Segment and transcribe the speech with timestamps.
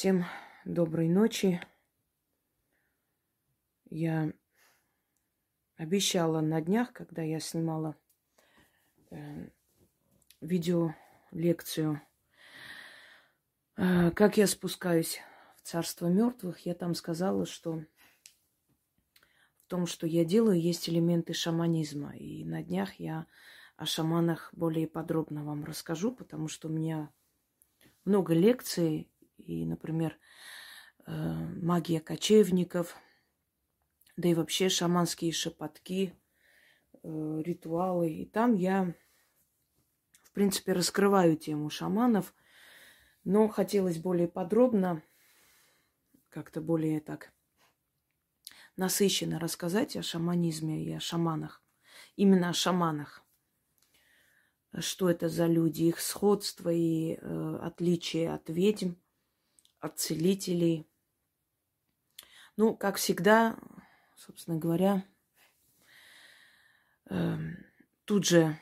[0.00, 0.24] Всем
[0.64, 1.60] доброй ночи.
[3.90, 4.32] Я
[5.76, 7.94] обещала на днях, когда я снимала
[9.10, 9.50] э,
[10.40, 12.00] видеолекцию,
[13.76, 15.20] э, как я спускаюсь
[15.56, 17.84] в царство мертвых, я там сказала, что
[19.58, 22.16] в том, что я делаю, есть элементы шаманизма.
[22.16, 23.26] И на днях я
[23.76, 27.12] о шаманах более подробно вам расскажу, потому что у меня
[28.06, 29.09] много лекций,
[29.40, 30.18] и, например,
[31.06, 32.96] э, магия кочевников,
[34.16, 36.14] да и вообще шаманские шепотки,
[37.02, 38.12] э, ритуалы.
[38.12, 38.94] И там я,
[40.22, 42.34] в принципе, раскрываю тему шаманов,
[43.24, 45.02] но хотелось более подробно,
[46.28, 47.32] как-то более так
[48.76, 51.62] насыщенно рассказать о шаманизме и о шаманах.
[52.16, 53.24] Именно о шаманах
[54.78, 58.92] что это за люди, их сходство и э, отличие от ведьм,
[59.80, 60.86] от целителей.
[62.56, 63.56] Ну, как всегда,
[64.16, 65.04] собственно говоря,
[67.08, 67.38] э,
[68.04, 68.58] тут же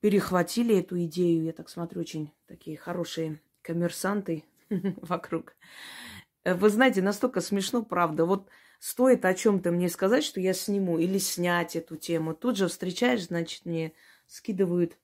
[0.00, 1.44] перехватили эту идею.
[1.44, 5.56] Я так смотрю, очень такие хорошие коммерсанты вокруг.
[6.44, 8.24] Вы знаете, настолько смешно, правда.
[8.24, 8.48] Вот
[8.78, 12.34] стоит о чем-то мне сказать, что я сниму или снять эту тему.
[12.34, 13.92] Тут же встречаешь, значит, мне
[14.26, 14.98] скидывают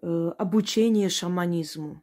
[0.00, 2.02] Э, обучение шаманизму.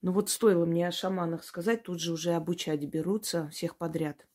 [0.00, 4.26] Ну вот стоило мне о шаманах сказать, тут же уже обучать берутся всех подряд.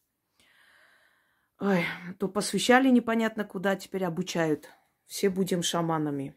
[1.60, 1.86] Ой,
[2.20, 4.70] то посвящали непонятно куда, теперь обучают.
[5.06, 6.36] Все будем шаманами.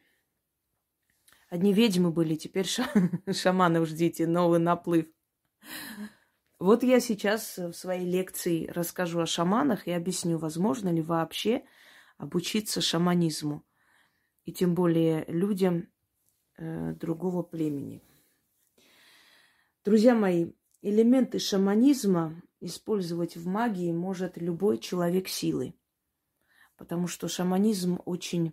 [1.48, 2.90] Одни ведьмы были, теперь ша-
[3.32, 5.06] шаманов ждите, новый наплыв.
[6.58, 11.64] Вот я сейчас в своей лекции расскажу о шаманах и объясню, возможно ли вообще
[12.16, 13.64] обучиться шаманизму
[14.44, 15.88] и тем более людям
[16.56, 18.02] э, другого племени.
[19.86, 20.50] Друзья мои,
[20.82, 25.74] элементы шаманизма использовать в магии может любой человек силы,
[26.76, 28.52] потому что шаманизм очень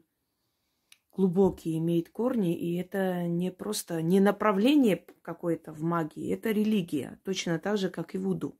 [1.12, 7.58] глубокий, имеет корни, и это не просто не направление какое-то в магии, это религия, точно
[7.58, 8.56] так же, как и вуду.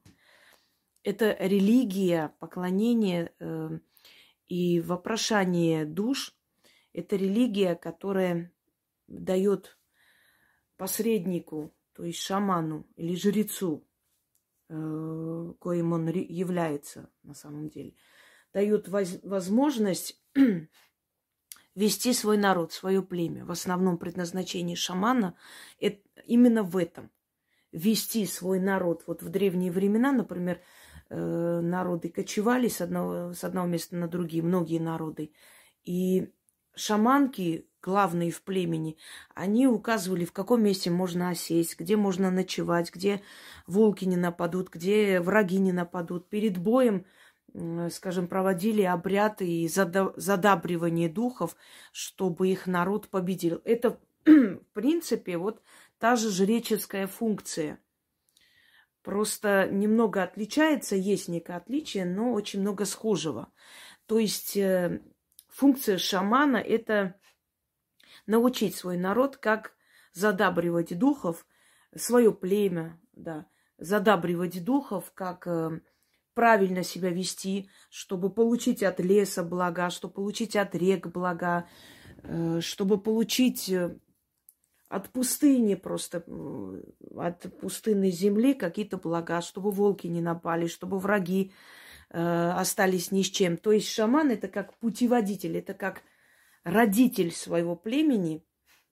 [1.03, 3.69] Это религия, поклонение э,
[4.48, 6.36] и вопрошание душ
[6.92, 8.52] это религия, которая
[9.06, 9.78] дает
[10.75, 13.88] посреднику, то есть шаману или жрецу,
[14.70, 17.94] э, коим он является на самом деле,
[18.54, 20.22] дает возможность
[21.76, 23.46] вести свой народ, свое племя.
[23.46, 25.36] В основном предназначение шамана
[25.80, 27.12] это именно в этом.
[27.72, 29.04] Вести свой народ.
[29.08, 30.62] Вот в древние времена, например,
[31.10, 35.34] э, народы кочевали с одного, с одного места на другие, многие народы.
[35.84, 36.31] И
[36.75, 38.98] шаманки, главные в племени,
[39.36, 43.22] они указывали, в каком месте можно осесть, где можно ночевать, где
[43.68, 46.30] волки не нападут, где враги не нападут.
[46.30, 47.06] Перед боем,
[47.92, 51.56] скажем, проводили обряды и задабривание духов,
[51.92, 53.62] чтобы их народ победил.
[53.66, 55.62] Это, в принципе, вот
[56.00, 57.80] та же жреческая функция.
[59.04, 63.52] Просто немного отличается, есть некое отличие, но очень много схожего.
[64.06, 65.02] То есть э,
[65.50, 67.16] функция шамана– это
[68.26, 69.74] научить свой народ, как
[70.14, 71.46] задабривать духов,
[71.96, 73.46] свое племя, да,
[73.78, 75.80] задабривать духов, как э,
[76.34, 81.68] правильно себя вести, чтобы получить от леса блага, чтобы получить от рек блага,
[82.24, 83.96] э, чтобы получить э,
[84.90, 86.24] от пустыни просто,
[87.16, 91.52] от пустынной земли какие-то блага, чтобы волки не напали, чтобы враги
[92.12, 93.58] остались ни с чем.
[93.58, 96.04] То есть шаман это как путеводитель, это как
[96.63, 98.46] родитель своего племени,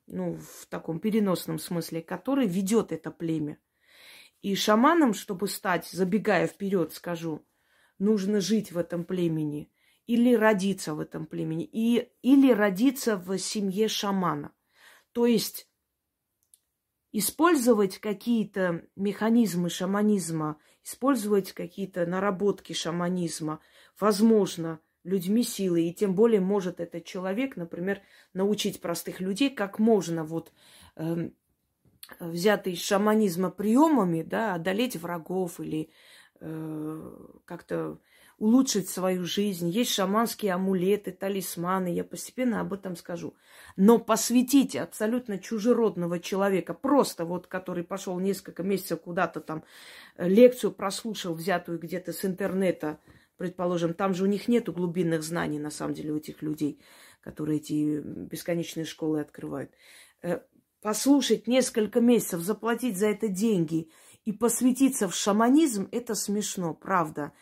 [0.08, 3.60] ну, в таком переносном смысле, который ведет это племя.
[4.42, 7.46] И шаманом, чтобы стать, забегая вперед, скажу,
[8.00, 9.72] нужно жить в этом племени
[10.08, 14.52] или родиться в этом племени, и, или родиться в семье шамана.
[15.12, 15.70] То есть
[17.12, 23.62] использовать какие-то механизмы шаманизма, использовать какие-то наработки шаманизма,
[24.00, 28.02] возможно, людьми силы, и тем более может этот человек, например,
[28.34, 30.52] научить простых людей, как можно вот
[30.96, 31.30] э,
[32.20, 35.90] взятые из шаманизма приемами, да, одолеть врагов или
[36.40, 37.12] э,
[37.46, 38.00] как-то
[38.42, 39.70] улучшить свою жизнь.
[39.70, 43.36] Есть шаманские амулеты, талисманы, я постепенно об этом скажу.
[43.76, 49.64] Но посвятить абсолютно чужеродного человека, просто вот который пошел несколько месяцев куда-то там,
[50.18, 53.00] э, лекцию прослушал, взятую где-то с интернета,
[53.42, 56.80] предположим, там же у них нету глубинных знаний, на самом деле, у этих людей,
[57.22, 59.72] которые эти бесконечные школы открывают.
[60.22, 60.42] Э,
[60.80, 63.90] послушать несколько месяцев, заплатить за это деньги
[64.26, 67.34] и посвятиться в шаманизм, это смешно, правда.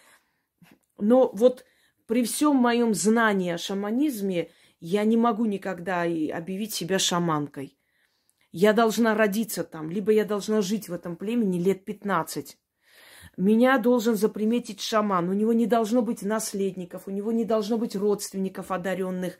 [0.97, 1.65] Но вот
[2.07, 7.77] при всем моем знании о шаманизме я не могу никогда объявить себя шаманкой.
[8.53, 12.57] Я должна родиться там, либо я должна жить в этом племени лет 15.
[13.39, 15.30] Меня должен заприметить шаман.
[15.30, 19.39] У него не должно быть наследников, у него не должно быть родственников одаренных.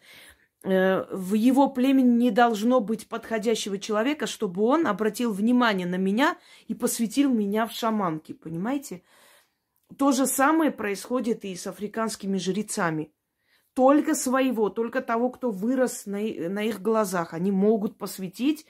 [0.64, 6.38] Э, в его племени не должно быть подходящего человека, чтобы он обратил внимание на меня
[6.70, 8.32] и посвятил меня в шаманки.
[8.32, 9.04] Понимаете?
[9.98, 13.12] То же самое происходит и с африканскими жрецами.
[13.74, 18.66] Только своего, только того, кто вырос на, на их глазах, они могут посвятить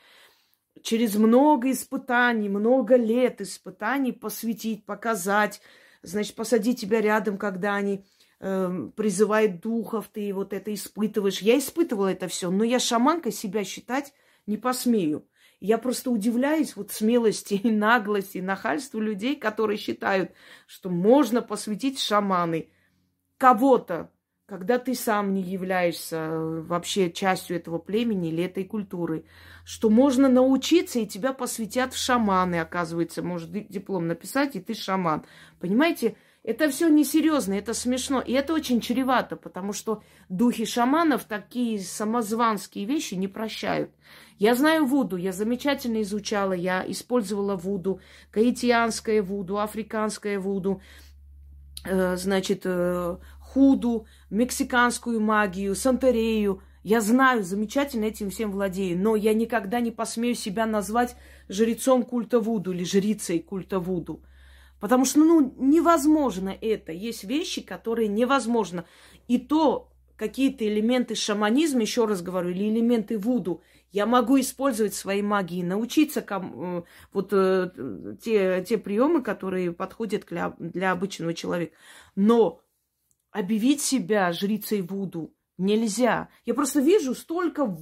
[0.84, 5.62] через много испытаний, много лет испытаний посвятить, показать,
[6.02, 8.06] значит, посадить тебя рядом, когда они
[8.40, 11.42] э, призывают духов, ты вот это испытываешь.
[11.42, 14.14] Я испытывала это все, но я шаманкой себя считать
[14.48, 15.28] не посмею.
[15.60, 20.32] Я просто удивляюсь вот смелости и наглости, и нахальству людей, которые считают,
[20.68, 22.70] что можно посвятить шаманы
[23.38, 24.12] кого-то,
[24.50, 29.25] когда ты сам не являешься э, вообще частью этого племени или этой культуры,
[29.63, 35.24] что можно научиться, и тебя посвятят в шаманы, оказывается, может диплом написать, и ты шаман.
[35.60, 41.80] Понимаете, это все несерьезно, это смешно, и это очень чревато, потому что духи шаманов такие
[41.80, 43.92] самозванские вещи не прощают.
[44.40, 48.01] Я знаю Вуду, я замечательно изучала, я использовала Вуду,
[48.34, 50.81] гаитянское Вуду, африканское Вуду,
[51.86, 53.18] э, значит, э,
[53.54, 56.62] худу, мексиканскую магию, сантерею.
[56.84, 61.16] Я знаю, замечательно этим всем владею, но я никогда не посмею себя назвать
[61.50, 64.24] жрецом культа Вуду или жрицей культа Вуду.
[64.80, 66.92] Потому что, ну, невозможно это.
[66.92, 68.86] Есть вещи, которые невозможно.
[69.28, 73.62] И то какие-то элементы шаманизма, еще раз говорю, или элементы Вуду,
[73.92, 77.72] я могу использовать свои магии, научиться ком, э, вот э,
[78.22, 81.75] те, те приемы, которые подходят для, для обычного человека.
[82.16, 82.62] Но
[83.39, 86.30] объявить себя жрицей Вуду нельзя.
[86.45, 87.77] Я просто вижу столько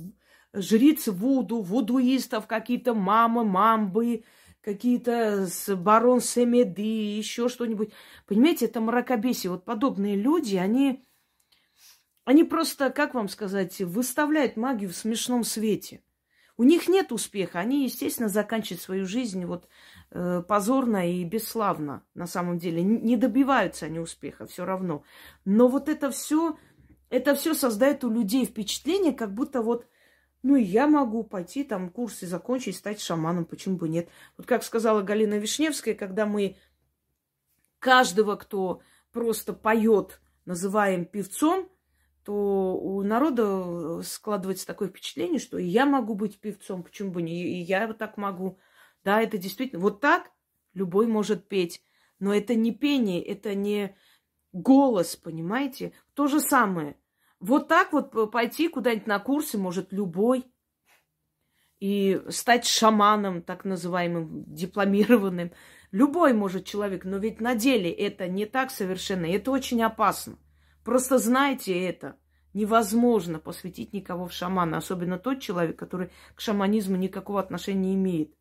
[0.54, 4.24] жриц Вуду, вудуистов, какие-то мамы, мамбы,
[4.62, 7.94] какие-то барон Семеды, еще что-нибудь.
[8.26, 9.52] Понимаете, это мракобесие.
[9.52, 11.06] Вот подобные люди, они,
[12.26, 16.02] они просто, как вам сказать, выставляют магию в смешном свете.
[16.58, 17.60] У них нет успеха.
[17.60, 19.70] Они, естественно, заканчивают свою жизнь вот
[20.10, 22.04] позорно и бесславно.
[22.14, 25.04] На самом деле не добиваются они успеха все равно.
[25.46, 26.58] Но вот это все,
[27.10, 29.88] это все создает у людей впечатление, как будто вот,
[30.44, 34.10] ну я могу пойти там курсы закончить, стать шаманом, почему бы нет.
[34.38, 36.58] Вот как сказала Галина Вишневская, когда мы
[37.80, 38.82] каждого, кто
[39.12, 41.70] просто поет, называем певцом,
[42.24, 47.62] то у народа складывается такое впечатление, что я могу быть певцом, почему бы не, и
[47.62, 48.60] я вот так могу.
[49.08, 50.32] Да, это действительно, вот так
[50.74, 51.82] любой может петь,
[52.20, 53.96] но это не пение, это не
[54.52, 55.94] голос, понимаете?
[56.14, 56.98] То же самое.
[57.40, 60.46] Вот так вот пойти куда-нибудь на курсы может любой
[61.80, 65.54] и стать шаманом, так называемым, дипломированным.
[65.92, 70.38] Любой может человек, но ведь на деле это не так совершенно, это очень опасно.
[70.84, 72.18] Просто знайте это.
[72.54, 78.34] Невозможно посвятить никого в шамана, особенно тот человек, который к шаманизму никакого отношения не имеет.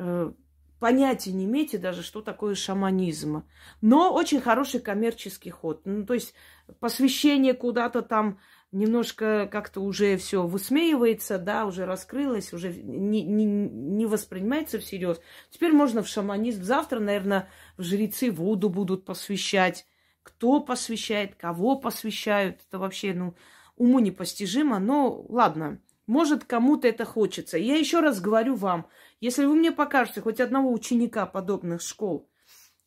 [0.00, 0.32] Э,
[0.78, 3.44] понятия не имеете даже, что такое шаманизм.
[3.82, 5.82] Но очень хороший коммерческий ход.
[5.84, 6.32] Ну, то есть
[6.80, 8.38] посвящение куда-то там
[8.72, 15.20] немножко как-то уже все высмеивается, да, уже раскрылось, уже не, не, не воспринимается всерьез.
[15.50, 16.62] Теперь можно в шаманизм.
[16.62, 19.84] Завтра, наверное, в жрецы Вуду будут посвящать
[20.22, 22.60] кто посвящает, кого посвящают.
[22.68, 23.34] Это вообще, ну,
[23.76, 24.78] уму непостижимо.
[24.78, 27.58] Но ладно, может, кому-то это хочется.
[27.58, 28.86] Я еще раз говорю вам,
[29.20, 32.28] если вы мне покажете хоть одного ученика подобных школ,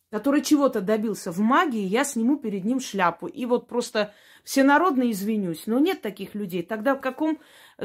[0.10, 3.28] который чего-то добился в магии, я сниму перед ним шляпу.
[3.28, 4.14] И вот просто
[4.44, 5.64] всенародно извинюсь.
[5.66, 6.64] Но нет таких людей.
[6.64, 7.40] Тогда в каком...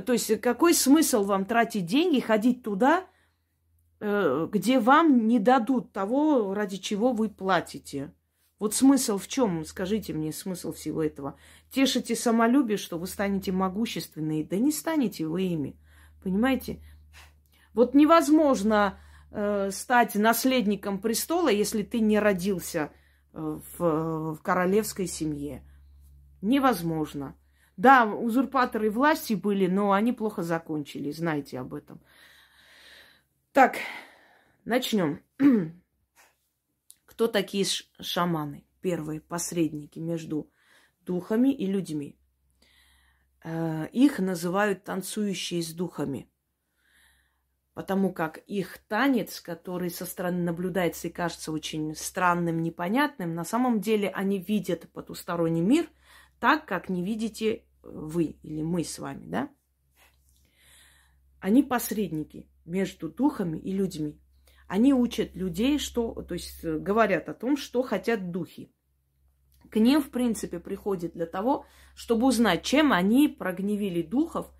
[0.05, 3.07] То есть какой смысл вам тратить деньги, ходить туда,
[4.00, 8.12] э, где вам не дадут того, ради чего вы платите?
[8.59, 9.64] Вот смысл в чем?
[9.64, 11.38] Скажите мне смысл всего этого.
[11.71, 14.45] Тешите самолюбие, что вы станете могущественные.
[14.45, 15.78] Да не станете вы ими.
[16.23, 16.83] Понимаете?
[17.78, 18.99] Вот невозможно
[19.30, 22.90] э, стать наследником престола, если ты не родился
[23.32, 25.62] э, в, в королевской семье.
[26.42, 27.37] Невозможно.
[27.76, 31.12] Да, узурпаторы власти были, но они плохо закончили.
[31.12, 32.00] Знайте об этом.
[33.52, 33.76] Так,
[34.64, 35.23] начнем.
[37.06, 37.64] Кто такие
[38.00, 38.66] шаманы?
[38.80, 40.50] Первые посредники между
[41.02, 42.18] духами и людьми.
[43.44, 46.28] Э, их называют танцующие с духами.
[47.78, 53.80] Потому как их танец, который со стороны наблюдается и кажется очень странным, непонятным, на самом
[53.80, 55.88] деле они видят потусторонний мир
[56.40, 59.50] так, как не видите вы или мы с вами, да?
[61.38, 64.20] Они посредники между духами и людьми.
[64.66, 68.73] Они учат людей, что, то есть э, говорят о том, что хотят духи.
[69.70, 74.52] К ним, в принципе, приходит для того, чтобы узнать, чем они прогневили духов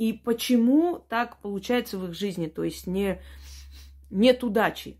[0.00, 2.46] и почему так получается в их жизни.
[2.46, 3.20] То есть не,
[4.08, 4.98] нет удачи.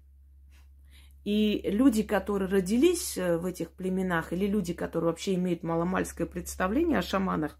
[1.25, 6.99] И люди, которые родились э, в этих племенах, или люди, которые вообще имеют маломальское представление
[6.99, 7.59] о шаманах,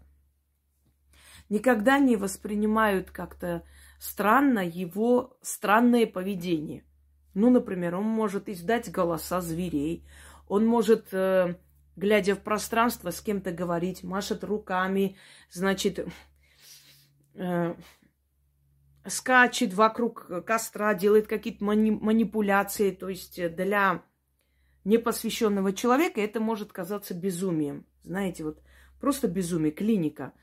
[1.49, 3.63] никогда не воспринимают как-то
[3.97, 6.85] странно его странное поведение.
[7.33, 10.05] Ну, например, он может издать голоса зверей,
[10.47, 11.55] он может, э,
[11.95, 15.17] глядя в пространство, с кем-то говорить, машет руками,
[15.49, 16.05] значит,
[17.35, 17.75] э,
[19.07, 22.91] скачет вокруг костра, делает какие-то мани- манипуляции.
[22.91, 24.03] То есть для
[24.83, 27.85] непосвященного человека это может казаться безумием.
[28.03, 28.61] Знаете, вот
[28.99, 30.33] просто безумие, клиника.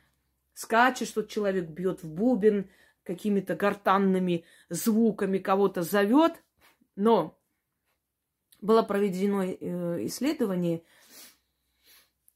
[0.54, 2.71] Скачет, что человек бьет в бубен,
[3.04, 6.33] какими-то гортанными звуками кого-то зовет–
[6.99, 7.38] но
[8.61, 10.83] было проведено э, исследование,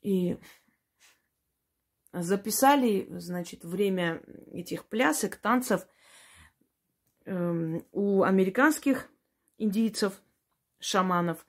[0.03, 0.39] и
[2.13, 5.87] записали, значит, время этих плясок, танцев
[7.25, 9.09] эм, у американских
[9.59, 10.21] индийцев,
[10.79, 11.47] шаманов,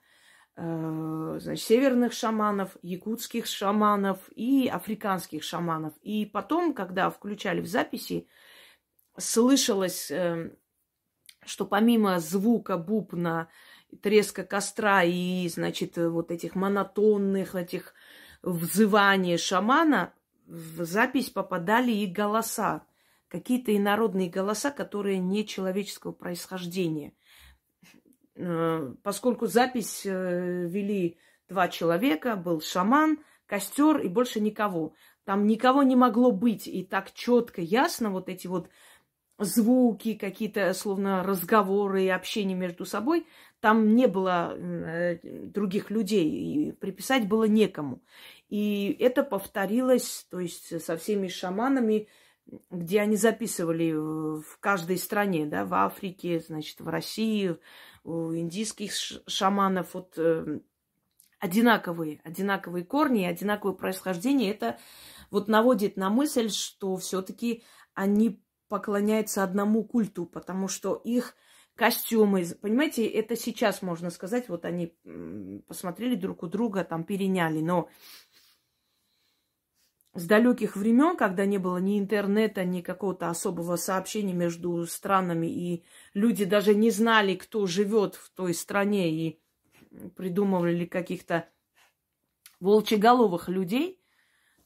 [0.56, 5.92] э, значит, северных шаманов, якутских шаманов и африканских шаманов.
[6.02, 8.26] И потом, когда включали в записи,
[9.18, 10.56] слышалось эм,
[11.46, 13.48] что помимо звука бубна,
[14.02, 17.94] треска костра и, значит, вот этих монотонных этих
[18.42, 20.12] взываний шамана,
[20.46, 22.86] в запись попадали и голоса.
[23.28, 27.14] Какие-то инородные голоса, которые не человеческого происхождения.
[28.36, 34.94] Э, поскольку запись э, вели два человека, был шаман, костер и больше никого.
[35.24, 36.66] Там никого не могло быть.
[36.68, 38.68] И так четко, ясно вот эти вот
[39.38, 43.26] звуки, какие-то словно разговоры и общение между собой.
[43.64, 44.54] Там не было
[45.22, 48.02] других людей, и приписать было некому.
[48.50, 52.08] И это повторилось, то есть со всеми шаманами,
[52.70, 57.56] где они записывали в каждой стране, да, в Африке, значит, в России,
[58.02, 58.92] у индийских
[59.26, 60.60] шаманов, вот э,
[61.38, 64.50] одинаковые, одинаковые корни одинаковое происхождение.
[64.50, 64.78] Это
[65.30, 71.34] вот наводит на мысль, что все-таки они поклоняются одному культу, потому что их
[71.76, 74.94] костюмы, понимаете, это сейчас можно сказать, вот они
[75.66, 77.88] посмотрели друг у друга, там переняли, но
[80.14, 85.84] с далеких времен, когда не было ни интернета, ни какого-то особого сообщения между странами, и
[86.14, 89.40] люди даже не знали, кто живет в той стране, и
[90.16, 91.48] придумывали каких-то
[92.60, 94.00] волчеголовых людей,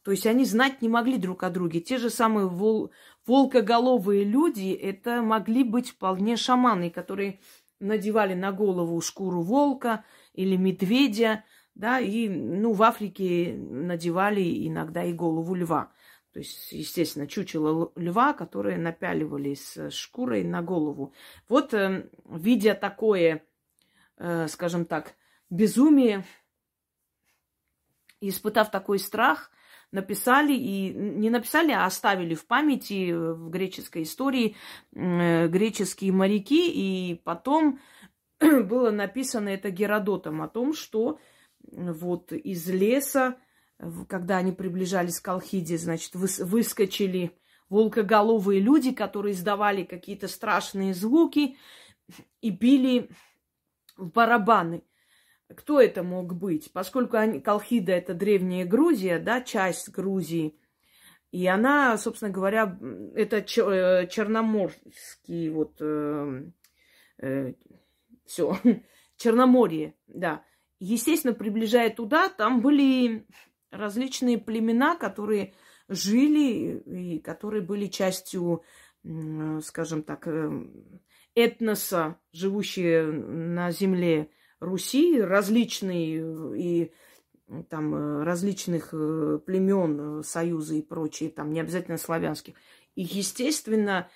[0.08, 1.82] то есть они знать не могли друг о друге.
[1.82, 2.90] Те же самые вол...
[3.26, 7.40] волкоголовые люди, это могли быть вполне шаманы, которые
[7.78, 15.12] надевали на голову шкуру волка или медведя, да, и, ну, в Африке надевали иногда и
[15.12, 15.92] голову льва.
[16.32, 21.12] То есть, естественно, чучело льва, которое напяливали с шкурой на голову.
[21.50, 23.44] Вот, э, видя такое,
[24.16, 25.16] э, скажем так,
[25.50, 26.24] безумие,
[28.22, 29.50] испытав такой страх,
[29.92, 34.57] написали и не написали, а оставили в памяти в греческой истории
[34.95, 37.80] э, греческие моряки, и потом
[38.40, 41.18] было написано это Геродотом о том, что
[41.62, 43.37] вот из леса,
[44.09, 47.33] когда они приближались к Алхиде, значит, выскочили
[47.68, 51.57] волкоголовые люди, которые издавали какие-то страшные звуки
[52.40, 53.11] и били
[53.97, 54.83] в барабаны.
[55.55, 56.71] Кто это мог быть?
[56.73, 60.59] Поскольку они, Колхида это древняя Грузия, да, часть Грузии,
[61.31, 62.78] и она, собственно говоря,
[63.14, 66.43] это э, черноморский вот э,
[67.19, 67.52] э,
[68.25, 68.59] все
[69.17, 70.45] Черноморье, да.
[70.81, 73.26] Естественно, приближая туда, там были
[73.71, 75.55] различные племена, которые
[75.88, 78.62] жили и которые были частью,
[79.62, 80.67] скажем так, э,
[81.35, 86.92] этноса, живущие на земле Руси различные и
[87.70, 92.54] там э, различных э, племен, э, союза и прочие, там не обязательно славянских.
[92.94, 94.10] И, естественно,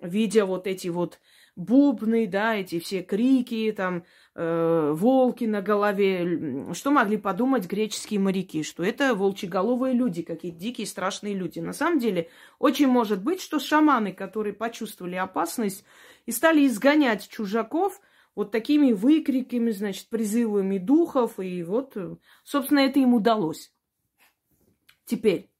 [0.00, 1.18] видя вот эти вот
[1.56, 6.72] бубны, да, эти все крики, там, э, волки на голове.
[6.74, 8.62] Что могли подумать греческие моряки?
[8.62, 11.58] Что это волчеголовые люди, какие-то дикие, страшные люди.
[11.58, 15.84] На самом деле, очень может быть, что шаманы, которые почувствовали опасность
[16.26, 18.00] и стали изгонять чужаков
[18.36, 21.96] вот такими выкриками, значит, призывами духов, и вот,
[22.44, 23.72] собственно, это им удалось.
[25.06, 25.50] Теперь,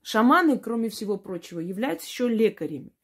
[0.00, 2.94] шаманы, кроме всего прочего, являются еще лекарями,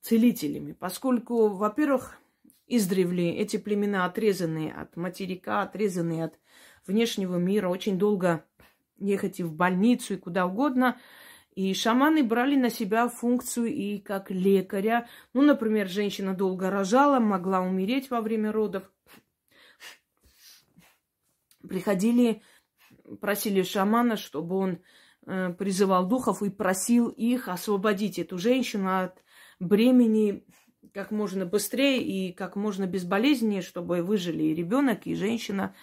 [0.00, 2.18] целителями, поскольку, во-первых,
[2.66, 6.38] издревле эти племена отрезанные от материка, отрезанные от
[6.86, 8.44] внешнего мира, очень долго
[8.98, 10.98] ехать и в больницу, и куда угодно.
[11.54, 15.08] И шаманы брали на себя функцию и как лекаря.
[15.34, 18.90] Ну, например, женщина долго рожала, могла умереть во время родов.
[21.68, 22.42] Приходили
[23.20, 24.78] просили шамана, чтобы он
[25.26, 29.22] э, призывал духов и просил их освободить эту женщину от
[29.60, 30.44] бремени
[30.92, 35.74] как можно быстрее и как можно безболезненнее, чтобы выжили и ребенок, и женщина.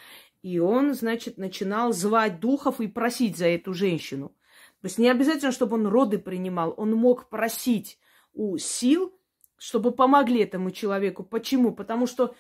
[0.42, 4.36] И он, значит, начинал звать духов и просить за эту женщину.
[4.82, 8.00] То есть не обязательно, чтобы он роды принимал, он мог просить
[8.34, 9.14] у сил,
[9.58, 11.24] чтобы помогли этому человеку.
[11.24, 11.74] Почему?
[11.74, 12.36] Потому что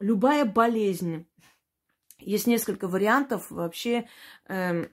[0.00, 1.26] любая болезнь,
[2.18, 4.08] есть несколько вариантов вообще
[4.48, 4.86] э,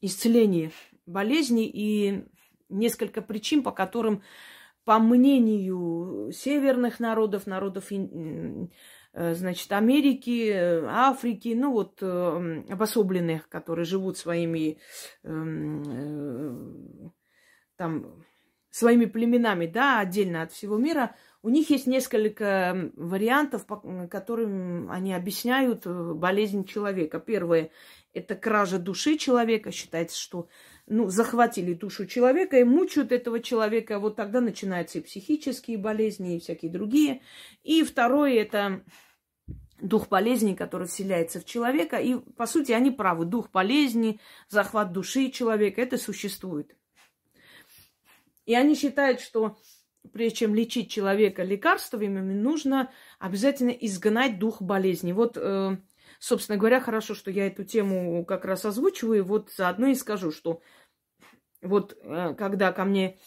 [0.00, 0.72] исцеления
[1.06, 2.24] болезни и
[2.68, 4.22] несколько причин, по которым,
[4.84, 7.90] по мнению северных народов, народов
[9.14, 14.78] значит, Америки, Африки, ну вот э, обособленных, которые живут своими
[15.22, 15.82] эм,
[17.06, 17.10] э,
[17.76, 18.24] там
[18.70, 23.76] своими племенами, да, отдельно от всего мира, у них есть несколько вариантов, по
[24.08, 27.20] которым они объясняют э, болезнь человека.
[27.20, 27.70] Первое–
[28.12, 29.70] это кража души человека.
[29.70, 30.48] Считается, что
[30.86, 33.98] ну, захватили душу человека и мучают этого человека.
[33.98, 37.22] Вот тогда начинаются и психические болезни, и всякие другие.
[37.62, 38.84] И второе– это
[39.80, 41.96] дух болезни, который вселяется в человека.
[41.96, 43.24] И, по сути, они правы.
[43.24, 46.76] Дух болезни, захват души человека– это существует.
[48.44, 49.56] И они считают, что
[50.12, 55.12] прежде чем лечить человека лекарствами, нужно обязательно изгнать дух болезни.
[55.12, 55.78] Вот, э,
[56.24, 59.24] собственно говоря, хорошо, что я эту тему как раз озвучиваю.
[59.24, 60.62] Вот заодно и скажу, что
[61.60, 63.18] вот э, когда ко мне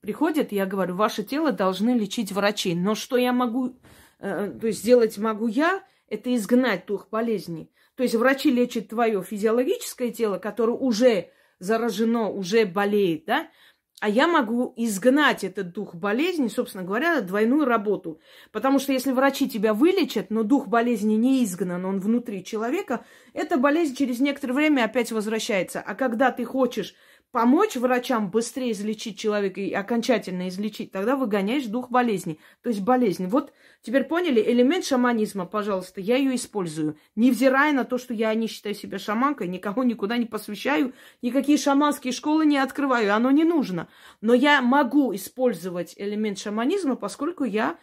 [0.00, 2.74] приходят, я говорю, ваше тело должны лечить врачи.
[2.74, 3.78] Но что я могу,
[4.20, 7.70] э, то есть сделать могу я, это изгнать дух болезни.
[7.94, 13.50] То есть врачи лечат твое физиологическое тело, которое уже заражено, уже болеет, да,
[14.00, 18.20] а я могу изгнать этот дух болезни, собственно говоря, двойную работу.
[18.52, 23.56] Потому что если врачи тебя вылечат, но дух болезни не изгнан, он внутри человека, эта
[23.56, 25.80] болезнь через некоторое время опять возвращается.
[25.80, 26.94] А когда ты хочешь
[27.32, 32.38] помочь врачам быстрее излечить человека и окончательно излечить, тогда выгоняешь дух болезни.
[32.62, 33.26] То есть болезнь.
[33.26, 36.96] Вот теперь поняли, элемент шаманизма, пожалуйста, я ее использую.
[37.14, 42.12] Невзирая на то, что я не считаю себя шаманкой, никого никуда не посвящаю, никакие шаманские
[42.12, 43.88] школы не открываю, оно не нужно.
[44.20, 47.78] Но я могу использовать элемент шаманизма, поскольку я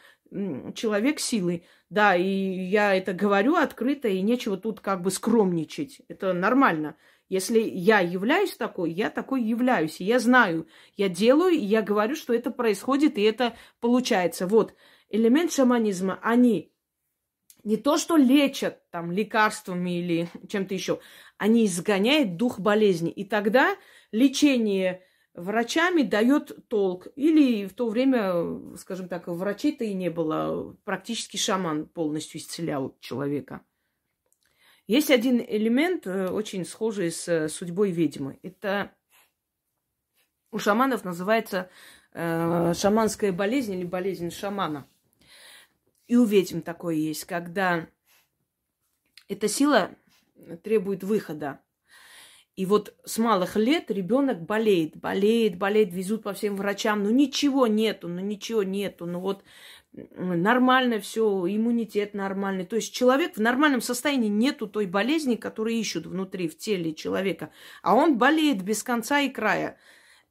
[0.73, 1.63] человек силы.
[1.89, 6.01] Да, и я это говорю открыто, и нечего тут как бы скромничать.
[6.07, 6.95] Это нормально.
[7.33, 9.99] Если я являюсь такой, я такой являюсь.
[9.99, 10.67] И я знаю,
[10.97, 14.45] я делаю, и я говорю, что это происходит, и это получается.
[14.45, 14.75] Вот,
[15.09, 16.71] элемент шаманизма, они
[17.63, 20.99] не то, что лечат там лекарствами или чем-то еще,
[21.39, 23.09] они изгоняют дух болезни.
[23.09, 23.77] И тогда
[24.11, 25.01] лечение
[25.33, 27.07] врачами дает толк.
[27.15, 30.77] Или в то время, скажем так, врачей-то и не было.
[30.83, 33.65] Практически шаман полностью исцелял человека.
[34.87, 38.39] Есть один элемент, э, очень схожий с э, судьбой ведьмы.
[38.43, 38.91] Это
[40.51, 41.69] у шаманов называется
[42.11, 44.85] э, шаманская болезнь или болезнь шамана.
[46.07, 47.87] И у ведьм такое есть, когда
[49.29, 49.95] эта сила
[50.63, 51.61] требует выхода.
[52.55, 57.65] И вот с малых лет ребенок болеет, болеет, болеет, везут по всем врачам, ну ничего
[57.65, 59.43] нету, ну ничего нету, ну вот
[59.93, 62.65] нормально все, иммунитет нормальный.
[62.65, 67.51] То есть человек в нормальном состоянии нету той болезни, которую ищут внутри, в теле человека.
[67.81, 69.77] А он болеет без конца и края.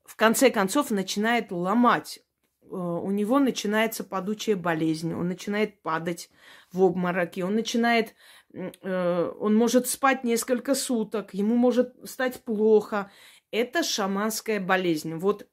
[0.04, 2.20] В конце концов начинает ломать.
[2.64, 6.30] Э, у него начинается падучая болезнь, он начинает падать
[6.72, 8.14] в обмороки, он начинает,
[8.52, 13.10] э, он может спать несколько суток, ему может стать плохо.
[13.50, 15.14] Это шаманская болезнь.
[15.14, 15.46] Вот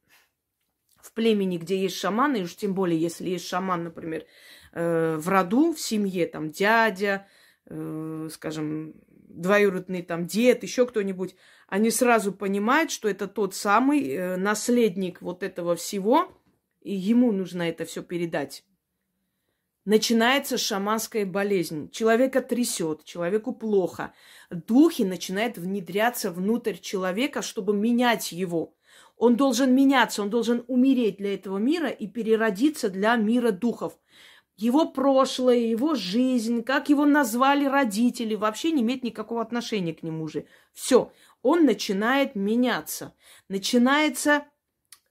[1.02, 4.26] в племени, где есть шаманы, и уж тем более, если есть шаман, например,
[4.74, 7.28] э, в роду, в семье, там, дядя,
[7.66, 11.36] э, скажем, двоюродный там дед, еще кто-нибудь,
[11.68, 16.32] они сразу понимают, что это тот самый э, наследник вот этого всего,
[16.82, 18.64] и ему нужно это все передать.
[19.86, 21.90] Начинается шаманская болезнь.
[21.90, 24.14] Человека трясет, человеку плохо.
[24.50, 28.76] Духи начинают внедряться внутрь человека, чтобы менять его.
[29.20, 34.00] Он должен меняться, он должен умереть для этого мира и переродиться для мира духов.
[34.58, 40.28] Его прошлое, его жизнь, как его назвали родители, вообще не имеет никакого отношения к нему
[40.28, 40.48] же.
[40.74, 41.12] Все,
[41.44, 43.14] он начинает меняться.
[43.50, 44.46] Начинается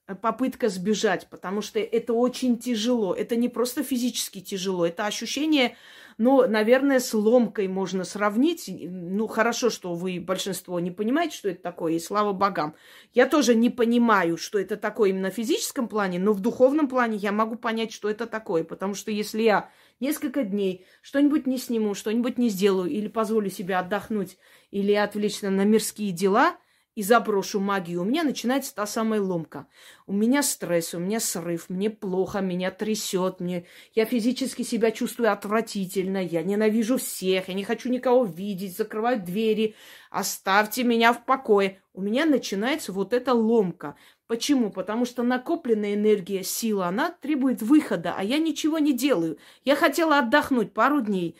[0.09, 3.13] Э, попытка сбежать, потому что это очень тяжело.
[3.13, 5.77] Это не просто физически тяжело, это ощущение,
[6.19, 8.69] ну, наверное, с ломкой можно сравнить.
[8.69, 12.75] Ну, хорошо, что вы, большинство, не понимаете, что это такое, и слава богам.
[13.13, 17.15] Я тоже не понимаю, что это такое именно в физическом плане, но в духовном плане
[17.15, 19.69] я могу понять, что это такое, потому что если я
[20.01, 24.37] несколько дней что-нибудь не сниму, что-нибудь не сделаю, или позволю себе отдохнуть,
[24.71, 26.57] или отвлечься на мирские дела–
[26.99, 29.67] и заброшу магию, у меня начинается та самая ломка.
[30.05, 33.65] У меня стресс, у меня срыв, мне плохо, меня трясет, мне...
[33.95, 39.75] я физически себя чувствую отвратительно, я ненавижу всех, я не хочу никого видеть, закрываю двери,
[40.11, 41.81] оставьте меня в покое.
[41.93, 43.95] У меня начинается вот эта ломка.
[44.27, 44.69] Почему?
[44.69, 49.37] Потому что накопленная энергия, сила, она требует выхода, а я ничего не делаю.
[49.63, 51.37] Я хотела отдохнуть пару дней,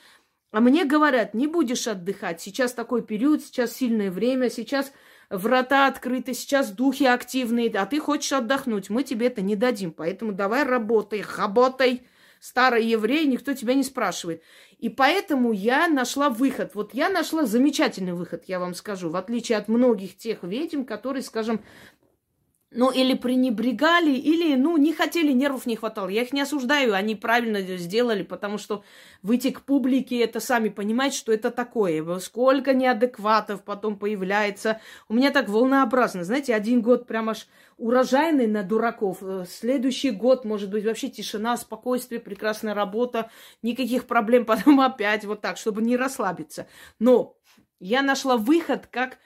[0.52, 2.40] а мне говорят, не будешь отдыхать.
[2.40, 4.94] Сейчас такой период, сейчас сильное время, сейчас
[5.30, 8.90] врата открыты, сейчас духи активные, а ты хочешь отдохнуть.
[8.90, 9.92] Мы тебе это не дадим.
[9.92, 12.04] Поэтому давай работай, работай.
[12.40, 14.42] Старый еврей, никто тебя не спрашивает.
[14.78, 16.74] И поэтому я нашла выход.
[16.74, 19.10] Вот я нашла замечательный выход, я вам скажу.
[19.10, 21.62] В отличие от многих тех ведьм, которые, скажем,
[22.72, 26.08] ну, или пренебрегали, или, ну, не хотели, нервов не хватало.
[26.08, 28.84] Я их не осуждаю, они правильно сделали, потому что
[29.24, 32.20] выйти к публике, это сами понимаете, что это такое.
[32.20, 34.82] Сколько неадекватов потом появляется.
[35.08, 39.18] У меня так волнообразно, знаете, один год прям аж урожайный на дураков.
[39.22, 43.32] Э, следующий год, может быть, вообще тишина, спокойствие, прекрасная работа,
[43.64, 46.68] никаких проблем, потом опять вот так, чтобы не расслабиться.
[47.00, 47.36] Но
[47.80, 49.18] я нашла выход, как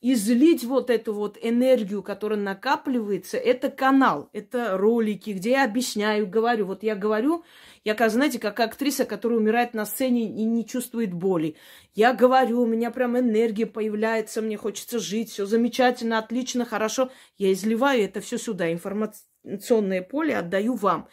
[0.00, 6.66] излить вот эту вот энергию, которая накапливается, это канал, это ролики, где я объясняю, говорю.
[6.66, 7.44] Вот я говорю,
[7.84, 11.56] я, как, знаете, как актриса, которая умирает на сцене и не чувствует боли.
[11.94, 17.10] Я говорю, у меня прям энергия появляется, мне хочется жить, все замечательно, отлично, хорошо.
[17.36, 21.08] Я изливаю это все сюда, информационное поле отдаю вам.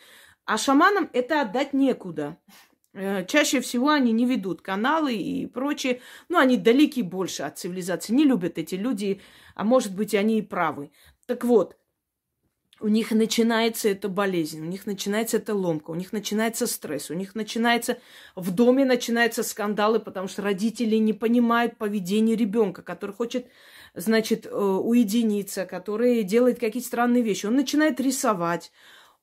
[0.46, 2.38] А шаманам это отдать некуда.
[2.98, 6.02] Э, чаще всего они не ведут каналы и прочее.
[6.30, 8.14] Ну, они далеки больше от цивилизации.
[8.14, 9.22] Не любят эти люди,
[9.56, 10.92] а может быть, они и правы.
[11.28, 11.78] Так вот,
[12.80, 17.16] у них начинается эта болезнь, у них начинается эта ломка, у них начинается стресс, у
[17.16, 17.98] них начинается
[18.36, 23.48] в доме начинаются скандалы, потому что родители не понимают поведение ребенка, который хочет,
[23.96, 27.48] значит, э, уединиться, который делает какие-то странные вещи.
[27.48, 28.72] Он начинает рисовать,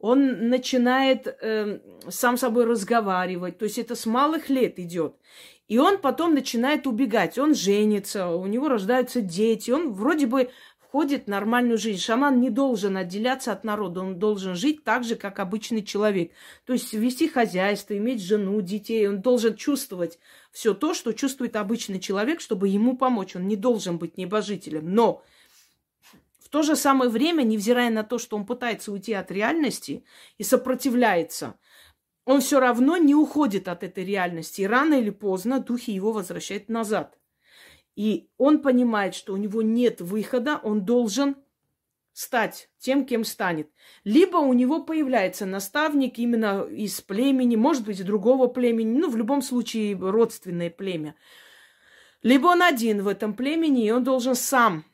[0.04, 3.56] он начинает э, сам собой разговаривать.
[3.56, 5.14] То есть это с малых лет идет.
[5.66, 7.38] И он потом начинает убегать.
[7.38, 9.70] Он женится, у него рождаются дети.
[9.70, 12.02] Он вроде бы входит в нормальную жизнь.
[12.02, 14.02] Шаман не должен отделяться от народа.
[14.02, 16.32] Он должен жить так же, как обычный человек.
[16.66, 19.08] То есть вести хозяйство, иметь жену, детей.
[19.08, 20.18] Он должен чувствовать
[20.52, 23.36] все то, что чувствует обычный человек, чтобы ему помочь.
[23.36, 24.94] Он не должен быть небожителем.
[24.94, 25.22] Но
[26.54, 30.04] то же самое время, невзирая на то, что он пытается уйти от реальности
[30.38, 31.58] и сопротивляется,
[32.24, 34.60] он все равно не уходит от этой реальности.
[34.60, 37.18] И рано или поздно духи его возвращают назад.
[37.96, 41.34] И он понимает, что у него нет выхода, он должен
[42.12, 43.68] стать тем, кем станет.
[44.04, 49.42] Либо у него появляется наставник именно из племени, может быть, другого племени, ну, в любом
[49.42, 51.16] случае, родственное племя.
[52.22, 54.84] Либо он один в этом племени, и он должен сам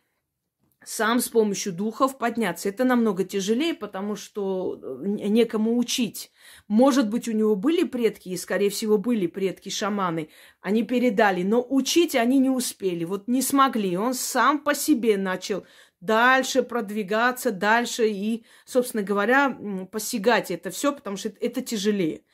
[0.82, 2.68] сам с помощью духов подняться.
[2.68, 6.32] Это намного тяжелее, потому что э, некому учить.
[6.68, 10.30] Может быть, у него были предки, и, скорее всего, были предки-шаманы.
[10.60, 13.96] Они передали, но учить они не успели, вот не смогли.
[13.96, 15.66] Он сам по себе начал
[16.00, 19.58] дальше продвигаться, дальше и, собственно говоря,
[19.92, 22.24] посягать это все, потому что это тяжелее.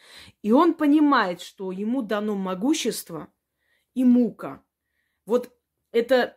[0.43, 3.29] И он понимает, что ему дано могущество
[3.95, 4.63] и мука.
[5.25, 5.51] Вот
[5.91, 6.37] это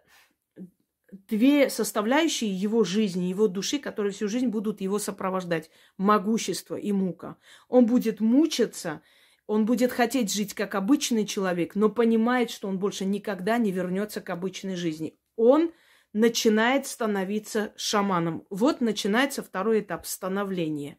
[1.12, 5.70] две составляющие его жизни, его души, которые всю жизнь будут его сопровождать.
[5.98, 7.38] Могущество и мука.
[7.68, 9.02] Он будет мучиться,
[9.48, 14.22] он будет хотеть жить как обычный человек, но понимает, что он больше никогда не вернется
[14.22, 15.18] к обычной жизни.
[15.36, 15.72] Он
[16.14, 18.46] начинает становиться шаманом.
[18.50, 20.98] Вот начинается второй этап становления.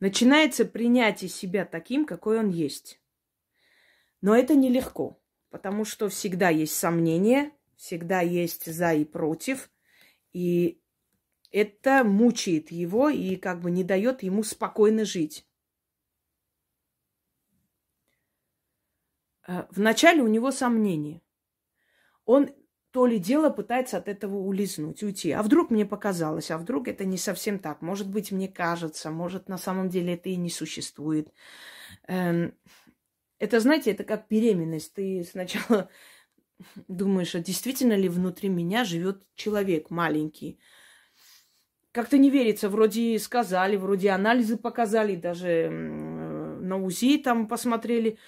[0.00, 3.00] Начинается принятие себя таким, какой он есть.
[4.20, 7.52] Но это нелегко, потому что всегда есть сомнения–
[7.84, 9.70] всегда есть за и против.
[10.32, 10.80] И
[11.50, 15.46] это мучает его и как бы не дает ему спокойно жить.
[19.46, 21.20] Э, вначале у него сомнения.
[22.24, 22.48] Он
[22.90, 25.32] то ли дело пытается от этого улизнуть, уйти.
[25.32, 27.82] А вдруг мне показалось, а вдруг это не совсем так.
[27.82, 31.34] Может быть, мне кажется, может, на самом деле это и не существует.
[32.06, 32.54] Эм,
[33.38, 34.94] это, знаете, это как беременность.
[34.94, 35.90] Ты сначала
[36.88, 40.58] думаешь, а действительно ли внутри меня живет человек маленький?
[41.92, 48.18] Как-то не верится, вроде сказали, вроде анализы показали, даже на УЗИ там посмотрели.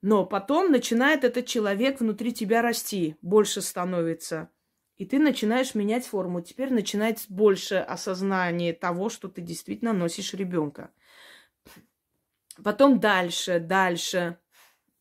[0.00, 4.50] Но потом начинает этот человек внутри тебя расти, больше становится.
[4.96, 6.40] И ты начинаешь менять форму.
[6.40, 10.90] Теперь начинается больше осознание того, что ты действительно носишь ребенка.
[12.62, 14.38] Потом дальше, дальше.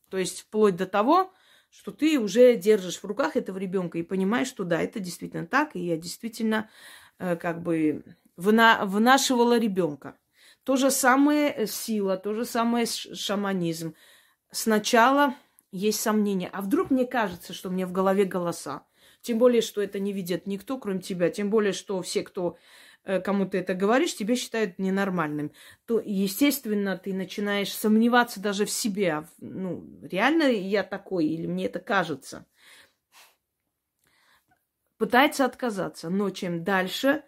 [0.10, 1.34] То есть вплоть до того,
[1.72, 5.76] что ты уже держишь в руках этого ребенка и понимаешь, что да, это действительно так,
[5.76, 6.70] и я действительно
[7.18, 8.04] э, как бы
[8.36, 10.18] вна- внашивала ребенка.
[10.64, 13.96] То же самое сила, то же самое шаманизм
[14.52, 15.34] сначала
[15.72, 16.50] есть сомнения.
[16.52, 18.86] А вдруг мне кажется, что мне в голове голоса?
[19.22, 21.30] Тем более, что это не видит никто, кроме тебя.
[21.30, 22.58] Тем более, что все, кто э,
[23.04, 25.52] кому ты это говоришь, тебя считают ненормальным.
[25.86, 29.14] То, естественно, ты начинаешь сомневаться даже в себе.
[29.14, 32.46] А ну, реально я такой или мне это кажется?
[34.98, 36.10] Пытается отказаться.
[36.10, 37.24] Но чем дальше,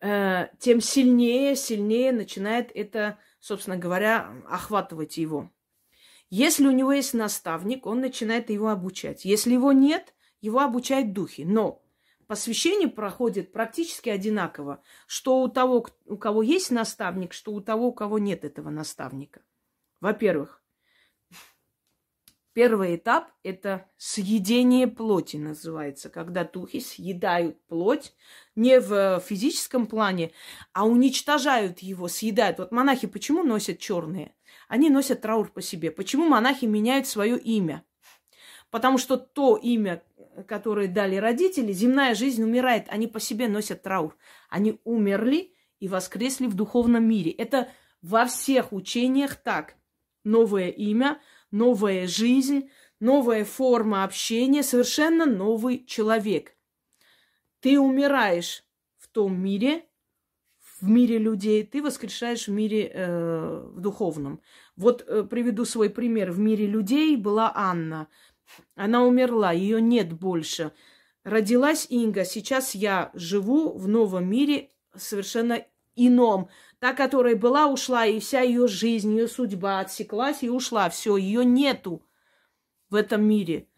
[0.00, 5.50] э, тем сильнее, сильнее начинает это, собственно говоря, охватывать его.
[6.28, 9.24] Если у него есть наставник, он начинает его обучать.
[9.24, 11.42] Если его нет, его обучают духи.
[11.42, 11.81] Но
[12.26, 17.92] посвящение проходит практически одинаково, что у того, у кого есть наставник, что у того, у
[17.92, 19.42] кого нет этого наставника.
[20.00, 20.62] Во-первых,
[22.52, 28.14] первый этап– это съедение плоти называется, когда духи съедают плоть
[28.56, 30.32] не в физическом плане,
[30.72, 32.58] а уничтожают его, съедают.
[32.58, 34.34] Вот монахи почему носят черные?
[34.68, 35.90] Они носят траур по себе.
[35.90, 37.84] Почему монахи меняют свое имя?
[38.70, 40.02] Потому что то имя,
[40.46, 42.86] которое дали родители, земная жизнь умирает.
[42.88, 44.16] Они по себе носят траур.
[44.48, 47.30] Они умерли и воскресли в духовном мире.
[47.30, 47.68] Это
[48.00, 49.76] во всех учениях так.
[50.24, 56.56] Новое имя, новая жизнь, новая форма общения, совершенно новый человек.
[57.60, 58.64] Ты умираешь
[58.98, 59.84] в том мире,
[60.80, 64.40] в мире людей, ты воскрешаешь в мире э, в духовном.
[64.76, 66.32] Вот э, приведу свой пример.
[66.32, 68.08] В мире людей была Анна.
[68.74, 70.72] Она умерла, ее нет больше.
[71.24, 72.24] Родилась Инга.
[72.24, 76.48] Сейчас я живу в новом мире совершенно ином.
[76.78, 80.90] Та, которая была, ушла, и вся ее жизнь, ее судьба отсеклась и ушла.
[80.90, 82.04] Все, ее нету
[82.90, 83.68] в этом мире.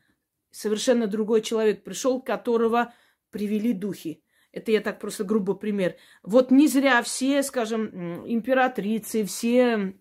[0.50, 2.94] Совершенно другой человек пришел, которого
[3.30, 4.22] привели духи.
[4.52, 5.96] Это я так просто грубо пример.
[6.22, 9.98] Вот не зря все, скажем, императрицы, все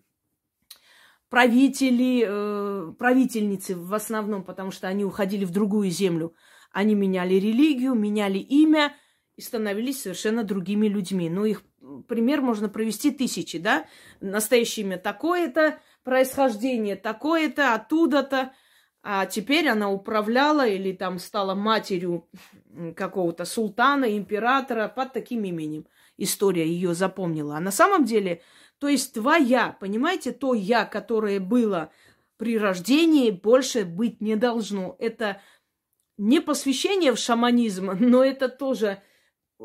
[1.34, 6.32] правители, э, правительницы в основном, потому что они уходили в другую землю.
[6.70, 8.94] Они меняли религию, меняли имя
[9.34, 11.28] и становились совершенно другими людьми.
[11.28, 11.64] Ну, их
[12.06, 13.86] пример можно провести тысячи, да?
[14.20, 18.52] Настоящее имя такое-то, происхождение такое-то, оттуда-то.
[19.02, 22.28] А теперь она управляла или там стала матерью
[22.94, 25.88] какого-то султана, императора под таким именем.
[26.16, 27.56] История ее запомнила.
[27.56, 28.40] А на самом деле,
[28.78, 31.90] то есть твоя, понимаете, то я, которое было
[32.36, 34.96] при рождении, больше быть не должно.
[34.98, 35.40] Это
[36.16, 39.02] не посвящение в шаманизм, но это тоже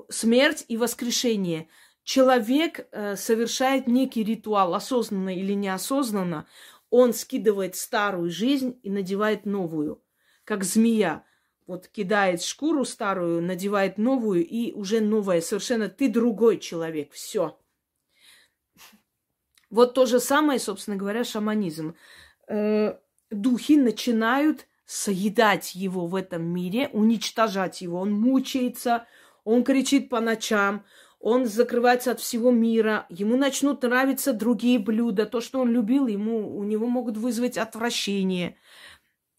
[0.10, 1.68] смерть и воскрешение.
[2.04, 6.48] Человек э, совершает некий ритуал, осознанно или неосознанно
[6.90, 10.02] он скидывает старую жизнь и надевает новую,
[10.44, 11.24] как змея.
[11.68, 15.42] Вот кидает шкуру старую, надевает новую, и уже новая.
[15.42, 17.12] Совершенно ты другой человек.
[17.14, 17.60] Все.
[19.70, 21.96] Вот то же самое, собственно говоря, шаманизм.
[22.48, 22.98] Э,
[23.30, 28.00] духи начинают соедать его в этом мире, уничтожать его.
[28.00, 29.06] Он мучается,
[29.44, 30.84] он кричит по ночам,
[31.20, 36.58] он закрывается от всего мира, ему начнут нравиться другие блюда, то, что он любил, ему,
[36.58, 38.56] у него могут вызвать отвращение.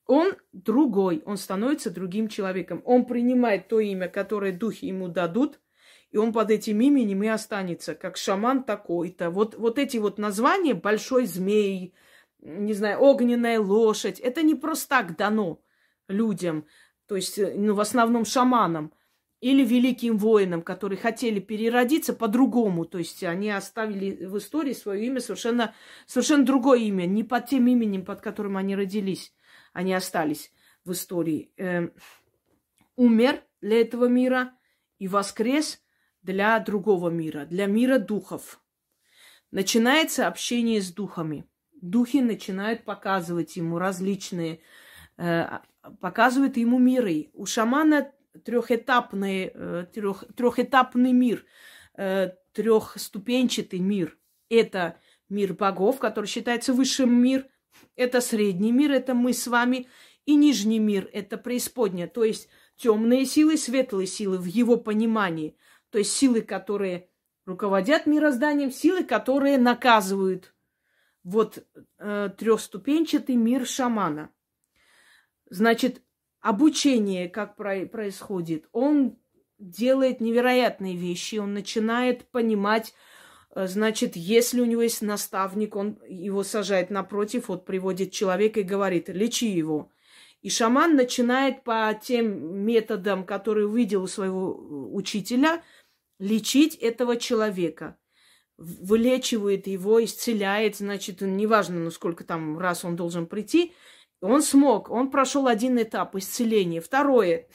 [0.07, 2.83] Он другой, он становится другим человеком.
[2.85, 5.59] Он принимает то имя, которое духи ему дадут,
[6.11, 9.31] и он под этим именем и останется, как шаман такой-то.
[9.31, 11.95] Вот, вот эти вот названия «большой змей»,
[12.41, 15.63] не знаю, «огненная лошадь», это не просто так дано
[16.09, 16.67] людям,
[17.07, 18.93] то есть, ну, в основном шаманам
[19.41, 22.85] или великим воинам, которые хотели переродиться по-другому.
[22.85, 25.75] То есть они оставили в истории свое имя совершенно,
[26.07, 29.33] совершенно другое имя, не под тем именем, под которым они родились.
[29.73, 30.53] Они остались
[30.85, 31.53] в истории.
[31.57, 31.89] Э,
[32.97, 34.53] умер для этого мира
[34.99, 35.83] и воскрес
[36.23, 38.61] для другого мира, для мира духов.
[39.51, 41.45] Начинается общение с духами.
[41.81, 44.61] Духи начинают показывать ему различные,
[45.17, 45.59] э,
[46.01, 47.31] показывают ему миры.
[47.33, 48.13] У шамана
[48.45, 51.45] трехэтапный, э, трех, трехэтапный мир,
[51.97, 54.19] э, трехступенчатый мир.
[54.49, 57.47] Это мир богов, который считается высшим мир.
[57.97, 59.89] Это средний мир, это мы с вами.
[60.27, 62.07] И нижний мир, это преисподняя.
[62.07, 65.57] То есть темные силы, светлые силы в его понимании.
[65.91, 67.09] То есть силы, которые
[67.47, 70.55] руководят мирозданием, силы, которые наказывают.
[71.23, 71.65] Вот
[71.99, 74.31] э, трехступенчатый мир шамана.
[75.51, 76.03] Значит,
[76.41, 78.69] обучение как про- происходит.
[78.73, 79.19] Он
[79.59, 82.95] делает невероятные вещи, он начинает понимать,
[83.55, 88.65] э, значит, если у него есть наставник, он его сажает напротив, вот приводит человека и
[88.65, 89.91] говорит, лечи его.
[90.41, 95.63] И шаман начинает по тем методам, которые увидел у своего э, учителя,
[96.21, 97.99] лечить этого человека.
[98.57, 103.73] Вылечивает его, исцеляет, значит, неважно, ну сколько там раз он должен прийти.
[104.21, 106.83] Он смог, он прошел один этап исцеления.
[106.83, 107.49] Второе,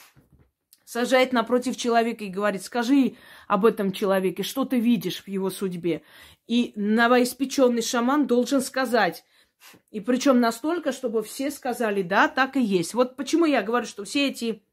[0.84, 3.16] сажает напротив человека и говорит, скажи
[3.48, 6.02] об этом человеке, что ты видишь в его судьбе.
[6.48, 9.24] И новоиспеченный шаман должен сказать,
[9.92, 12.96] и причем настолько, чтобы все сказали, да, так и есть.
[12.96, 14.64] Вот почему я говорю, что все эти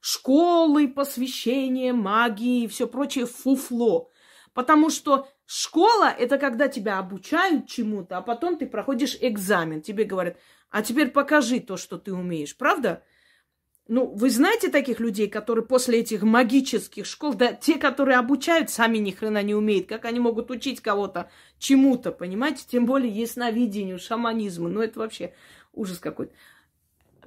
[0.00, 4.10] школы, посвящения, магии и все прочее фуфло.
[4.54, 9.82] Потому что школа– это когда тебя обучают чему-то, а потом ты проходишь экзамен.
[9.82, 10.36] Тебе говорят,
[10.70, 12.56] а теперь покажи то, что ты умеешь.
[12.56, 13.02] Правда?
[13.86, 18.98] Ну, вы знаете таких людей, которые после этих магических школ, да, те, которые обучают, сами
[18.98, 19.88] ни хрена не умеют.
[19.88, 22.64] Как они могут учить кого-то чему-то, понимаете?
[22.68, 24.68] Тем более ясновидению, шаманизму.
[24.68, 25.32] Ну, это вообще
[25.72, 26.34] ужас какой-то.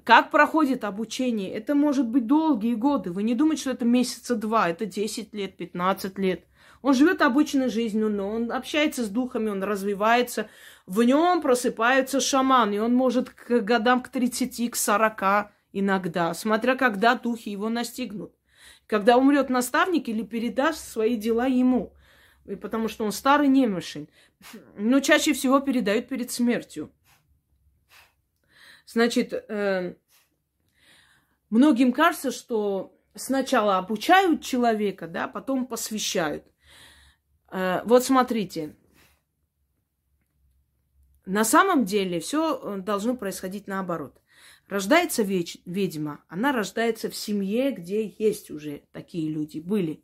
[0.04, 1.52] Как проходит обучение?
[1.52, 3.12] Это может быть долгие годы.
[3.12, 6.46] Вы не думаете, что это месяца два, это 10 лет, 15 лет.
[6.82, 10.50] Он живет обычной жизнью, но он общается с духами, он развивается.
[10.88, 16.76] В нем просыпается шаман, и он может к годам к 30, к 40 иногда, смотря
[16.76, 18.34] когда духи его настигнут.
[18.88, 21.94] Когда умрет наставник или передаст свои дела ему,
[22.62, 24.10] потому что он старый немощен.
[24.76, 26.92] Но чаще всего передают перед смертью.
[28.92, 29.96] Значит, э,
[31.50, 36.46] многим кажется, что сначала обучают человека, да, потом посвящают.
[37.50, 38.76] Э, вот смотрите,
[41.26, 44.22] на самом деле все должно происходить наоборот.
[44.68, 50.04] Рождается ведь, ведьма, она рождается в семье, где есть уже такие люди, были.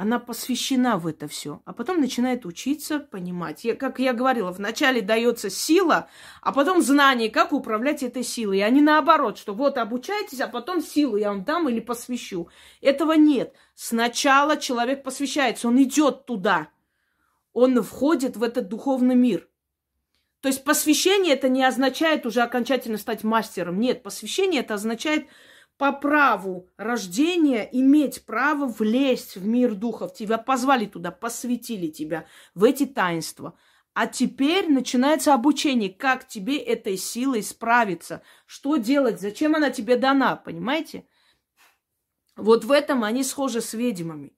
[0.00, 3.64] Она посвящена в это все, а потом начинает учиться, понимать.
[3.64, 6.08] Я, как я говорила, вначале дается сила,
[6.40, 8.60] а потом знание, как управлять этой силой.
[8.60, 12.48] А не наоборот, что вот обучайтесь, а потом силу я вам дам или посвящу.
[12.80, 13.56] Этого нет.
[13.74, 16.68] Сначала человек посвящается, он идет туда.
[17.52, 19.48] Он входит в этот духовный мир.
[20.42, 23.80] То есть посвящение это не означает уже окончательно стать мастером.
[23.80, 25.26] Нет, посвящение это означает
[25.78, 30.12] по праву рождения иметь право влезть в мир духов.
[30.12, 33.56] Тебя позвали туда, посвятили тебя в эти таинства.
[33.94, 40.36] А теперь начинается обучение, как тебе этой силой справиться, что делать, зачем она тебе дана,
[40.36, 41.06] понимаете?
[42.36, 44.36] Вот в этом они схожи с ведьмами.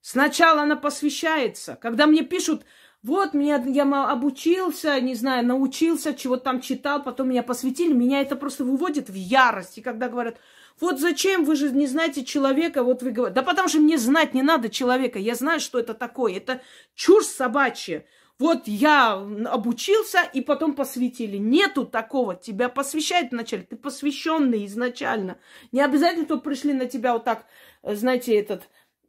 [0.00, 1.76] Сначала она посвящается.
[1.80, 2.64] Когда мне пишут,
[3.02, 8.34] вот, меня, я обучился, не знаю, научился, чего там читал, потом меня посвятили, меня это
[8.34, 9.78] просто выводит в ярость.
[9.78, 10.38] И когда говорят,
[10.80, 14.34] вот зачем, вы же не знаете человека, вот вы говорите, да потому что мне знать
[14.34, 16.60] не надо человека, я знаю, что это такое, это
[16.94, 18.04] чушь собачья.
[18.38, 21.38] Вот я обучился и потом посвятили.
[21.38, 22.34] Нету такого.
[22.34, 23.62] Тебя посвящают вначале.
[23.62, 25.38] Ты посвященный изначально.
[25.72, 27.46] Не обязательно, чтобы пришли на тебя вот так,
[27.82, 28.68] знаете, этот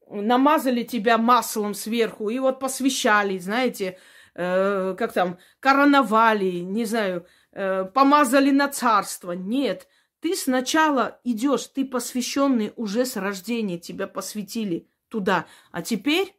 [0.10, 3.98] намазали тебя маслом сверху и вот посвящали, знаете,
[4.36, 9.34] э, как там, короновали, не знаю, э, помазали на царство.
[9.34, 9.88] Нет,
[10.20, 15.46] ты сначала идешь, ты посвященный уже с рождения, тебя посвятили туда.
[15.72, 16.36] А теперь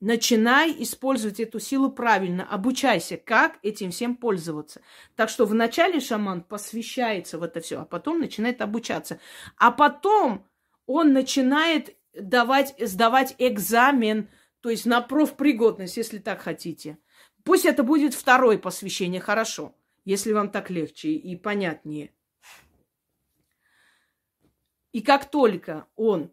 [0.00, 4.80] начинай использовать эту силу правильно, обучайся, как этим всем пользоваться.
[5.16, 9.20] Так что вначале шаман посвящается в это все, а потом начинает обучаться.
[9.56, 10.46] А потом
[10.86, 14.28] он начинает давать, сдавать экзамен,
[14.60, 16.98] то есть на профпригодность, если так хотите.
[17.44, 19.74] Пусть это будет второе посвящение, хорошо,
[20.04, 22.12] если вам так легче и понятнее.
[24.92, 26.30] И как только он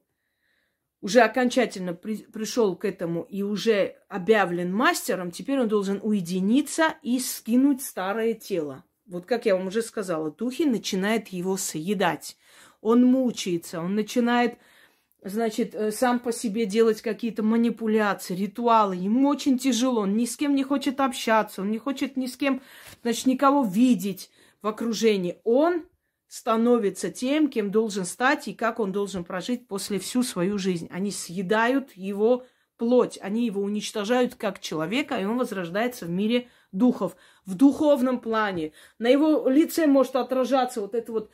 [1.02, 7.20] уже окончательно при, пришел к этому и уже объявлен мастером, теперь он должен уединиться и
[7.20, 8.84] скинуть старое тело.
[9.06, 12.38] Вот как я вам уже сказала, духи начинают его съедать.
[12.82, 14.58] Он мучается, он начинает
[15.24, 18.96] значит, э, сам по себе делать какие-то манипуляции, ритуалы.
[18.96, 22.38] Ему очень тяжело, он ни с кем не хочет общаться, он не хочет ни с
[22.38, 22.62] кем,
[23.02, 24.30] значит, никого видеть
[24.62, 25.40] в окружении.
[25.44, 25.86] Он
[26.28, 30.88] становится тем, кем должен стать и как он должен прожить после всю свою жизнь.
[30.92, 32.46] Они съедают его
[32.78, 37.16] плоть, они его уничтожают как человека, и он возрождается в мире духов,
[37.46, 38.74] в духовном плане.
[39.00, 41.30] На его лице может отражаться вот эта вот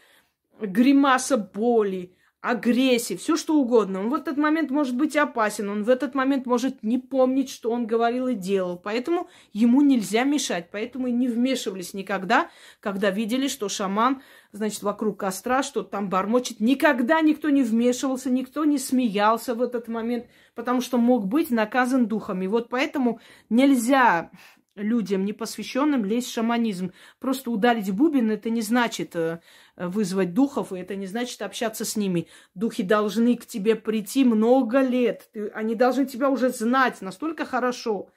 [0.59, 3.99] гримаса боли, агрессии, все что угодно.
[3.99, 7.69] Он в этот момент может быть опасен, он в этот момент может не помнить, что
[7.71, 8.77] он говорил и делал.
[8.77, 10.69] Поэтому ему нельзя мешать.
[10.71, 16.59] Поэтому и не вмешивались никогда, когда видели, что шаман, значит, вокруг костра что-то там бормочет.
[16.59, 20.25] Никогда никто не вмешивался, никто не смеялся в этот момент,
[20.55, 22.47] потому что мог быть наказан духами.
[22.47, 24.31] Вот поэтому нельзя
[24.75, 26.91] людям, непосвященным, лезть в шаманизм.
[27.19, 29.41] Просто ударить бубен это не значит э,
[29.75, 32.27] вызвать духов, и это не значит общаться с ними.
[32.55, 35.29] Духи должны к тебе прийти много лет.
[35.53, 38.09] Они должны тебя уже знать настолько хорошо,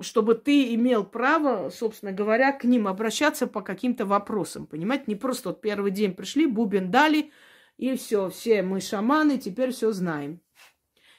[0.00, 4.66] чтобы ты имел право, собственно говоря, к ним обращаться по каким-то вопросам.
[4.66, 7.30] Понимаете, не просто вот первый день пришли, бубен дали,
[7.76, 10.40] и все, все мы шаманы, теперь все знаем.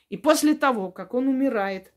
[0.10, 1.92] И после того, как он умирает,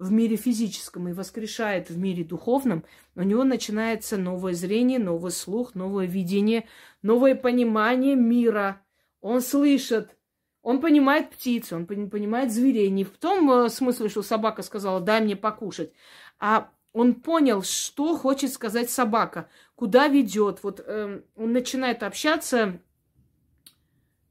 [0.00, 5.74] в мире физическом и воскрешает в мире духовном, у него начинается новое зрение, новый слух,
[5.74, 6.66] новое видение,
[7.02, 8.80] новое понимание мира.
[9.20, 10.16] Он слышит,
[10.62, 12.88] он понимает птиц, он понимает зверей.
[12.88, 15.92] Не в том э, смысле, что собака сказала, дай мне покушать,
[16.40, 20.62] а он понял, что хочет сказать собака, куда ведет.
[20.62, 22.80] Вот э, он начинает общаться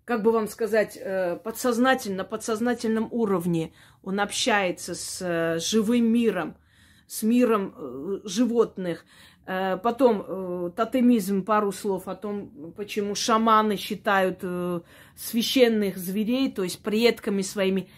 [0.09, 6.57] как бы вам сказать, э, подсознательно, подсознательном уровне он общается с э, живым миром,
[7.05, 9.05] с миром э, животных.
[9.45, 14.43] Потом тотемизм, пару слов о том, почему шаманы считают
[15.15, 17.89] священных зверей, то есть предками своими.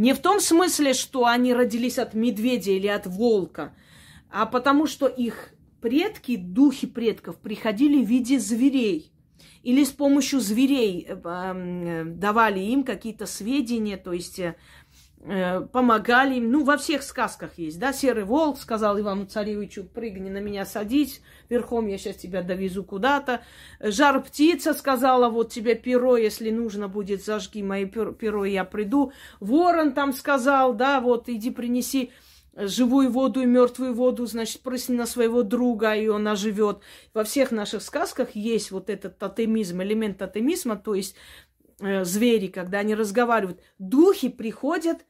[0.00, 3.74] Не в том смысле, что они родились от медведя или от волка,
[4.30, 5.50] а потому что их
[5.82, 9.12] предки, духи предков, приходили в виде зверей.
[9.62, 14.56] Или с помощью зверей э, э, давали им какие-то сведения, то есть э,
[15.20, 16.50] помогали им.
[16.50, 21.20] Ну, во всех сказках есть, да, серый волк сказал Ивану Царевичу, прыгни на меня садись,
[21.50, 23.42] верхом я сейчас тебя довезу куда-то.
[23.80, 29.12] Жар птица сказала, вот тебе перо, если нужно будет, зажги мое перо, я приду.
[29.40, 32.12] Ворон там сказал, да, вот иди принеси
[32.56, 36.80] живую воду и мертвую воду, значит, прысни на своего друга, и он оживет.
[37.12, 41.14] Во всех наших сказках есть вот этот тотемизм, элемент тотемизма, то есть
[41.80, 43.60] э, звери, когда они разговаривают.
[43.78, 45.04] Духи приходят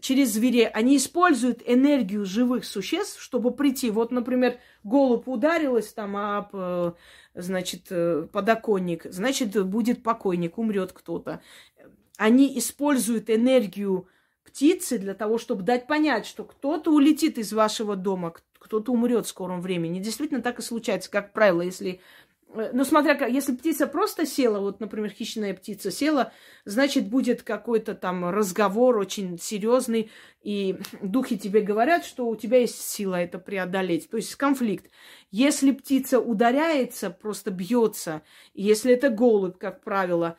[0.00, 3.90] через зверей, они используют энергию живых существ, чтобы прийти.
[3.90, 6.92] Вот, например, голубь ударилась там об, э,
[7.34, 11.40] значит, э, подоконник, значит, будет покойник, умрет кто-то.
[12.16, 14.08] Они используют энергию
[14.44, 19.28] птицы для того, чтобы дать понять, что кто-то улетит из вашего дома, кто-то умрет в
[19.28, 19.98] скором времени.
[19.98, 22.00] Действительно так и случается, как правило, если
[22.72, 26.32] ну, смотря как, если птица просто села, вот, например, хищная птица села,
[26.64, 30.10] значит, будет какой-то там разговор очень серьезный,
[30.42, 34.90] и духи тебе говорят, что у тебя есть сила это преодолеть, то есть конфликт.
[35.30, 38.22] Если птица ударяется, просто бьется,
[38.54, 40.38] если это голубь, как правило,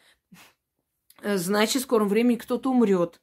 [1.21, 3.19] э, значит, в скором времени кто-то умрет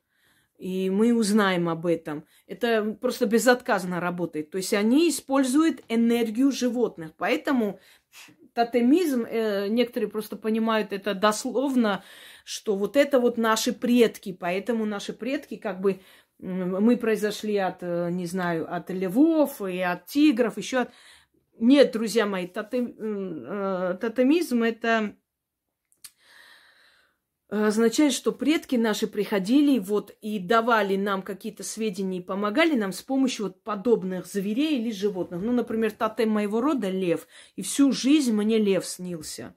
[0.62, 2.24] и мы узнаем об этом.
[2.46, 4.50] Это просто безотказно работает.
[4.50, 7.14] То есть они используют энергию животных.
[7.16, 7.80] Поэтому
[8.54, 12.04] тотемизм, э, некоторые просто понимают это дословно,
[12.44, 14.32] что вот это вот наши предки.
[14.32, 16.00] Поэтому наши предки как бы
[16.38, 20.90] мы произошли от, э, не знаю, от львов и от тигров, еще от...
[21.58, 25.14] Нет, друзья мои, тотем, э, тотемизм это
[27.52, 33.02] означает, что предки наши приходили вот и давали нам какие-то сведения и помогали нам с
[33.02, 35.42] помощью вот подобных зверей или животных.
[35.42, 37.28] Ну, например, тотем моего рода– лев.
[37.56, 39.54] И всю жизнь мне лев снился.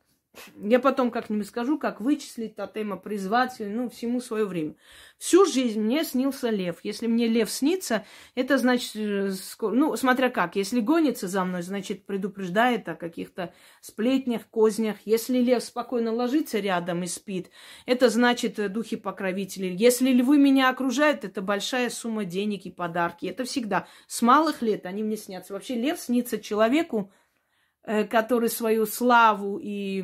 [0.56, 4.76] Я потом как-нибудь скажу, как вычислить тотема призвателя, ну, всему свое время.
[5.18, 6.78] Всю жизнь мне снился лев.
[6.84, 8.06] Если мне лев снится,
[8.36, 9.32] это значит, э,
[9.62, 10.56] ну, смотря как.
[10.56, 14.98] Если гонится за мной, значит, предупреждает о каких-то сплетнях, кознях.
[15.06, 17.50] Если лев спокойно ложится рядом и спит,
[17.86, 19.68] это значит э, духи покровители.
[19.68, 23.26] Если львы меня окружают, это большая сумма денег и подарки.
[23.26, 23.88] Это всегда.
[24.08, 25.54] С малых лет они мне снятся.
[25.54, 27.12] Вообще лев снится человеку,
[27.86, 30.02] который свою славу и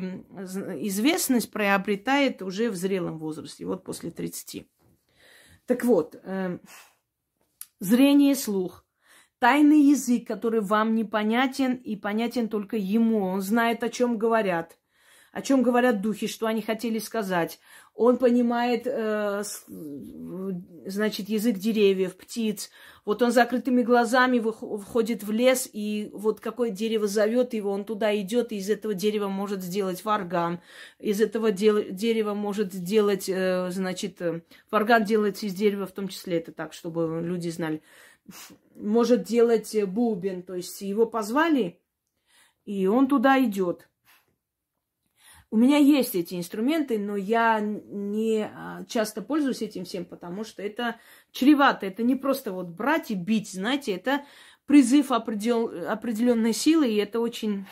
[0.86, 4.66] известность приобретает уже в зрелом возрасте, вот после 30.
[5.66, 6.58] Так вот, э,
[7.80, 8.84] зрение, слух,
[9.38, 14.78] тайный язык, который вам непонятен и понятен только ему, он знает, о чем говорят.
[15.32, 17.58] о чем говорят духи, что они хотели сказать.
[17.94, 19.42] Он понимает, э,
[20.86, 22.70] значит, язык деревьев, птиц.
[23.04, 28.14] Вот он закрытыми глазами входит в лес, и вот какое дерево зовет его, он туда
[28.20, 30.60] идет, и из этого дерева может сделать варган.
[30.98, 36.38] Из этого дерева может сделать, э, значит, э, варган делается из дерева, в том числе
[36.38, 37.82] это так, чтобы люди знали.
[38.76, 41.80] Может делать бубен, то есть его позвали,
[42.64, 43.88] и он туда идет.
[45.52, 50.62] У меня есть эти инструменты, но я не а, часто пользуюсь этим всем, потому что
[50.62, 50.98] это
[51.30, 51.84] чревато.
[51.84, 54.24] Это не просто вот брать и бить, знаете, это
[54.64, 55.70] призыв определ...
[55.90, 57.66] определенной силы, и это очень,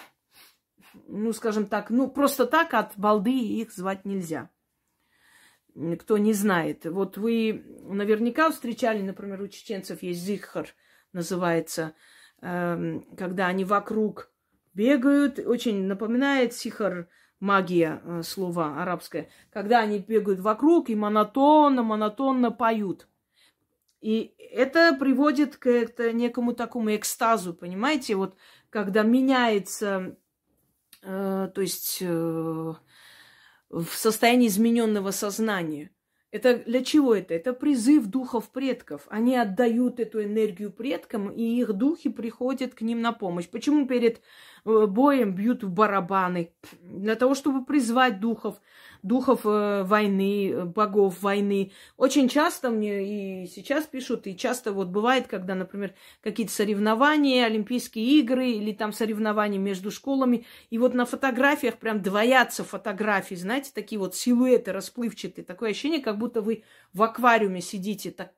[1.07, 4.51] ну, скажем так, ну, просто так от балды их звать нельзя.
[6.01, 6.85] Кто не знает.
[6.85, 10.69] Вот вы наверняка встречали, например, у чеченцев есть зихар,
[11.15, 11.95] называется,
[12.43, 14.31] эм, когда они вокруг
[14.75, 17.09] бегают, очень напоминает сихар
[17.41, 23.09] магия э, слова арабское, когда они бегают вокруг и монотонно, монотонно поют.
[24.01, 28.15] И это приводит к это, некому такому экстазу, понимаете?
[28.15, 28.37] Вот
[28.71, 30.17] когда меняется,
[31.03, 32.75] э, то есть э,
[33.71, 35.91] в состоянии измененного сознания.
[36.33, 37.35] Это для чего это?
[37.35, 39.07] Это призыв духов предков.
[39.09, 43.49] Они отдают эту энергию предкам, и их духи приходят к ним на помощь.
[43.49, 44.21] Почему перед
[44.65, 46.53] боем бьют в барабаны,
[46.83, 48.61] для того, чтобы призвать духов,
[49.03, 51.73] духов э, войны, э, богов войны.
[51.97, 58.21] Очень часто мне и сейчас пишут, и часто вот бывает, когда, например, какие-то соревнования, Олимпийские
[58.21, 63.99] игры или там соревнования между школами, и вот на фотографиях прям двоятся фотографии, знаете, такие
[63.99, 68.33] вот силуэты расплывчатые, такое ощущение, как будто вы в аквариуме сидите, так,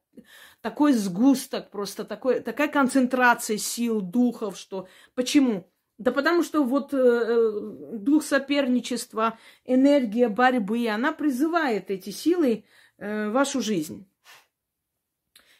[0.60, 4.88] такой сгусток, просто такой, такая концентрация сил, духов, что...
[5.14, 5.71] Почему?
[6.03, 7.50] Да потому что вот э, э,
[7.92, 12.64] дух соперничества, энергия борьбы, она призывает эти силы
[12.98, 14.09] э, в вашу жизнь.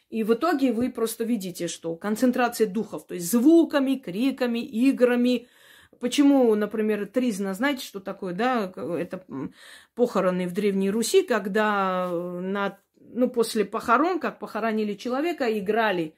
[0.09, 5.47] И в итоге вы просто видите, что концентрация духов, то есть звуками, криками, играми.
[6.01, 8.73] Почему, например, тризна, знаете, что такое, да?
[8.75, 9.25] Это
[9.95, 16.17] похороны в Древней Руси, когда на, ну, после похорон, как похоронили человека, играли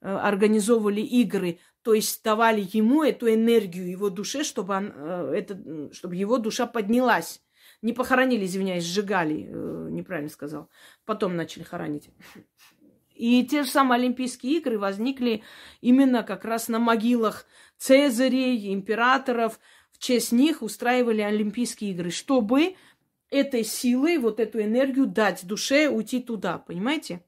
[0.00, 6.16] организовывали игры то есть давали ему эту энергию, его душе, чтобы, он, э, это, чтобы
[6.16, 7.40] его душа поднялась.
[7.80, 10.68] Не похоронили, извиняюсь, сжигали, э, неправильно сказал.
[11.04, 12.10] Потом начали хоронить.
[13.14, 15.44] И те же самые Олимпийские игры возникли
[15.80, 17.46] именно как раз на могилах
[17.78, 19.60] Цезарей, императоров.
[19.92, 22.74] В честь них устраивали Олимпийские игры, чтобы
[23.30, 27.22] этой силой, вот эту энергию дать душе уйти туда, понимаете?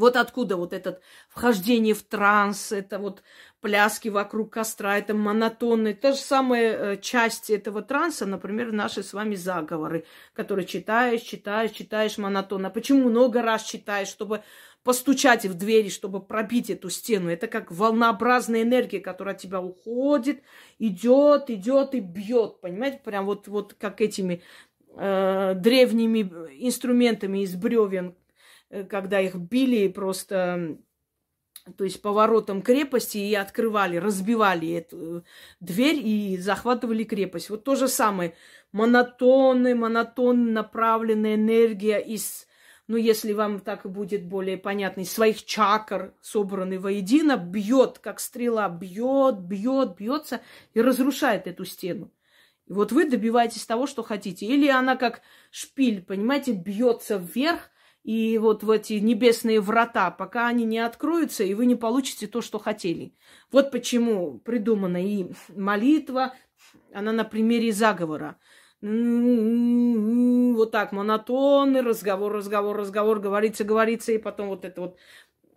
[0.00, 3.22] Вот откуда вот это вхождение в транс, это вот
[3.60, 5.94] пляски вокруг костра, это монотонные.
[5.94, 11.72] Та же самая э, часть этого транса, например, наши с вами заговоры, которые читаешь, читаешь,
[11.72, 12.70] читаешь монотонно.
[12.70, 14.42] Почему много раз читаешь, чтобы
[14.82, 17.30] постучать в двери, чтобы пробить эту стену.
[17.30, 20.42] Это как волнообразная энергия, которая от тебя уходит,
[20.78, 23.00] идет, идет и бьет, понимаете?
[23.04, 24.42] Прям вот, вот как этими
[24.96, 26.20] э, древними
[26.58, 28.14] инструментами из бревен,
[28.88, 30.78] когда их били просто
[31.76, 35.22] то есть поворотом крепости и открывали, разбивали эту э,
[35.60, 37.50] дверь и захватывали крепость.
[37.50, 38.34] Вот то же самое.
[38.72, 42.46] Монотонная, монотонно направленная энергия из,
[42.86, 48.68] ну, если вам так будет более понятно, из своих чакр, собранный воедино, бьет, как стрела,
[48.68, 50.40] бьет, бьет, бьется
[50.74, 52.10] и разрушает эту стену.
[52.66, 54.46] И вот вы добиваетесь того, что хотите.
[54.46, 57.69] Или она как шпиль, понимаете, бьется вверх,
[58.02, 62.40] и вот в эти небесные врата, пока они не откроются, и вы не получите то,
[62.40, 63.14] что хотели.
[63.52, 66.34] Вот почему придумана и молитва,
[66.92, 68.38] она на примере заговора.
[68.82, 74.96] Вот так, монотонный разговор, разговор, разговор, говорится, говорится, и потом вот это вот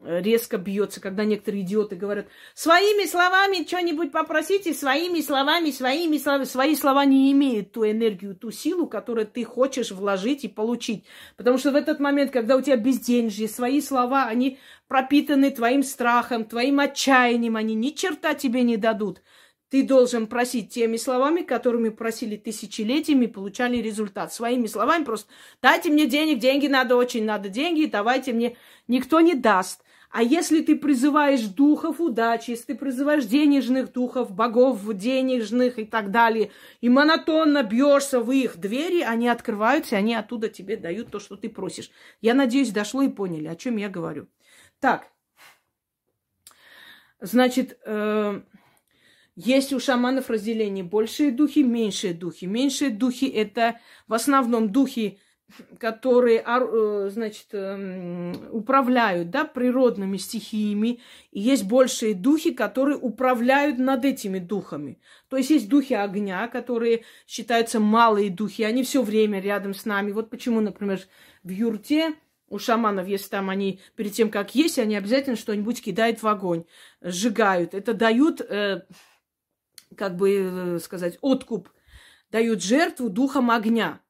[0.05, 6.43] резко бьется, когда некоторые идиоты говорят, своими словами что-нибудь попросите, своими словами, своими словами.
[6.45, 11.05] Свои слова не имеют ту энергию, ту силу, которую ты хочешь вложить и получить.
[11.37, 16.45] Потому что в этот момент, когда у тебя безденежье, свои слова, они пропитаны твоим страхом,
[16.45, 19.21] твоим отчаянием, они ни черта тебе не дадут.
[19.73, 24.31] Ты должен просить теми словами, которыми просили тысячелетиями, получали результат.
[24.31, 25.31] Своими словами просто
[25.63, 28.55] дайте мне денег, деньги надо, очень надо деньги, давайте мне.
[28.87, 29.81] Никто не даст.
[30.15, 36.11] А если ты призываешь духов удачи, если ты призываешь денежных духов, богов денежных и так
[36.11, 36.51] далее,
[36.81, 41.35] и монотонно бьешься в их двери, они открываются, и они оттуда тебе дают то, что
[41.35, 41.89] ты просишь.
[42.21, 44.27] Я надеюсь, дошло и поняли, о чем я говорю.
[44.79, 45.11] Так,
[47.19, 48.41] значит, э,
[49.35, 52.45] Есть у шаманов разделение большие духи, меньшие духи.
[52.45, 55.19] Меньшие духи это в основном духи,
[55.79, 60.99] которые, э, значит, эм, управляют, да, природными стихиями.
[61.31, 64.99] И есть большие духи, которые управляют над этими духами.
[65.29, 70.11] То есть есть духи огня, которые считаются малые духи, они все время рядом с нами.
[70.11, 71.01] Вот почему, например,
[71.43, 72.13] в юрте
[72.49, 76.65] у шаманов, если там они перед тем, как есть, они обязательно что-нибудь кидают в огонь,
[77.01, 77.73] сжигают.
[77.73, 78.83] Это дают э,
[79.95, 81.69] как бы э, сказать, откуп,
[82.31, 84.01] дают жертву духом огня.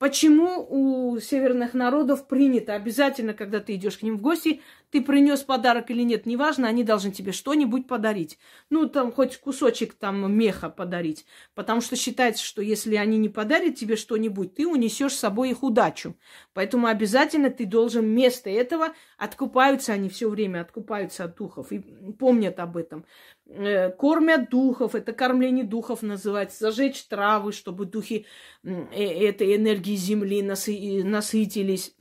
[0.00, 5.42] Почему у северных народов принято обязательно, когда ты идешь к ним в гости, ты принес
[5.42, 8.38] подарок или нет, неважно, они должны тебе что-нибудь подарить.
[8.70, 11.26] Ну, там хоть кусочек там меха подарить.
[11.54, 15.62] Потому что считается, что если они не подарят тебе что-нибудь, ты унесешь с собой их
[15.62, 16.16] удачу.
[16.54, 21.78] Поэтому обязательно ты должен вместо этого, откупаются они все время, откупаются от духов и
[22.18, 23.04] помнят об этом.
[23.52, 28.26] Э, кормят духов, это кормление духов называется, зажечь травы, чтобы духи
[28.62, 31.96] э, этой энергии земли насытились,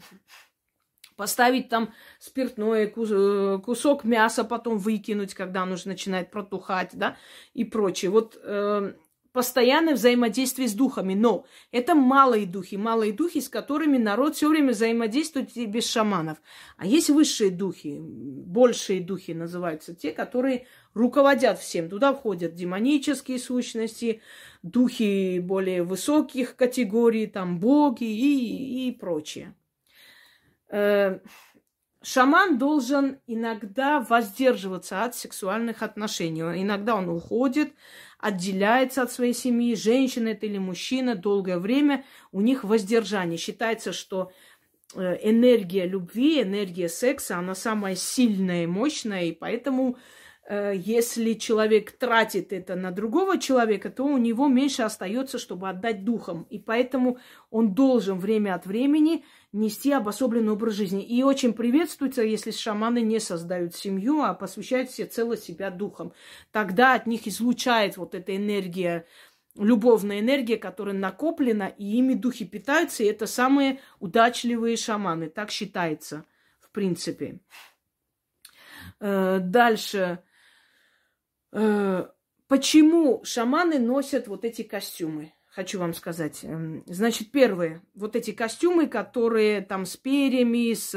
[1.15, 7.17] поставить там спиртное, э, кусок мяса потом выкинуть, когда оно уже начинает протухать, да,
[7.53, 8.11] и прочее.
[8.11, 8.37] Вот
[9.31, 11.13] постоянное взаимодействие с духами.
[11.13, 16.39] Но это малые духи, малые духи, с которыми народ все время взаимодействует без шаманов.
[16.77, 21.89] А есть высшие духи, большие духи называются, те, которые руководят всем.
[21.89, 24.21] Туда входят демонические сущности,
[24.63, 29.55] духи более высоких категорий, там боги и, и прочее.
[30.69, 31.19] Э,
[32.01, 36.41] шаман должен иногда воздерживаться от сексуальных отношений.
[36.41, 37.73] Иногда он уходит,
[38.19, 43.37] отделяется от своей семьи, женщина это или мужчина, долгое время у них воздержание.
[43.37, 44.31] Считается, что
[44.95, 49.97] э, энергия любви, энергия секса, она самая сильная и мощная, и поэтому
[50.49, 56.47] если человек тратит это на другого человека, то у него меньше остается, чтобы отдать духом.
[56.49, 57.19] И поэтому
[57.51, 61.03] он должен время от времени нести обособленный образ жизни.
[61.03, 66.13] И очень приветствуется, если шаманы не создают семью, а посвящают все цело себя духом.
[66.51, 69.05] Тогда от них излучает вот эта энергия,
[69.55, 75.29] любовная энергия, которая накоплена, и ими духи питаются, и это самые удачливые шаманы.
[75.29, 76.25] Так считается,
[76.59, 77.39] в принципе.
[78.99, 80.23] Э, дальше.
[81.51, 82.07] Э,
[82.47, 85.33] почему шаманы носят вот эти костюмы?
[85.59, 86.39] хочу вам сказать.
[86.43, 90.95] Эм, значит, первое, вот эти костюмы, которые там с перьями, с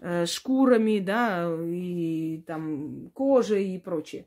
[0.00, 4.26] э, шкурами, да, и там кожей и прочее.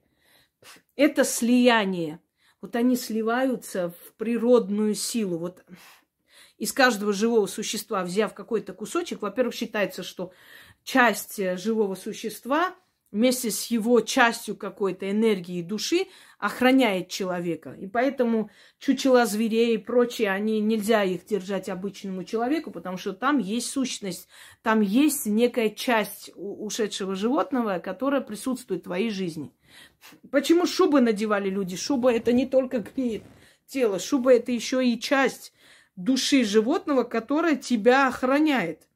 [0.97, 2.19] Это слияние.
[2.61, 5.37] Вот они сливаются в природную силу.
[5.37, 5.63] Вот
[6.57, 10.33] из каждого живого существа, взяв какой-то кусочек, во-первых, считается, что
[10.83, 12.75] часть э, живого существа
[13.15, 16.07] вместе с его частью какой-то энергии души
[16.37, 17.71] охраняет человека.
[17.71, 23.37] И поэтому чучела зверей и прочее, они нельзя их держать обычному человеку, потому что там
[23.37, 24.27] есть сущность,
[24.61, 29.53] там есть некая часть ушедшего животного, которая присутствует в твоей жизни.
[30.29, 31.77] Почему шубы надевали люди?
[31.77, 33.23] Шуба это не только греет
[33.65, 35.53] тело, шуба это еще и часть
[35.95, 38.89] души животного, которая тебя охраняет.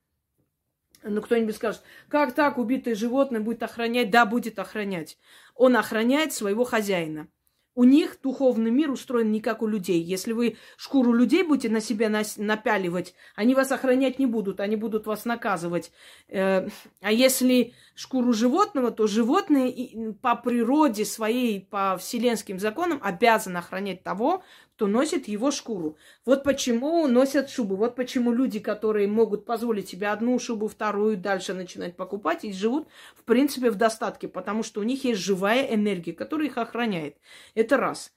[1.09, 4.09] Ну, кто-нибудь скажет, как так убитое животное будет охранять?
[4.09, 5.17] Да, будет охранять.
[5.55, 7.27] Он охраняет своего хозяина.
[7.75, 10.01] У них духовный мир устроен не как у людей.
[10.01, 15.05] Если вы шкуру людей будете на себя напяливать, они вас охранять не будут, они будут
[15.05, 15.91] вас наказывать.
[16.27, 16.67] Э,
[16.99, 19.73] а если шкуру животного, то животное
[20.21, 24.43] по природе своей, по вселенским законам обязаны охранять того,
[24.79, 25.97] кто носит его шкуру.
[26.23, 27.75] Вот почему носят шубы.
[27.75, 32.87] Вот почему люди, которые могут позволить себе одну шубу, вторую, дальше начинать покупать, и живут,
[33.13, 37.17] в принципе, в достатке, потому что у них есть живая энергия, которая их охраняет.
[37.55, 38.13] Это раз.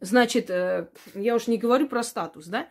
[0.00, 2.66] Значит, э, я уж не говорю про статус, да?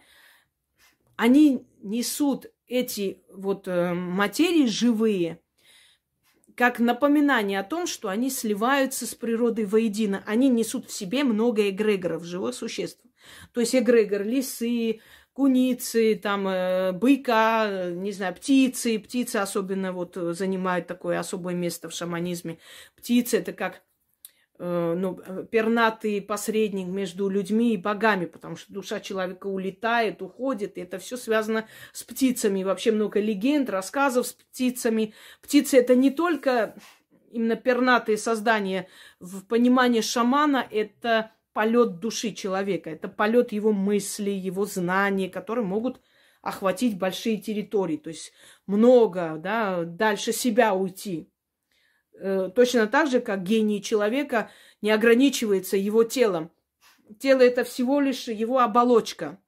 [1.15, 5.39] Они несут эти вот э, материи живые–
[6.55, 10.23] как напоминание о том, что они сливаются с природой воедино.
[10.25, 13.01] Они несут в себе много эгрегоров, живых существ.
[13.53, 15.01] То есть эгрегор лисы,
[15.33, 18.99] куницы, там, э, быка, не знаю, птицы.
[18.99, 22.59] Птицы особенно вот занимают такое особое место в шаманизме.
[22.95, 23.92] Птицы– это как Э,
[24.59, 25.19] ну,
[25.51, 31.17] пернатый посредник между людьми и богами, потому что душа человека улетает, уходит, и это все
[31.17, 32.63] связано с птицами.
[32.63, 35.13] Вообще много легенд, рассказов с птицами.
[35.41, 36.75] Птицы это не только
[37.31, 38.87] именно пернатые создания.
[39.19, 45.99] В понимании шамана это полет души человека, это полет его мысли, его знаний, которые могут
[46.41, 48.33] охватить большие территории, то есть
[48.67, 51.29] много, да, дальше себя уйти.
[52.19, 54.51] Э, точно так же, как гений человека
[54.81, 56.51] не ограничивается его телом.
[57.19, 59.39] Тело это всего лишь его оболочка.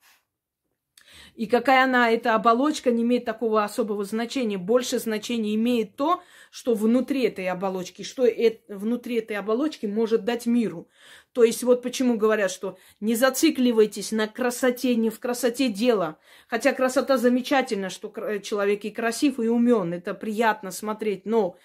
[1.36, 4.58] И какая она, эта оболочка, не имеет такого особого значения.
[4.58, 10.46] Больше значения имеет то, что внутри этой оболочки, что это, внутри этой оболочки может дать
[10.46, 10.88] миру.
[11.34, 16.18] То есть вот почему говорят, что не зацикливайтесь на красоте, не в красоте дела.
[16.48, 21.26] Хотя красота замечательна, что человек и красив, и умен, это приятно смотреть.
[21.26, 21.58] Но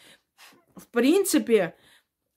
[0.77, 1.75] в принципе,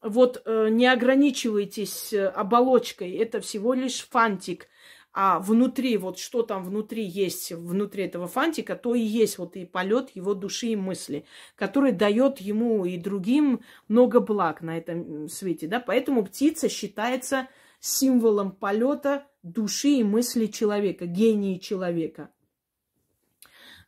[0.02, 4.68] вот э, не ограничивайтесь э, оболочкой, это всего лишь фантик.
[5.16, 9.64] А внутри, вот что там внутри есть, внутри этого фантика, то и есть вот и
[9.64, 11.26] полет его души и мысли,
[11.56, 15.68] который дает ему и другим много благ на этом свете.
[15.68, 15.80] Да?
[15.80, 17.48] Поэтому птица считается
[17.80, 22.32] символом полета души и мысли человека, гении человека.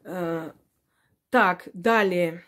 [0.03, 0.51] Э,
[1.31, 2.43] так, далее.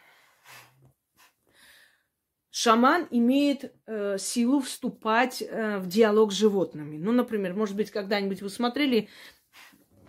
[2.59, 6.97] Шаман имеет э, силу вступать э, в диалог с животными.
[6.97, 9.09] Ну, например, может быть, когда-нибудь вы смотрели,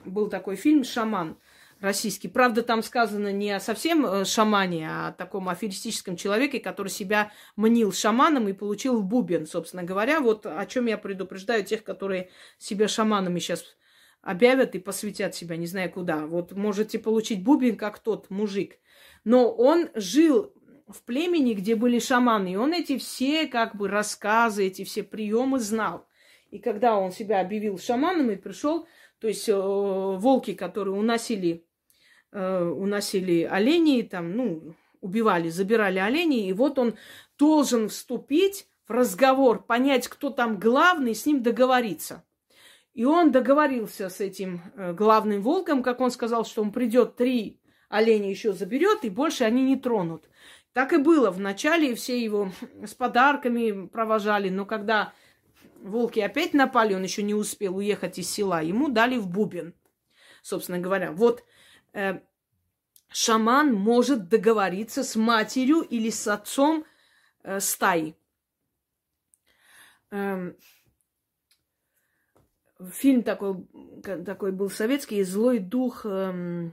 [0.07, 1.37] был такой фильм «Шаман»
[1.81, 2.29] российский.
[2.29, 7.33] Правда, там сказано не о совсем э, шамане, а о таком аферистическом человеке, который себя
[7.57, 10.23] мнил шаманом и получил в бубен, собственно говоря.
[10.23, 13.77] Вот о чем я предупреждаю тех, которые себя шаманами сейчас
[14.23, 16.25] объявят и посвятят себя, не знаю куда.
[16.25, 18.79] Вот можете получить бубен, как тот мужик.
[19.25, 20.55] Но он жил
[20.89, 25.59] в племени, где были шаманы, и он эти все как бы рассказы, эти все приемы
[25.59, 26.07] знал.
[26.51, 28.87] И когда он себя объявил шаманом и пришел,
[29.21, 31.67] то есть э, волки, которые уносили,
[32.33, 36.97] э, уносили оленей, там, ну, убивали, забирали оленей, и вот он
[37.39, 42.25] должен вступить в разговор, понять, кто там главный, с ним договориться.
[42.95, 47.61] И он договорился с этим э, главным волком, как он сказал, что он придет три
[47.89, 50.29] оленя еще заберет, и больше они не тронут.
[50.73, 51.31] Так и было.
[51.31, 52.53] Вначале все его
[52.85, 55.13] с подарками провожали, но когда
[55.81, 59.75] волки опять напали, он еще не успел уехать из села, ему дали в бубен,
[60.43, 61.13] собственно говоря.
[61.13, 61.45] Вот
[61.93, 62.21] э,
[63.09, 66.85] шаман может договориться с матерью или с отцом
[67.43, 68.17] э, стаи.
[70.11, 70.53] Э,
[72.91, 73.67] фильм такой,
[74.03, 76.71] такой был советский, «Злой дух», э,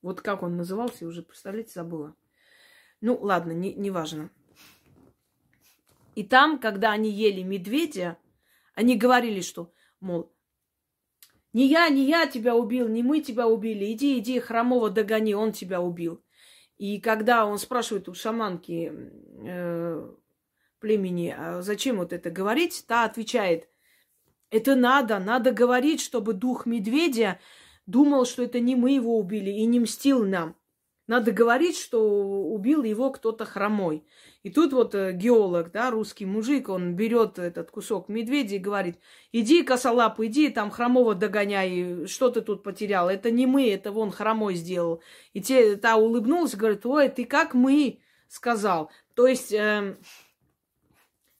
[0.00, 2.14] вот как он назывался, уже, представляете, забыла.
[3.00, 4.30] Ну, ладно, не, не важно.
[6.14, 8.18] И там, когда они ели медведя,
[8.74, 10.32] они говорили, что, мол,
[11.52, 15.52] не я, не я тебя убил, не мы тебя убили, иди, иди, хромого догони, он
[15.52, 16.22] тебя убил.
[16.76, 18.92] И когда он спрашивает у шаманки
[19.46, 20.14] э,
[20.80, 23.68] племени, а зачем вот это говорить, та отвечает,
[24.50, 27.40] это надо, надо говорить, чтобы дух медведя
[27.86, 30.56] думал, что это не мы его убили и не мстил нам.
[31.08, 34.04] Надо говорить, что убил его кто-то хромой.
[34.42, 38.98] И тут вот э, геолог, да, русский мужик, он берет этот кусок медведя и говорит,
[39.32, 43.08] иди, косолап, иди, там хромого догоняй, что ты тут потерял?
[43.08, 45.02] Это не мы, это вон хромой сделал.
[45.32, 48.90] И те, та улыбнулась говорит, ой, ты как мы, сказал.
[49.14, 49.52] То есть...
[49.52, 49.96] Э,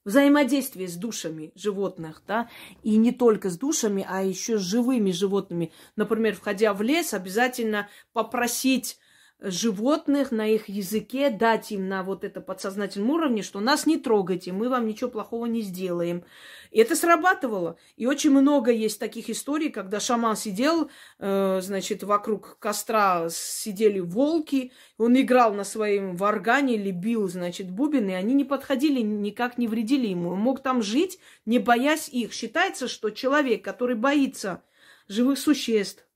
[0.05, 2.49] взаимодействие с душами животных, да,
[2.83, 5.71] и не только с душами, а еще с живыми животными.
[5.97, 8.99] Например, входя в лес, обязательно попросить
[9.41, 14.53] животных на их языке, дать им на вот это подсознательном уровне, что нас не трогайте,
[14.53, 16.25] мы вам ничего плохого не сделаем.
[16.71, 17.79] И это срабатывало.
[17.97, 24.73] И очень много есть таких историй, когда шаман сидел, э, значит, вокруг костра сидели волки,
[24.99, 29.69] он играл на своем варгане или бил, значит, бубен, и они не подходили, никак не
[29.69, 30.31] вредили ему.
[30.31, 32.33] Он мог там жить, не боясь их.
[32.33, 34.63] Считается, что человек, который боится
[35.07, 36.08] живых существ,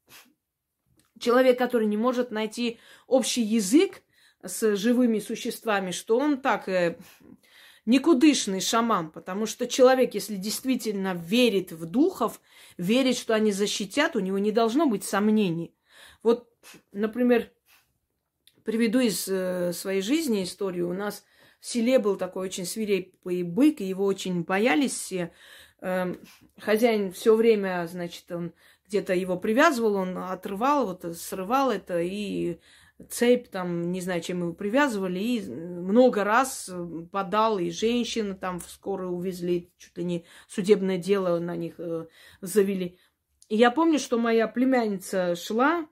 [1.22, 4.02] человек, который не может найти общий язык
[4.42, 6.98] с живыми существами, что он так э,
[7.86, 12.40] никудышный шаман, потому что человек, если действительно верит в духов,
[12.76, 15.74] верит, что они защитят, у него не должно быть сомнений.
[16.22, 16.48] Вот,
[16.92, 17.50] например,
[18.64, 20.88] приведу из э, своей жизни историю.
[20.88, 21.24] У нас
[21.60, 25.32] в селе был такой очень свирепый бык, и его очень боялись все.
[25.80, 26.14] Э,
[26.58, 28.52] хозяин все время, значит, он
[28.92, 32.58] где-то его привязывал, он отрывал, вот срывал это, и
[33.08, 36.70] цепь там, не знаю, чем его привязывали, и много раз
[37.10, 42.06] подал, и женщины там в скорую увезли, чуть ли не судебное дело на них э,
[42.42, 42.98] завели.
[43.48, 45.88] И я помню, что моя племянница шла,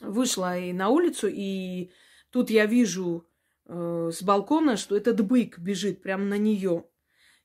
[0.00, 1.90] вышла и на улицу, и
[2.30, 3.26] тут я вижу
[3.66, 6.86] э, с балкона, что этот бык бежит прямо на нее.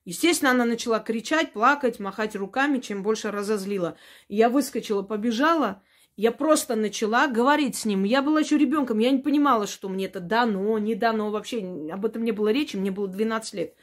[0.06, 3.98] Естественно, она начала кричать, плакать, махать руками, чем больше разозлила.
[4.28, 5.82] я выскочила, побежала,
[6.16, 8.04] Я просто начала говорить с ним.
[8.04, 11.30] Я была еще ребенком, я не понимала, что мне это дано, не дано.
[11.30, 13.74] Вообще об этом не было речи, мне было 12 лет.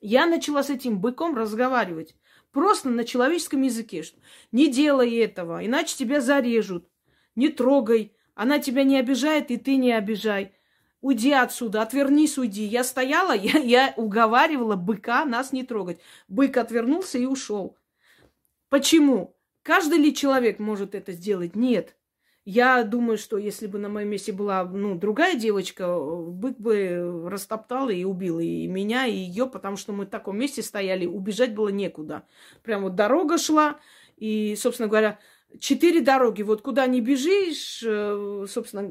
[0.00, 2.16] Я начала с этим быком разговаривать.
[2.52, 4.02] Просто на человеческом языке.
[4.02, 4.18] Что
[4.50, 6.88] не делай этого, иначе тебя зарежут.
[7.36, 8.16] Не трогай.
[8.34, 10.54] Она тебя не обижает, и ты не обижай.
[11.00, 12.64] Уйди отсюда, отвернись, уйди.
[12.64, 16.00] Я стояла, я, я уговаривала быка нас не трогать.
[16.28, 17.76] Бык отвернулся и ушел.
[18.68, 19.36] Почему?
[19.62, 21.56] Каждый ли человек может это сделать?
[21.56, 21.96] Нет.
[22.44, 27.90] Я думаю, что если бы на моем месте была ну, другая девочка, бык бы растоптал
[27.90, 31.68] и убил и меня, и ее, потому что мы в таком месте стояли, убежать было
[31.68, 32.24] некуда.
[32.62, 33.78] Прям вот дорога шла,
[34.16, 35.18] и, собственно говоря,
[35.58, 36.42] четыре дороги.
[36.42, 38.90] Вот куда не бежишь, э, собственно,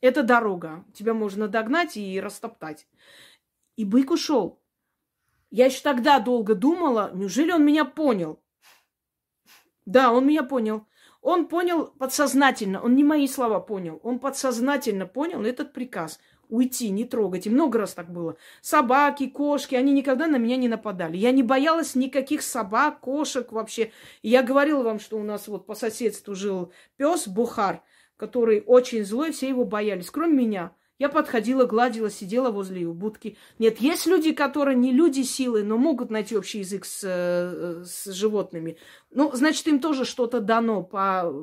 [0.00, 0.84] это дорога.
[0.94, 2.86] Тебя можно догнать и растоптать.
[3.76, 4.60] И бык ушел.
[5.50, 8.42] Я еще тогда долго думала, неужели он меня понял?
[9.84, 10.86] Да, он меня понял.
[11.20, 16.18] Он понял подсознательно, он не мои слова понял, он подсознательно понял этот приказ
[16.52, 17.46] уйти, не трогать.
[17.46, 18.36] И много раз так было.
[18.60, 21.16] Собаки, кошки, они никогда на меня не нападали.
[21.16, 23.90] Я не боялась никаких собак, кошек вообще.
[24.20, 27.82] И я говорила вам, что у нас вот по соседству жил пес Бухар,
[28.22, 30.76] который очень злой, все его боялись, кроме меня.
[30.96, 33.36] Я подходила, гладила, сидела возле его будки.
[33.58, 38.12] Нет, есть люди, которые не люди силы, но могут найти общий язык с, э, с
[38.12, 38.78] животными.
[39.10, 41.34] Ну, значит, им тоже что-то дано по,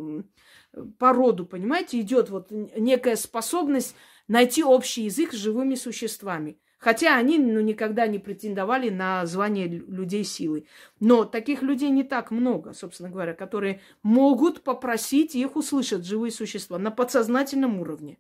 [0.97, 1.99] по роду, понимаете?
[1.99, 3.93] Идет вот некая способность
[4.30, 6.61] найти общий язык с живыми существами.
[6.80, 10.65] Хотя они ну, никогда не претендовали на звание людей силы.
[11.01, 16.80] Но таких людей не так много, собственно говоря, которые могут попросить их услышать живые существа
[16.80, 18.17] на подсознательном уровне.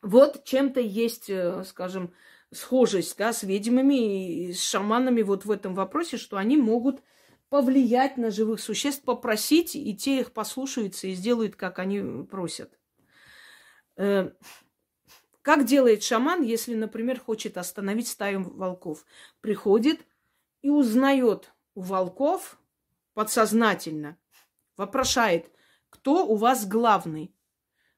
[0.00, 2.14] Вот чем-то есть, э, скажем,
[2.50, 7.02] схожесть да, с ведьмами и с шаманами вот в этом вопросе, что они могут
[7.50, 12.78] повлиять на живых существ, попросить, и те их послушаются и сделают, как они просят.
[15.44, 19.06] Как делает шаман, если, например, хочет остановить стаю волков?
[19.40, 20.00] Приходит
[20.62, 22.58] и узнает у волков
[23.12, 24.18] подсознательно,
[24.76, 25.46] вопрошает,
[25.90, 27.32] кто у вас главный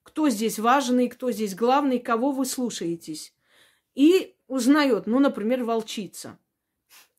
[0.07, 3.35] кто здесь важный, кто здесь главный, кого вы слушаетесь.
[3.97, 6.39] И узнает, ну, например, волчица.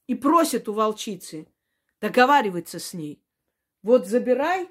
[0.08, 1.50] И просит у волчицы,
[2.00, 3.22] договаривается с ней.
[3.84, 4.70] Вот забирай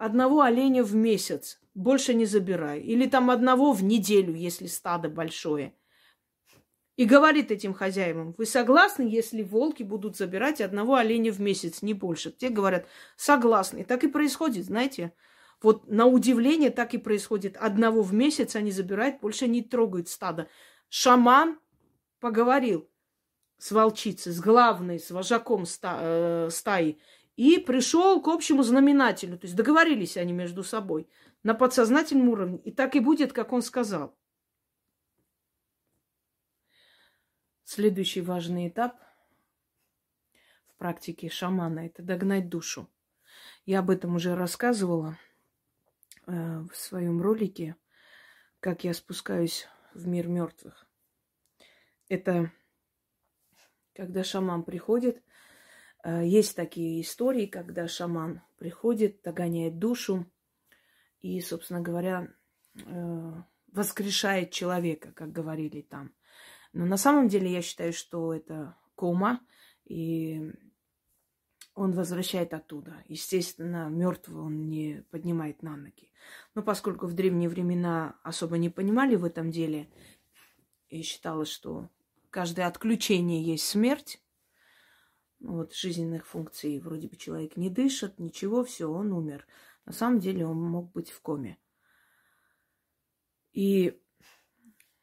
[0.00, 2.80] одного оленя в месяц, больше не забирай.
[2.80, 5.74] Или там одного в неделю, если стадо большое.
[6.96, 11.92] И говорит этим хозяевам, вы согласны, если волки будут забирать одного оленя в месяц, не
[11.92, 12.32] больше?
[12.32, 12.86] Те говорят,
[13.16, 13.80] согласны.
[13.80, 15.12] И так и происходит, знаете.
[15.62, 17.58] Вот на удивление так и происходит.
[17.58, 20.48] Одного в месяц они забирают, больше не трогают стадо.
[20.88, 21.58] Шаман
[22.20, 22.88] поговорил
[23.58, 26.98] с волчицей, с главной, с вожаком ста, э, стаи.
[27.40, 29.38] И пришел к общему знаменателю.
[29.38, 31.08] То есть договорились они между собой
[31.42, 32.58] на подсознательном уровне.
[32.58, 34.14] И так и будет, как он сказал.
[37.64, 39.00] Следующий важный этап
[40.68, 42.90] в практике шамана– это догнать душу.
[43.64, 45.16] Я об этом уже рассказывала–
[46.30, 47.74] Э, в своем ролике,
[48.60, 50.86] как я спускаюсь в мир мертвых.
[52.08, 52.52] Это
[53.94, 55.22] когда шаман приходит.
[56.02, 60.26] Э, есть такие истории, когда шаман приходит, догоняет душу
[61.20, 62.28] и, собственно говоря,
[62.74, 63.32] э,
[63.72, 66.12] воскрешает человека, как говорили там.
[66.72, 69.40] Но на самом деле я считаю, что это кома,
[69.84, 70.52] и
[71.74, 73.02] он возвращает оттуда.
[73.08, 76.10] Естественно, мертвого он не поднимает на ноги.
[76.54, 79.88] Но поскольку в древние времена особо не понимали в этом деле,
[80.88, 81.88] и считалось, что
[82.30, 84.20] каждое отключение есть смерть,
[85.40, 89.46] вот, жизненных функций, вроде бы человек не дышит, ничего, все, он умер.
[89.86, 91.58] На самом деле он мог быть в коме.
[93.52, 94.00] И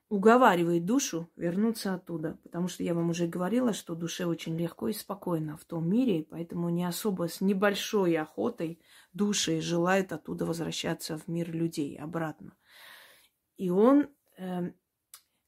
[0.10, 2.40] уговаривает душу вернуться оттуда.
[2.44, 6.26] Потому что я вам уже говорила, что душе очень легко и спокойно в том мире,
[6.30, 8.80] поэтому не особо с небольшой охотой
[9.14, 12.56] души желает оттуда возвращаться в мир людей обратно.
[13.58, 14.08] И он
[14.38, 14.72] э,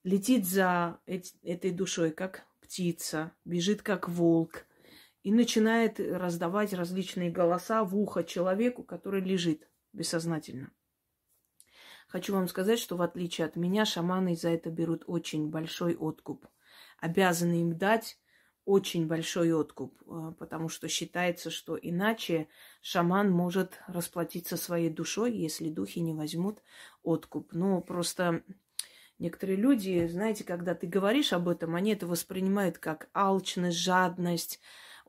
[0.03, 4.65] летит за эти, этой душой, как птица, бежит как волк
[5.23, 10.71] и начинает раздавать различные голоса в ухо человеку, который лежит бессознательно.
[12.07, 16.47] Хочу вам сказать, что в отличие от меня, шаманы за это берут очень большой откуп.
[16.99, 18.17] Обязаны им дать
[18.65, 22.47] очень большой откуп, э, потому что считается, что иначе
[22.81, 26.61] шаман может расплатиться своей душой, если духи не возьмут
[27.03, 27.51] откуп.
[27.51, 28.43] Но просто
[29.17, 34.59] некоторые люди, знаете, когда ты говоришь об этом, они это воспринимают как алчность, жадность.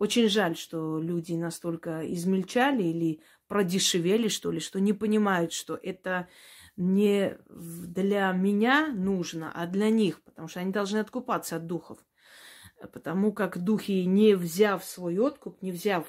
[0.01, 6.27] Очень жаль, что люди настолько измельчали или продешевели, что ли, что не понимают, что это
[6.75, 11.99] не для меня нужно, а для них, потому что они должны откупаться от духов.
[12.95, 16.07] Потому как духи, не взяв свой откуп, не взяв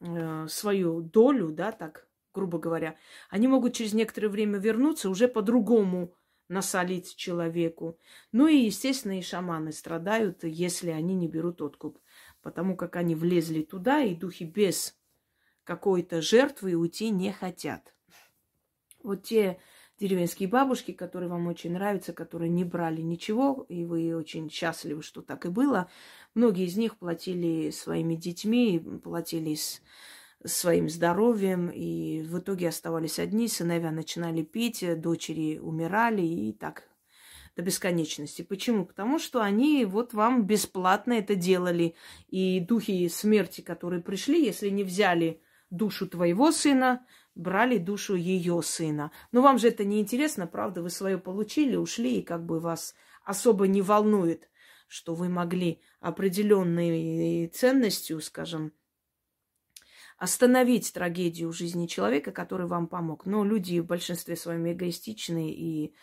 [0.00, 2.96] э, свою долю, да, так, грубо говоря,
[3.28, 6.14] они могут через некоторое время вернуться уже по-другому
[6.48, 7.98] насолить человеку.
[8.32, 11.98] Ну и, естественно, и шаманы страдают, если они не берут откуп.
[12.46, 14.96] Потому как они влезли туда, и духи без
[15.64, 17.92] какой-то жертвы уйти не хотят.
[19.02, 19.58] Вот те
[19.98, 25.22] деревенские бабушки, которые вам очень нравятся, которые не брали ничего, и вы очень счастливы, что
[25.22, 25.90] так и было.
[26.34, 29.82] Многие из них платили своими детьми, платили с
[30.44, 36.84] своим здоровьем, и в итоге оставались одни, сыновья начинали пить, дочери умирали, и так
[37.56, 38.42] до бесконечности.
[38.42, 38.84] Почему?
[38.84, 41.94] Потому что они вот вам бесплатно это делали.
[42.28, 45.40] И духи смерти, которые пришли, если не взяли
[45.70, 47.04] душу твоего сына,
[47.34, 49.10] брали душу ее сына.
[49.32, 50.82] Но вам же это не интересно, правда?
[50.82, 52.94] Вы свое получили, ушли, и как бы вас
[53.24, 54.50] особо не волнует,
[54.86, 58.72] что вы могли определенной ценностью, скажем,
[60.18, 63.26] остановить трагедию жизни человека, который вам помог.
[63.26, 65.94] Но люди в большинстве своем эгоистичны и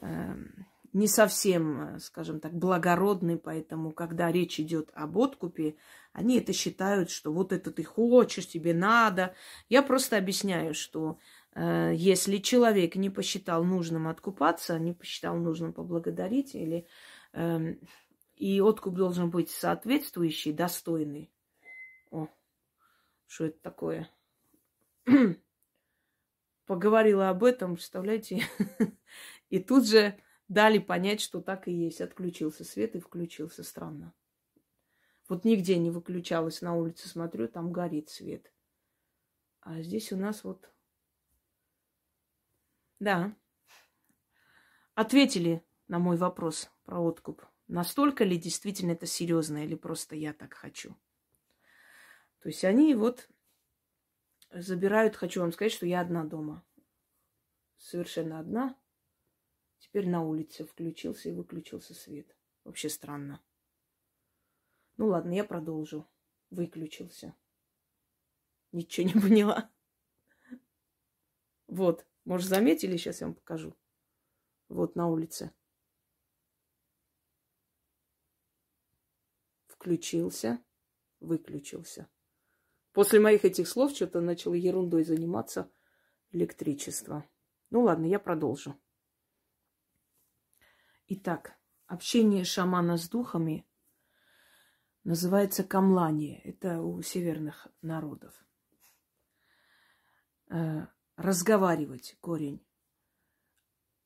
[0.00, 0.34] э,
[0.92, 5.76] не совсем, э, скажем так, благородны, поэтому, когда речь идет об откупе,
[6.12, 9.34] они это считают, что вот это ты хочешь, тебе надо.
[9.68, 11.18] Я просто объясняю, что
[11.54, 16.86] э, если человек не посчитал нужным откупаться, не посчитал нужным поблагодарить, или
[17.32, 17.74] э,
[18.36, 21.30] и откуп должен быть соответствующий, достойный.
[22.10, 22.26] О,
[23.26, 24.10] что это такое?
[26.66, 28.44] Поговорила об этом, представляете?
[29.50, 30.16] И тут же
[30.50, 32.00] дали понять, что так и есть.
[32.02, 33.62] Отключился свет и включился.
[33.62, 34.12] Странно.
[35.28, 38.52] Вот нигде не выключалось на улице, смотрю, там горит свет.
[39.60, 40.68] А здесь у нас вот...
[42.98, 43.34] Да.
[44.94, 47.46] Ответили на мой вопрос про откуп.
[47.68, 50.96] Настолько ли действительно это серьезно или просто я так хочу?
[52.40, 53.28] То есть они вот
[54.50, 56.64] забирают, хочу вам сказать, что я одна дома.
[57.78, 58.76] Совершенно одна.
[59.80, 62.36] Теперь на улице включился и выключился свет.
[62.64, 63.42] Вообще странно.
[64.98, 66.06] Ну ладно, я продолжу.
[66.50, 67.34] Выключился.
[68.72, 69.72] Ничего не поняла.
[71.66, 72.96] Вот, может, заметили?
[72.96, 73.74] Сейчас я вам покажу.
[74.68, 75.52] Вот на улице.
[79.66, 80.62] Включился,
[81.20, 82.08] выключился.
[82.92, 85.72] После моих этих слов что-то начало ерундой заниматься
[86.32, 87.24] электричество.
[87.70, 88.78] Ну ладно, я продолжу.
[91.12, 91.58] Итак,
[91.88, 93.66] общение шамана с духами
[95.02, 96.40] называется камлание.
[96.42, 98.32] Это у северных народов.
[100.50, 100.86] Э,
[101.16, 102.64] разговаривать корень,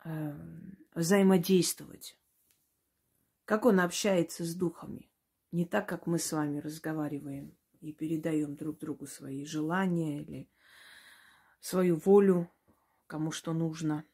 [0.03, 0.33] э,
[0.95, 2.19] взаимодействовать.
[3.45, 5.13] Как он общается с духами?
[5.53, 10.51] Не так, как мы с вами разговариваем и передаем друг другу свои желания или
[11.61, 12.51] свою волю,
[13.07, 14.07] кому что нужно.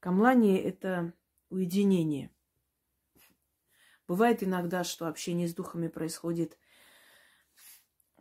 [0.00, 1.12] Камлание– это
[1.48, 2.30] уединение.
[4.06, 6.58] Бывает иногда, что общение с духами происходит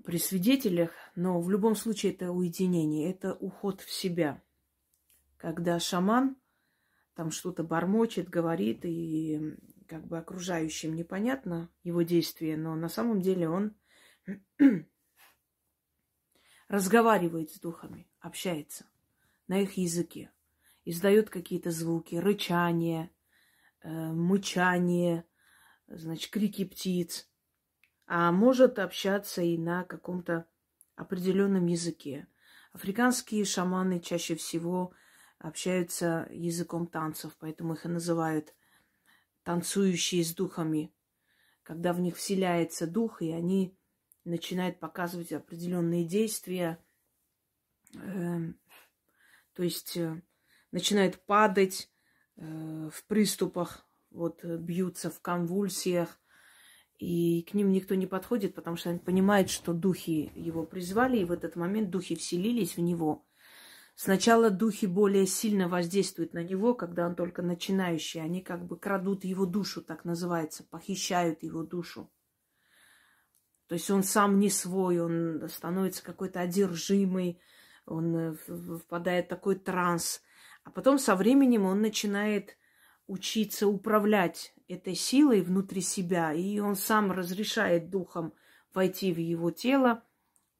[0.03, 4.41] при свидетелях, но в любом случае это уединение, это уход в себя.
[5.37, 6.37] Когда шаман
[7.15, 9.55] там что-то бормочет, говорит, и
[9.87, 13.75] как бы окружающим непонятно его действия, но на самом деле он
[16.67, 18.85] разговаривает с духами, общается
[19.47, 20.31] на их языке,
[20.85, 23.11] издает какие-то звуки, рычание,
[23.81, 25.25] э, мычание,
[25.87, 27.29] значит, крики птиц,
[28.05, 30.45] а может общаться и на каком-то
[30.95, 32.27] определенном языке.
[32.73, 34.93] Африканские шаманы чаще всего
[35.37, 38.53] общаются языком танцев, поэтому их и называют
[39.43, 40.93] танцующие с духами,
[41.63, 43.77] когда в них вселяется дух, и они
[44.25, 46.79] начинают показывать определенные действия,
[47.93, 48.53] э,
[49.53, 50.21] то есть э,
[50.73, 51.89] начинают падать
[52.35, 56.19] э, в приступах вот э, бьются в конвульсиях,
[56.97, 61.25] и к ним никто не подходит, потому что они понимают, что духи его призвали, и
[61.25, 63.25] в этот момент духи вселились в него.
[63.95, 68.21] Сначала духи более сильно воздействуют на него, когда он только начинающий.
[68.21, 72.11] Они как бы крадут его душу, так называется, похищают его душу.
[73.67, 77.39] То есть он сам не свой, он становится какой-то одержимый,
[77.85, 78.33] он э,
[78.79, 80.21] впадает в такой транс.
[80.63, 82.57] А потом со временем он начинает
[83.07, 88.33] учиться управлять этой силой внутри себя, и он сам разрешает духом
[88.73, 90.03] войти в его тело,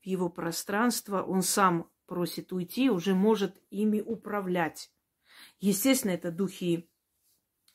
[0.01, 4.91] в его пространство, он сам просит уйти, уже может ими управлять.
[5.59, 6.89] Естественно, это духи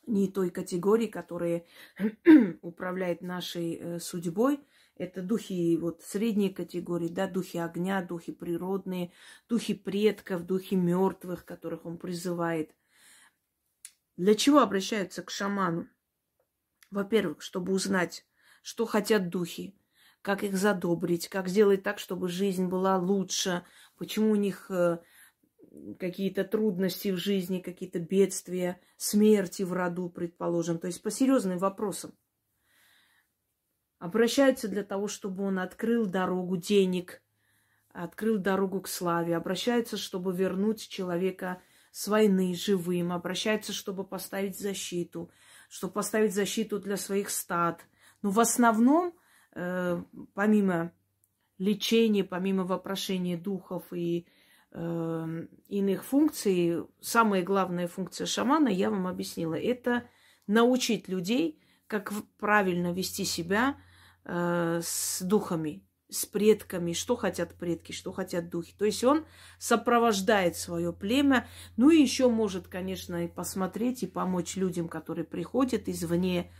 [0.05, 1.65] не той категории, которые
[2.61, 4.59] управляют нашей э, судьбой.
[4.99, 9.13] Это духи вот средней категории, да, духи огня, духи природные,
[9.47, 12.75] духи предков, духи мертвых, которых он призывает.
[14.17, 15.87] Для чего обращаются к шаману?
[16.91, 18.25] Во-первых, чтобы узнать,
[18.61, 19.73] что хотят духи,
[20.21, 23.63] как их задобрить, как сделать так, чтобы жизнь была лучше,
[23.97, 24.97] почему у них э,
[25.97, 30.77] какие-то трудности в жизни, какие-то бедствия, смерти в роду, предположим.
[30.77, 32.11] То есть по серьезным вопросам.
[33.99, 37.21] Обращаются для того, чтобы он открыл дорогу денег,
[37.91, 39.35] открыл дорогу к славе.
[39.35, 43.11] Обращаются, чтобы вернуть человека с войны живым.
[43.11, 45.29] Обращаются, чтобы поставить защиту,
[45.67, 47.85] чтобы поставить защиту для своих стад.
[48.21, 49.13] Но в основном,
[49.51, 50.01] э,
[50.33, 50.93] помимо
[51.57, 54.27] лечения, помимо вопрошения духов и
[54.71, 60.07] э, иных функций, самая главная функция шамана, я вам объяснила, это
[60.47, 63.75] научить людей, как правильно вести себя
[64.29, 68.73] э, с духами, с предками, что хотят предки, что хотят духи.
[68.77, 69.25] То есть он
[69.57, 75.89] сопровождает свое племя, ну и еще может, конечно, и посмотреть и помочь людям, которые приходят
[75.89, 76.51] извне,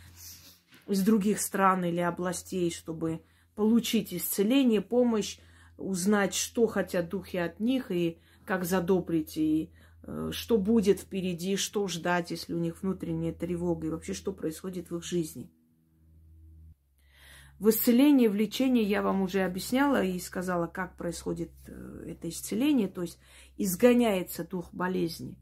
[0.88, 3.22] из других стран или областей, чтобы
[3.54, 5.38] получить исцеление, помощь,
[5.78, 11.88] узнать, что хотят духи от них и как задобрить, и э, что будет впереди, что
[11.88, 15.52] ждать, если у них внутренняя тревога, и вообще, что происходит в их жизни.
[17.60, 22.88] В исцелении, в лечении я вам уже объясняла и сказала, как происходит э, это исцеление,
[22.88, 23.20] то есть
[23.58, 25.38] изгоняется дух болезни.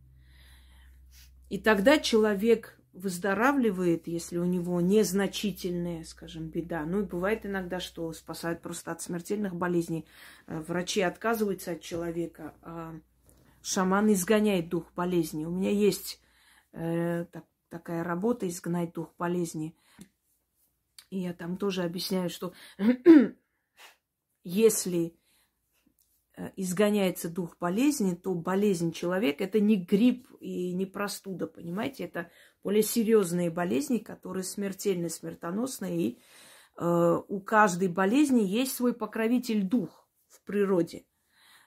[1.50, 6.84] И тогда человек выздоравливает, если у него незначительная, скажем, беда.
[6.86, 10.08] Ну и бывает иногда, что спасают просто от смертельных болезней.
[10.48, 12.96] Э, врачи отказываются от человека, а
[13.62, 15.46] шаман изгоняет дух болезни.
[15.46, 16.20] У меня есть
[16.74, 19.76] э, так, такая работа «Изгнать дух болезни».
[21.10, 22.54] И я там тоже объясняю, что
[24.44, 25.18] если
[26.38, 32.04] Э, изгоняется дух болезни, то болезнь человека это не грипп и не простуда, понимаете?
[32.04, 32.30] Это
[32.64, 36.00] более серьезные болезни, которые смертельно смертоносные.
[36.00, 36.20] И
[36.78, 41.06] э, у каждой болезни есть свой покровитель дух в природе.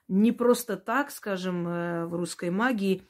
[0.07, 3.03] Не просто так, скажем, э, в русской магии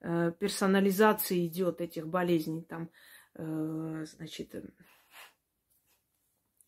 [0.00, 2.62] э, персонализация идет этих болезней.
[2.62, 2.88] Там,
[3.34, 4.54] э, значит,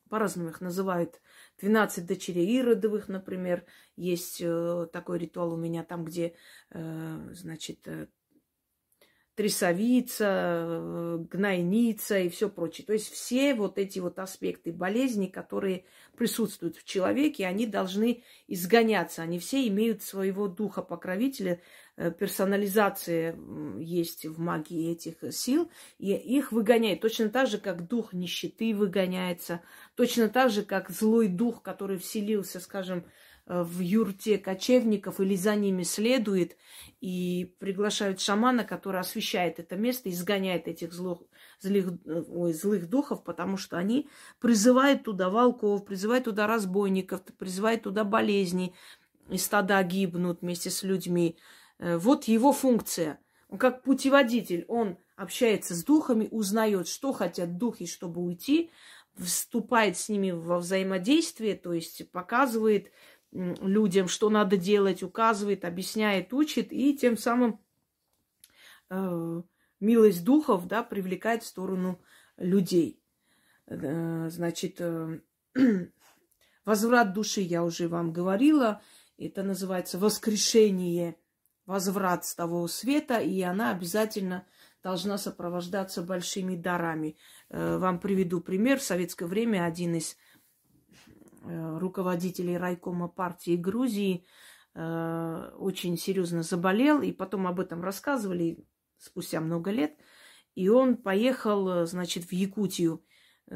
[0.09, 1.21] по-разному их называют.
[1.61, 3.65] 12 дочерей Иродовых, например,
[3.97, 6.35] есть э, такой ритуал у меня там, где,
[6.71, 8.09] э, значит, э,
[9.37, 12.87] трясовица, гнойница и все прочее.
[12.87, 15.85] То есть все вот эти вот аспекты болезни, которые
[16.17, 19.21] присутствуют в человеке, они должны изгоняться.
[19.23, 21.61] Они все имеют своего духа покровителя.
[21.97, 23.39] Э, персонализация
[23.79, 27.01] есть в магии этих сил, и их выгоняет.
[27.01, 29.63] Точно так же, как дух нищеты выгоняется,
[29.95, 33.05] точно так же, как злой дух, который вселился, скажем,
[33.49, 36.57] Э, в юрте кочевников или за ними следует
[37.01, 41.21] и приглашают шамана, который освещает это место, изгоняет этих злых,
[41.61, 44.09] злых, ой, злых духов, потому что они
[44.41, 48.75] призывают туда волков, призывают туда разбойников, призывают туда болезни,
[49.31, 51.39] и стада гибнут вместе с людьми.
[51.79, 53.21] Э, вот его функция.
[53.49, 58.71] Он как путеводитель, он общается с духами, узнает, что хотят духи, чтобы уйти,
[59.17, 62.91] вступает с ними во взаимодействие, то есть показывает,
[63.33, 67.61] людям, что надо делать, указывает, объясняет, учит, и тем самым
[68.89, 69.43] э,
[69.81, 72.01] милость духов да, привлекает в сторону
[72.37, 73.01] людей.
[73.67, 75.21] Э, значит, э,
[76.65, 78.81] возврат души, я уже вам говорила,
[79.19, 81.17] это называется воскрешение,
[81.67, 84.47] возврат с того света, и она обязательно
[84.83, 87.17] должна сопровождаться большими дарами.
[87.51, 88.79] Э, вам приведу пример.
[88.79, 90.17] В советское время один из
[91.49, 94.27] Э, руководителей райкома партии Грузии
[94.75, 98.67] э, очень серьезно заболел, и потом об этом рассказывали
[98.99, 99.97] спустя много лет.
[100.57, 103.05] И он поехал, значит, в Якутию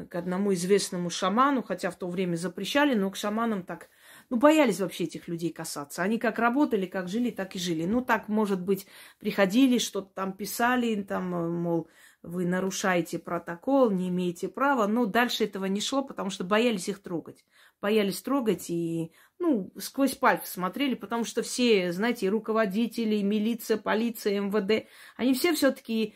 [0.09, 3.89] к одному известному шаману, хотя в то время запрещали, но к шаманам так,
[4.31, 6.03] ну, боялись вообще этих людей касаться.
[6.03, 7.83] Они как работали, как жили, так и жили.
[7.83, 8.87] Ну, так, может быть,
[9.19, 11.31] приходили, что-то там писали, там,
[11.61, 11.89] мол,
[12.23, 14.87] вы нарушаете протокол, не имеете права.
[14.87, 17.43] Но дальше этого не шло, потому что боялись их трогать.
[17.81, 24.87] Боялись трогать и, ну, сквозь пальцы смотрели, потому что все, знаете, руководители, милиция, полиция, МВД,
[25.17, 26.15] они все все-таки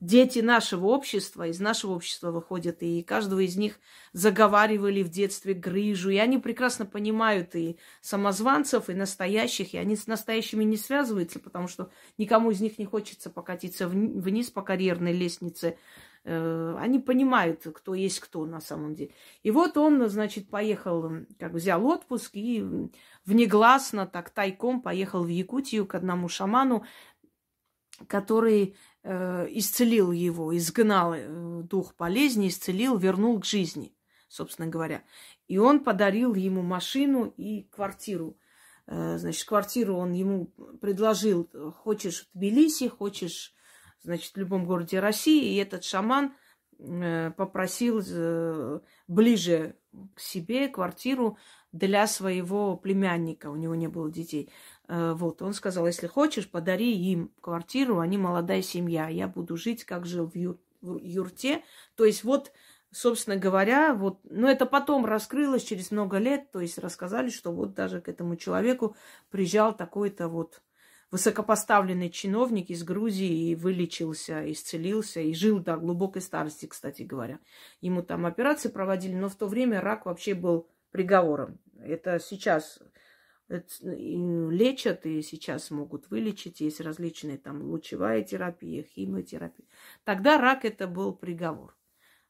[0.00, 3.80] дети нашего общества, из нашего общества выходят, и каждого из них
[4.12, 10.06] заговаривали в детстве грыжу, и они прекрасно понимают и самозванцев, и настоящих, и они с
[10.06, 15.76] настоящими не связываются, потому что никому из них не хочется покатиться вниз по карьерной лестнице.
[16.24, 19.12] Э, они понимают, кто есть кто на самом деле.
[19.42, 22.64] И вот он, значит, поехал, как взял отпуск и
[23.24, 26.84] внегласно, так тайком поехал в Якутию к одному шаману,
[28.06, 33.94] который исцелил его, изгнал э, дух болезни, исцелил, вернул к жизни,
[34.28, 35.02] собственно говоря.
[35.46, 38.36] И он подарил ему машину и квартиру.
[38.86, 40.46] Э, значит, квартиру он ему
[40.80, 43.54] предложил, хочешь в Тбилиси, хочешь,
[44.02, 45.54] значит, в любом городе России.
[45.54, 46.34] И этот шаман
[46.78, 49.76] э, попросил э, ближе
[50.14, 51.38] к себе квартиру
[51.72, 53.50] для своего племянника.
[53.50, 54.50] У него не было детей.
[54.88, 59.84] Э, вот, он сказал, если хочешь, подари им квартиру, они молодая семья, я буду жить,
[59.84, 61.62] как жил в, ю- в юрте.
[61.94, 62.52] То есть вот,
[62.90, 67.74] собственно говоря, вот, но это потом раскрылось через много лет, то есть рассказали, что вот
[67.74, 68.96] даже к этому человеку
[69.30, 70.62] приезжал такой-то вот
[71.10, 77.40] высокопоставленный чиновник из Грузии и вылечился, исцелился и жил до глубокой старости, кстати говоря.
[77.80, 81.58] Ему там операции проводили, но в то время рак вообще был приговором.
[81.78, 82.78] Это сейчас
[83.48, 86.60] лечат и сейчас могут вылечить.
[86.60, 89.66] Есть различные там лучевая терапия, химиотерапия.
[90.04, 91.74] Тогда рак это был приговор.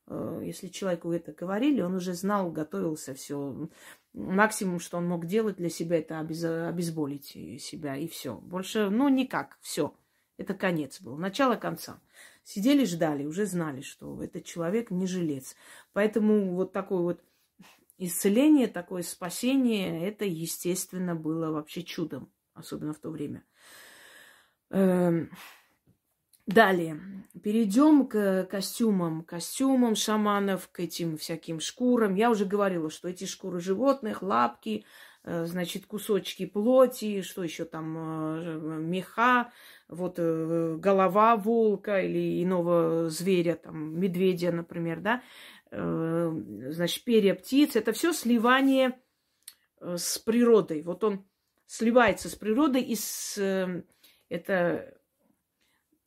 [0.07, 3.69] Э, если человеку это говорили, он уже знал, готовился, все.
[4.15, 8.37] Максимум, что он мог делать для себя, это обезболить себя и все.
[8.37, 9.95] Больше, ну, никак, все.
[10.39, 12.01] Это конец был, начало конца.
[12.45, 15.57] Сидели, ждали, уже знали, что этот человек не жилец.
[15.93, 17.21] Поэтому вот такой вот
[17.99, 23.45] исцеление, такое спасение, это, естественно, было вообще чудом, особенно в то время.
[24.71, 25.31] Эм,
[26.47, 27.01] далее.
[27.43, 29.23] Перейдем к костюмам.
[29.23, 32.15] Костюмам шаманов, к этим всяким шкурам.
[32.15, 34.85] Я уже говорила, что эти шкуры животных, лапки,
[35.25, 39.53] э, значит, кусочки плоти, что еще там, э, меха,
[39.89, 45.23] вот э, голова волка или иного зверя, там, медведя, например, да,
[45.71, 48.99] значит, перья птиц, это все сливание
[49.81, 50.83] э, с природой.
[50.83, 51.27] Вот он
[51.67, 53.83] сливается с природой и с, э,
[54.29, 54.95] это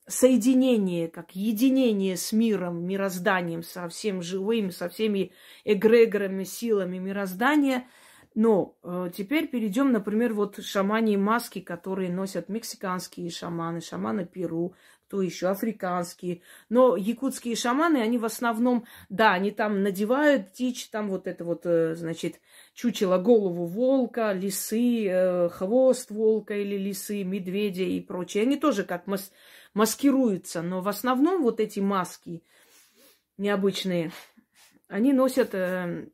[0.07, 5.31] соединение, как единение с миром, мирозданием, со всем живым, со всеми
[5.63, 7.87] эгрегорами, силами мироздания.
[8.33, 14.73] Но э, теперь перейдем, например, вот шамани маски, которые носят мексиканские шаманы, шаманы Перу,
[15.11, 16.41] кто еще, африканские.
[16.69, 21.65] Но якутские шаманы, они в основном, да, они там надевают дичь, там вот это вот,
[21.65, 22.39] э, значит,
[22.73, 28.43] чучело голову волка, лисы, э, хвост волка или лисы, медведя и прочее.
[28.43, 29.33] Они тоже как мас
[29.73, 32.41] маскируются, но в основном вот эти маски
[33.37, 34.13] необычные,
[34.87, 36.07] они носят э,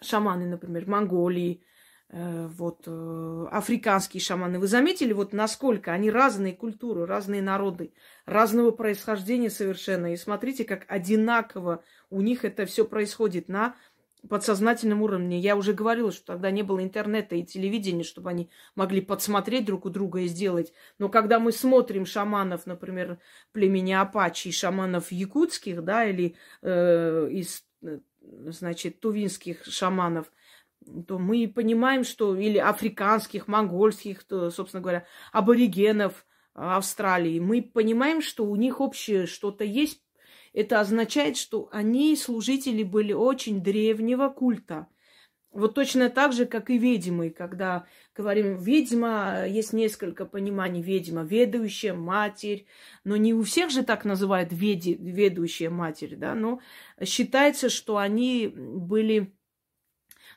[0.00, 1.75] шаманы, например, Монголии, Э,
[2.12, 4.60] вот э, африканские шаманы.
[4.60, 7.92] Вы заметили, вот насколько они разные культуры, разные народы,
[8.26, 10.12] разного происхождения совершенно.
[10.12, 13.74] И смотрите, как одинаково у них это все происходит на
[14.28, 15.40] подсознательном уровне.
[15.40, 19.86] Я уже говорила, что тогда не было интернета и телевидения, чтобы они могли подсмотреть друг
[19.86, 20.72] у друга и сделать.
[20.98, 23.18] Но когда мы смотрим шаманов, например,
[23.52, 30.30] племени Апачи, шаманов якутских, да, или э, из, э, значит, тувинских шаманов–
[31.06, 38.46] то мы понимаем, что или африканских, монгольских, то, собственно говоря, аборигенов Австралии, мы понимаем, что
[38.46, 40.02] у них общее что-то есть.
[40.52, 44.86] Это означает, что они служители были очень древнего культа.
[45.56, 47.30] Вот точно так же, как и ведьмы.
[47.30, 51.24] Когда говорим ведьма, есть несколько пониманий ведьма.
[51.24, 52.66] Ведущая матерь.
[53.04, 56.34] Но не у всех же так называют веди, ведущая матерь, да.
[56.34, 56.60] Но
[57.02, 59.34] считается, что они были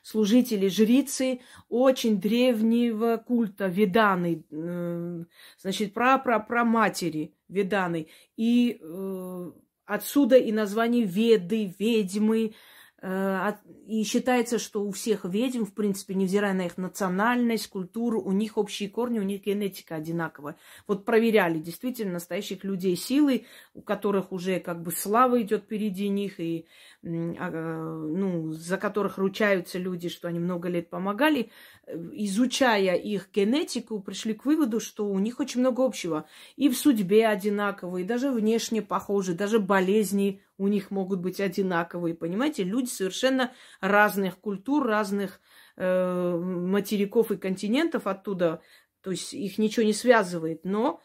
[0.02, 5.24] служители, жрицы очень древнего культа Веданы, э,
[5.58, 8.08] значит, пра-пра-пра-матери Веданы.
[8.36, 9.52] И э,
[9.86, 12.54] отсюда и название Веды, ведьмы,
[13.02, 13.54] Э,
[13.86, 18.58] и считается, что у всех ведьм, в принципе, невзирая на их национальность, культуру, у них
[18.58, 20.56] общие корни, у них генетика одинаковая.
[20.86, 26.40] Вот проверяли действительно настоящих людей силы, у которых уже как бы слава идет впереди них,
[26.40, 26.66] и
[27.02, 31.50] ну, за которых ручаются люди, что они много лет помогали.
[31.86, 36.26] Э, изучая их генетику, пришли к выводу, что у них очень много общего.
[36.56, 42.14] И в судьбе одинаковые, даже внешне похожи, даже болезни у них могут быть одинаковые.
[42.14, 45.40] Понимаете, люди совершенно разных культур, разных
[45.76, 48.60] э, материков и континентов оттуда.
[49.00, 50.64] То есть их ничего не связывает.
[50.64, 51.00] Но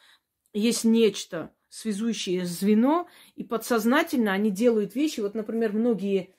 [0.51, 5.19] есть нечто связующее звено, и подсознательно они делают вещи.
[5.19, 6.33] Вот, например, многие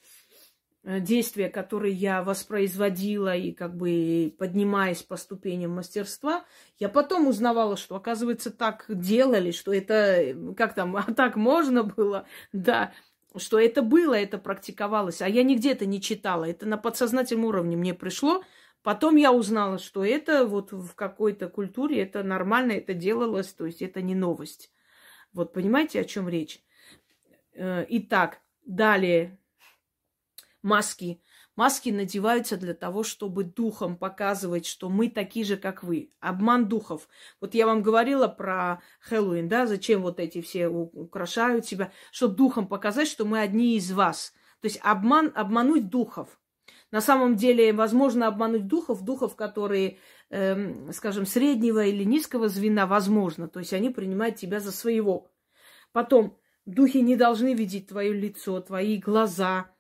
[0.82, 6.46] э, действия, которые я воспроизводила и как бы поднимаясь по ступеням мастерства,
[6.78, 12.26] я потом узнавала, что, оказывается, так делали, что это, как там, а так можно было,
[12.52, 12.94] да,
[13.36, 17.76] что это было, это практиковалось, а я нигде это не читала, это на подсознательном уровне
[17.76, 18.42] мне пришло,
[18.82, 23.82] Потом я узнала, что это вот в какой-то культуре это нормально, это делалось, то есть
[23.82, 24.70] это не новость.
[25.36, 26.64] Вот понимаете, о чем речь?
[27.52, 29.38] Э, итак, далее
[30.62, 31.20] маски.
[31.56, 36.10] Маски надеваются для того, чтобы духом показывать, что мы такие же, как вы.
[36.20, 37.06] Обман духов.
[37.38, 42.66] Вот я вам говорила про Хэллоуин, да, зачем вот эти все украшают себя, чтобы духом
[42.66, 44.32] показать, что мы одни из вас.
[44.60, 46.40] То есть обман, обмануть духов.
[46.90, 49.98] На самом деле возможно обмануть духов, духов, которые,
[50.30, 53.48] эм, скажем, среднего или низкого звена, возможно.
[53.48, 55.30] То есть они принимают тебя за своего.
[55.92, 59.70] Потом, духи не должны видеть твое лицо, твои глаза.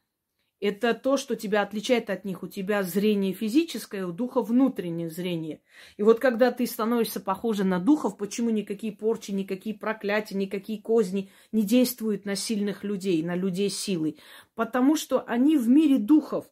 [0.58, 2.42] Это то, что тебя отличает от них.
[2.42, 5.60] У тебя зрение физическое, у духа внутреннее зрение.
[5.98, 11.30] И вот когда ты становишься похожа на духов, почему никакие порчи, никакие проклятия, никакие козни
[11.52, 14.16] не действуют на сильных людей, на людей силы?
[14.54, 16.46] Потому что они в мире духов.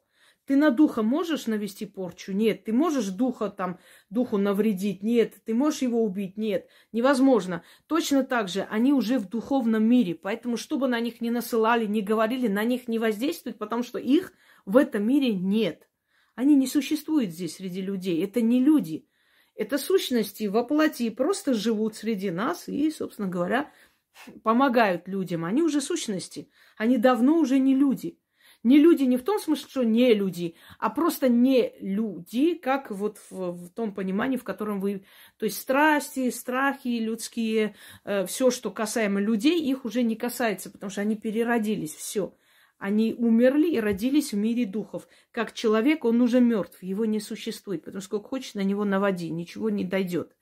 [0.46, 2.32] Ты на духа можешь навести порчу?
[2.32, 2.64] Нет.
[2.64, 3.78] Ты можешь духа там,
[4.10, 5.02] духу навредить?
[5.02, 5.34] Нет.
[5.44, 6.36] Ты можешь его убить?
[6.36, 6.68] Нет.
[6.92, 7.62] Невозможно.
[7.86, 10.14] Точно так же они уже в духовном мире.
[10.14, 14.32] Поэтому, чтобы на них не насылали, не говорили, на них не воздействовать, потому что их
[14.66, 15.88] в этом мире нет.
[16.34, 18.22] Они не существуют здесь среди людей.
[18.22, 19.06] Это не люди.
[19.54, 23.72] Это сущности во плоти просто живут среди нас и, собственно говоря,
[24.42, 25.44] помогают людям.
[25.44, 26.50] Они уже сущности.
[26.76, 28.18] Они давно уже не люди.
[28.64, 33.18] Не люди не в том смысле, что не люди, а просто не люди, как вот
[33.30, 35.04] в, в том понимании, в котором вы...
[35.36, 40.90] То есть страсти, страхи людские, э, все, что касаемо людей, их уже не касается, потому
[40.90, 42.34] что они переродились, все.
[42.78, 45.08] Они умерли и родились в мире духов.
[45.30, 49.28] Как человек, он уже мертв, его не существует, потому что сколько хочешь на него наводи,
[49.28, 50.34] ничего не дойдет.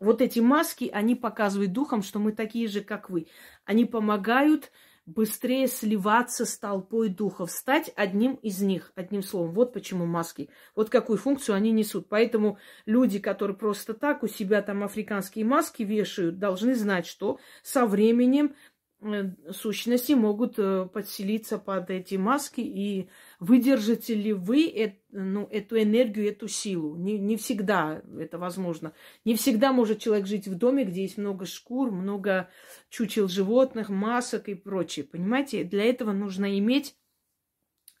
[0.00, 3.28] Вот эти маски, они показывают духам, что мы такие же, как вы.
[3.64, 4.72] Они помогают
[5.06, 9.52] быстрее сливаться с толпой духов, стать одним из них, одним словом.
[9.54, 10.48] Вот почему маски.
[10.74, 12.08] Вот какую функцию они несут.
[12.08, 17.86] Поэтому люди, которые просто так у себя там африканские маски вешают, должны знать, что со
[17.86, 18.54] временем
[19.02, 23.08] Э, сущности могут э, подселиться под эти маски, и
[23.42, 26.94] выдержите ли вы ну, эту энергию, эту силу?
[26.94, 28.92] Не, не всегда это возможно.
[29.24, 32.48] Не всегда может человек жить в доме, где есть много шкур, много
[32.88, 35.04] чучел животных, масок и прочее.
[35.04, 36.96] Понимаете, для этого нужно иметь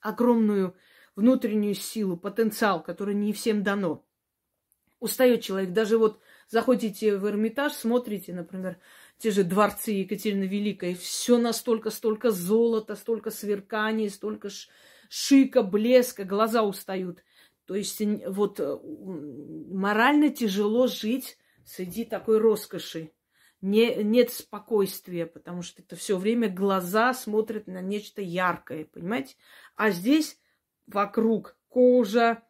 [0.00, 0.76] огромную
[1.16, 4.06] внутреннюю силу, потенциал, который не всем дано.
[5.00, 5.72] Устает человек.
[5.72, 8.78] Даже вот заходите в Эрмитаж, смотрите, например,
[9.18, 14.48] те же дворцы Екатерины Великой, все настолько, столько золота, столько сверканий, столько
[15.14, 17.22] шика, блеска, глаза устают.
[17.66, 21.36] То есть вот э, морально тяжело жить
[21.66, 23.12] среди такой роскоши.
[23.60, 29.36] Не, нет спокойствия, потому что это все время глаза смотрят на нечто яркое, понимаете?
[29.76, 30.40] А здесь
[30.86, 32.42] вокруг кожа,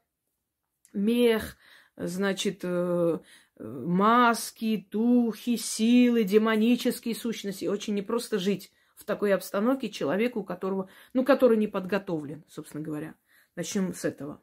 [0.93, 1.57] мех,
[1.97, 3.19] значит, э,
[3.59, 7.65] маски, духи, силы, демонические сущности.
[7.65, 8.73] Очень непросто жить
[9.03, 13.15] в такой обстановке человеку, которого, ну, который не подготовлен, собственно говоря.
[13.57, 14.43] Начнем с этого.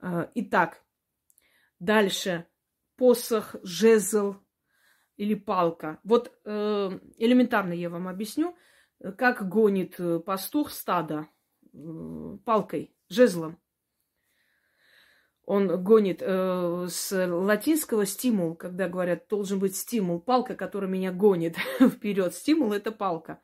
[0.00, 0.82] А, итак,
[1.78, 2.46] дальше
[2.96, 4.36] посох, жезл
[5.16, 6.00] или палка.
[6.04, 8.56] Вот э, элементарно я вам объясню,
[9.16, 11.28] как гонит э, пастух стада
[11.72, 13.61] э, палкой, жезлом
[15.44, 21.56] он гонит э, с латинского стимул, когда говорят, должен быть стимул, палка, которая меня гонит
[21.80, 22.34] вперед.
[22.34, 23.40] Стимул это палка.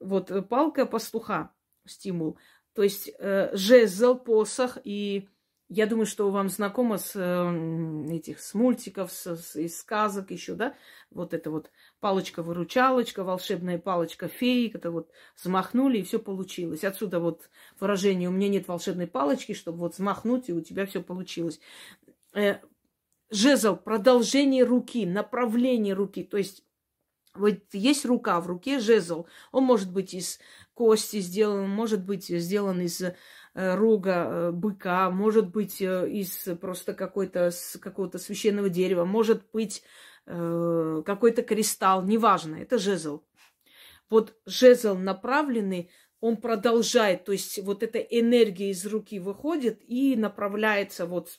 [0.00, 1.52] Вот э, палка пастуха,
[1.86, 2.38] стимул.
[2.74, 5.28] То есть э, жезл, посох и
[5.74, 10.54] я думаю, что вам знакомо с э, этих с мультиков, с, с, из сказок еще,
[10.54, 10.74] да?
[11.10, 11.70] Вот это вот
[12.02, 16.84] палочка-выручалочка, волшебная палочка феи, это вот взмахнули, и все получилось.
[16.84, 17.48] Отсюда вот
[17.80, 21.60] выражение «у меня нет волшебной палочки», чтобы вот взмахнуть, и у тебя все получилось.
[22.34, 22.56] Э,
[23.30, 26.64] жезл, продолжение руки, направление руки, то есть
[27.34, 29.26] вот есть рука, в руке жезл.
[29.52, 30.38] Он может быть из
[30.74, 33.02] кости сделан, может быть сделан из
[33.54, 37.50] Э, рога э, быка, может быть из просто какой-то,
[37.80, 39.82] какого-то священного дерева, может быть
[40.24, 43.24] какой-то кристалл, неважно, это жезл.
[44.08, 45.90] Вот жезл направленный
[46.22, 51.30] он продолжает, то есть вот эта энергия из руки выходит и направляется вот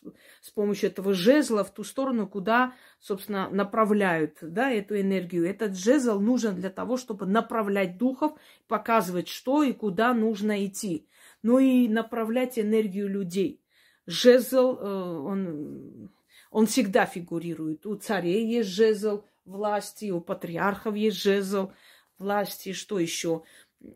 [0.41, 5.49] с помощью этого жезла в ту сторону, куда, собственно, направляют, да, эту энергию.
[5.49, 8.33] Этот жезл нужен для того, чтобы направлять духов,
[8.67, 11.07] показывать, что и куда нужно идти,
[11.43, 13.61] ну и направлять энергию людей.
[14.05, 16.11] Жезл, э, он,
[16.53, 17.85] он всегда фигурирует.
[17.85, 21.71] У царей есть жезл власти, у патриархов есть жезл
[22.17, 23.43] власти, что еще?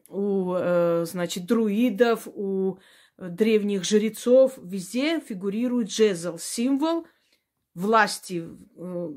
[0.07, 2.79] у, э, значит, друидов, у
[3.17, 7.07] древних жрецов, везде фигурирует жезл, символ
[7.73, 9.09] власти, э,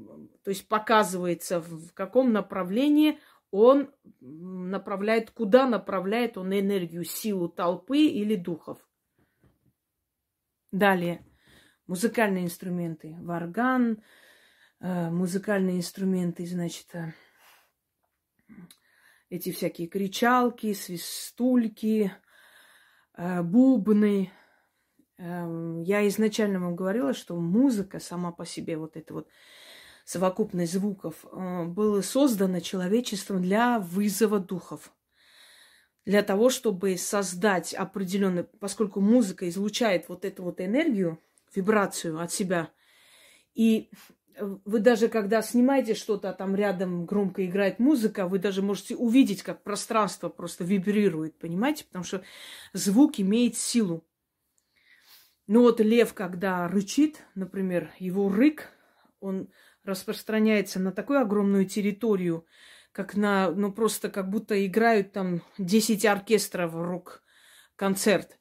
[0.45, 3.19] то есть показывается в каком направлении
[3.51, 3.91] он
[4.21, 8.79] направляет, куда направляет он энергию, силу толпы или духов.
[10.71, 11.25] Далее.
[11.91, 13.17] Музыкальные инструменты.
[13.21, 14.01] Варган,
[14.79, 16.87] э, музыкальные инструменты, значит,
[19.29, 22.13] эти всякие кричалки, свистульки,
[23.17, 24.31] э, бубны.
[25.19, 29.29] Я изначально вам говорила, что музыка сама по себе, вот эта вот
[30.05, 34.95] совокупность звуков, э, была создана человечеством для вызова духов.
[36.07, 41.21] Для того, чтобы создать определенный, поскольку музыка излучает вот эту вот энергию,
[41.55, 42.71] вибрацию от себя,
[43.55, 43.91] и
[44.65, 49.43] вы даже когда снимаете что-то, а там рядом громко играет музыка, вы даже можете увидеть,
[49.43, 51.85] как пространство просто вибрирует, понимаете?
[51.85, 52.23] Потому что
[52.73, 54.07] звук имеет силу.
[55.47, 58.71] Ну вот лев, когда рычит, например, его рык,
[59.21, 59.49] он
[59.85, 62.47] распространяется на такую огромную территорию,
[62.93, 67.23] как на, ну просто как будто играют там 10 оркестров рок
[67.77, 68.40] концерт.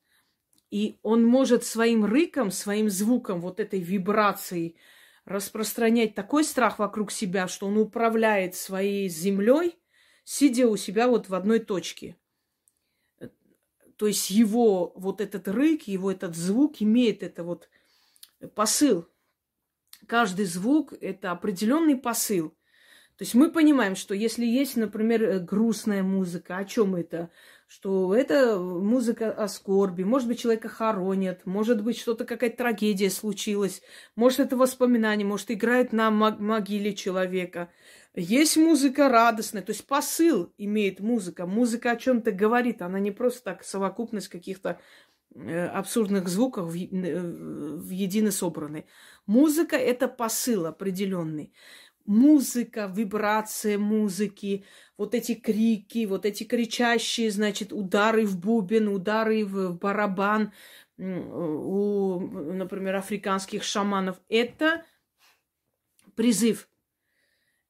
[0.69, 4.77] И он может своим рыком, своим звуком, вот этой вибрацией,
[5.25, 9.79] распространять такой страх вокруг себя, что он управляет своей землей,
[10.23, 12.15] сидя у себя вот в одной точке.
[13.97, 17.69] То есть его вот этот рык, его этот звук имеет это вот
[18.55, 19.07] посыл.
[20.07, 22.51] Каждый звук– это определенный посыл.
[23.17, 27.29] То есть мы понимаем, что если есть, например, грустная музыка, о чем это?
[27.69, 33.83] Что это музыка о скорби, может быть, человека хоронят, может быть, что-то, какая-то трагедия случилась,
[34.15, 37.69] может, это воспоминание, может, играет на могиле человека.
[38.15, 41.45] Есть музыка радостная, то есть посыл имеет музыка.
[41.45, 44.79] Музыка о чем-то говорит, она не просто так совокупность каких-то
[45.35, 48.87] э, абсурдных звуков э, в едино собранной.
[49.27, 51.53] Музыка– это посыл определенный
[52.05, 54.65] музыка, вибрация музыки,
[54.97, 60.51] вот эти крики, вот эти кричащие, значит, удары в бубен, удары в барабан
[60.97, 64.19] у, например, африканских шаманов.
[64.27, 64.85] Это
[66.15, 66.67] призыв.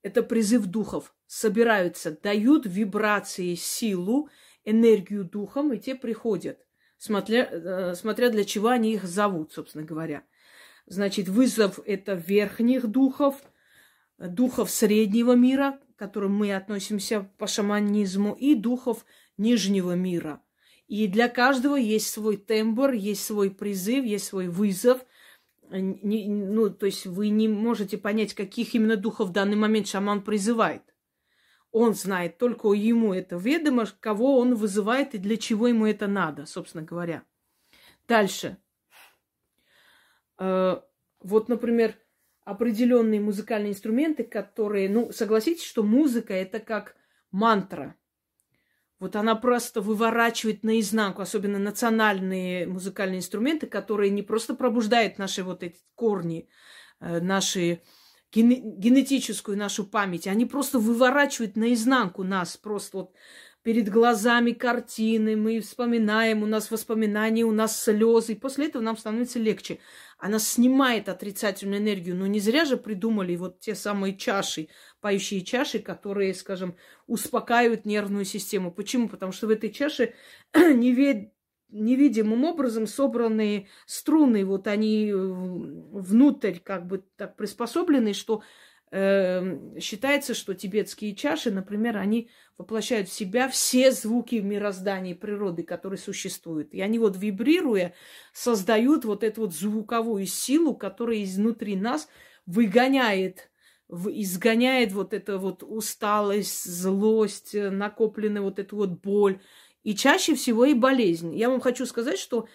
[0.01, 1.13] Это призыв духов.
[1.27, 4.29] Собираются, дают вибрации, силу,
[4.63, 6.65] энергию духам, и те приходят,
[6.97, 10.23] смотря, э, смотря для чего они их зовут, собственно говоря.
[10.87, 13.43] Значит, вызов это верхних духов–
[14.19, 19.05] духов среднего мира, к которым мы относимся по шаманизму, и духов
[19.37, 20.41] нижнего мира.
[20.87, 25.05] И для каждого есть свой тембр, есть свой призыв, есть свой вызов.
[25.71, 30.23] Не, ну, то есть вы не можете понять, каких именно духов в данный момент шаман
[30.23, 30.81] призывает.
[31.71, 36.47] Он знает, только ему это ведомо, кого он вызывает и для чего ему это надо,
[36.47, 37.23] собственно говоря.
[38.07, 38.57] Дальше.
[40.39, 40.81] Э,
[41.19, 41.95] вот, например,
[42.49, 46.95] определенные музыкальные инструменты, которые, ну, согласитесь, что музыка это как
[47.31, 47.95] мантра.
[48.99, 55.63] Вот она просто выворачивает наизнанку, особенно национальные музыкальные инструменты, которые не просто пробуждают наши вот
[55.63, 56.49] эти корни,
[56.99, 57.81] э, наши
[58.31, 63.15] генетическую нашу память, они просто выворачивают наизнанку нас, просто вот
[63.63, 68.97] перед глазами картины, мы вспоминаем, у нас воспоминания, у нас слезы, и после этого нам
[68.97, 69.79] становится легче.
[70.19, 74.67] Она снимает отрицательную энергию, но не зря же придумали вот те самые чаши,
[74.99, 76.75] поющие чаши, которые, скажем,
[77.07, 78.69] успокаивают нервную систему.
[78.69, 79.07] Почему?
[79.07, 80.13] Потому что в этой чаше
[80.53, 88.43] невидимым образом собранные струны, вот они э, внутрь как бы так приспособлены, что
[88.91, 96.73] считается, что тибетские чаши, например, они воплощают в себя все звуки мироздания природы, которые существуют.
[96.73, 97.93] И они вот вибрируя
[98.33, 102.09] создают вот эту вот звуковую силу, которая изнутри нас
[102.47, 103.51] выгоняет,
[103.89, 109.39] изгоняет вот эту вот усталость, злость, накопленную вот эту вот боль.
[109.83, 111.33] И чаще всего и болезнь.
[111.35, 112.47] Я вам хочу сказать, что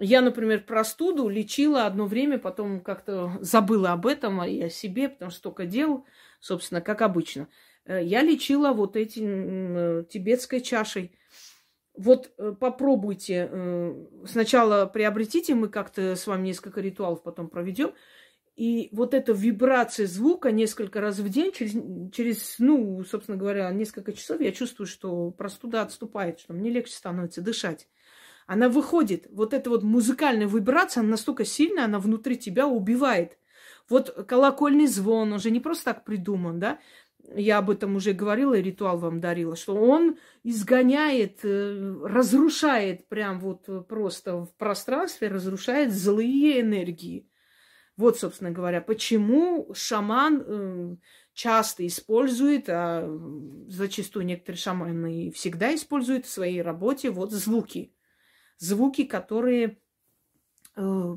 [0.00, 5.30] я, например, простуду лечила одно время, потом как-то забыла об этом и о себе, потому
[5.30, 6.06] что столько дел,
[6.40, 7.48] собственно, как обычно.
[7.84, 11.12] Э, я лечила вот этим э, тибетской чашей.
[11.94, 13.50] вот э, попробуйте,
[14.26, 17.92] сначала приобретите, мы как-то с вами несколько ритуалов потом проведем,
[18.56, 21.72] и вот эта вибрация звука несколько раз в день, через,
[22.12, 27.42] через, ну, собственно говоря, несколько часов, я чувствую, что простуда отступает, что мне легче становится
[27.42, 27.88] дышать.
[28.52, 33.38] Она выходит, вот эта вот музыкальная вибрация, она настолько сильная, она внутри тебя убивает.
[33.88, 36.80] Вот колокольный звон, он же не просто так придуман, да?
[37.36, 43.86] я об этом уже говорила, ритуал вам дарила, что он изгоняет, э, разрушает прям вот
[43.86, 47.28] просто в пространстве, разрушает злые энергии.
[47.96, 50.96] Вот, собственно говоря, почему шаман э,
[51.34, 53.08] часто использует, а
[53.68, 57.94] зачастую некоторые шаманы всегда используют в своей работе вот звуки.
[58.60, 59.78] Звуки, которые
[60.76, 61.16] э,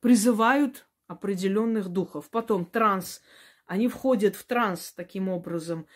[0.00, 2.30] призывают определенных духов.
[2.30, 3.20] Потом транс
[3.66, 5.86] они входят в транс таким образом.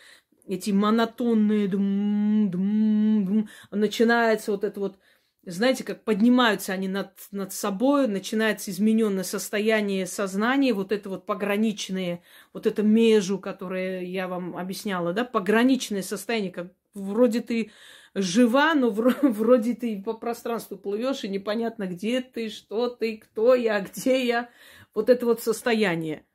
[0.47, 3.49] Эти монотонные дум, дум, дум.
[3.71, 4.99] начинается вот это вот,
[5.45, 12.23] знаете, как поднимаются они над, над собой, начинается измененное состояние сознания, вот это вот пограничные,
[12.55, 17.73] вот это межу, которое я вам объясняла, да, пограничное состояние, как вроде ты
[18.17, 18.91] жива, но
[19.23, 24.51] вроде ты по пространству плывешь, и непонятно, где ты, что ты, кто я, где я.
[24.95, 26.27] Вот это вот состояние.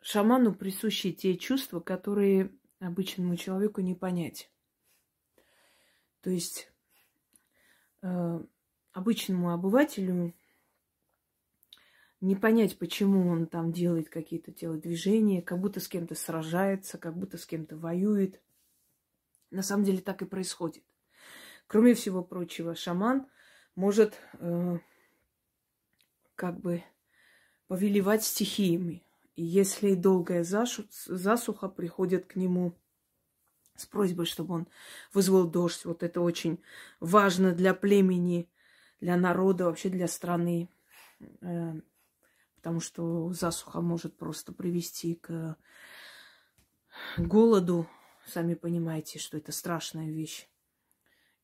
[0.00, 4.52] Шаману присущи те чувства, которые обычному человеку не понять.
[6.20, 6.72] То есть
[8.02, 8.40] э,
[8.92, 10.32] обычному обывателю
[12.20, 17.36] не понять, почему он там делает какие-то телодвижения, как будто с кем-то сражается, как будто
[17.36, 18.40] с кем-то воюет.
[19.56, 20.84] На самом деле так и происходит.
[21.66, 23.26] Кроме всего прочего, шаман
[23.74, 24.78] может э,
[26.34, 26.84] как бы
[27.66, 29.02] повелевать стихиями.
[29.34, 32.74] И если долгая засуха приходит к нему
[33.76, 34.68] с просьбой, чтобы он
[35.14, 36.62] вызвал дождь, вот это очень
[37.00, 38.50] важно для племени,
[39.00, 40.68] для народа, вообще для страны,
[41.40, 41.80] э,
[42.56, 45.56] потому что засуха может просто привести к
[47.16, 47.88] голоду.
[48.26, 50.48] Сами понимаете, что это страшная вещь.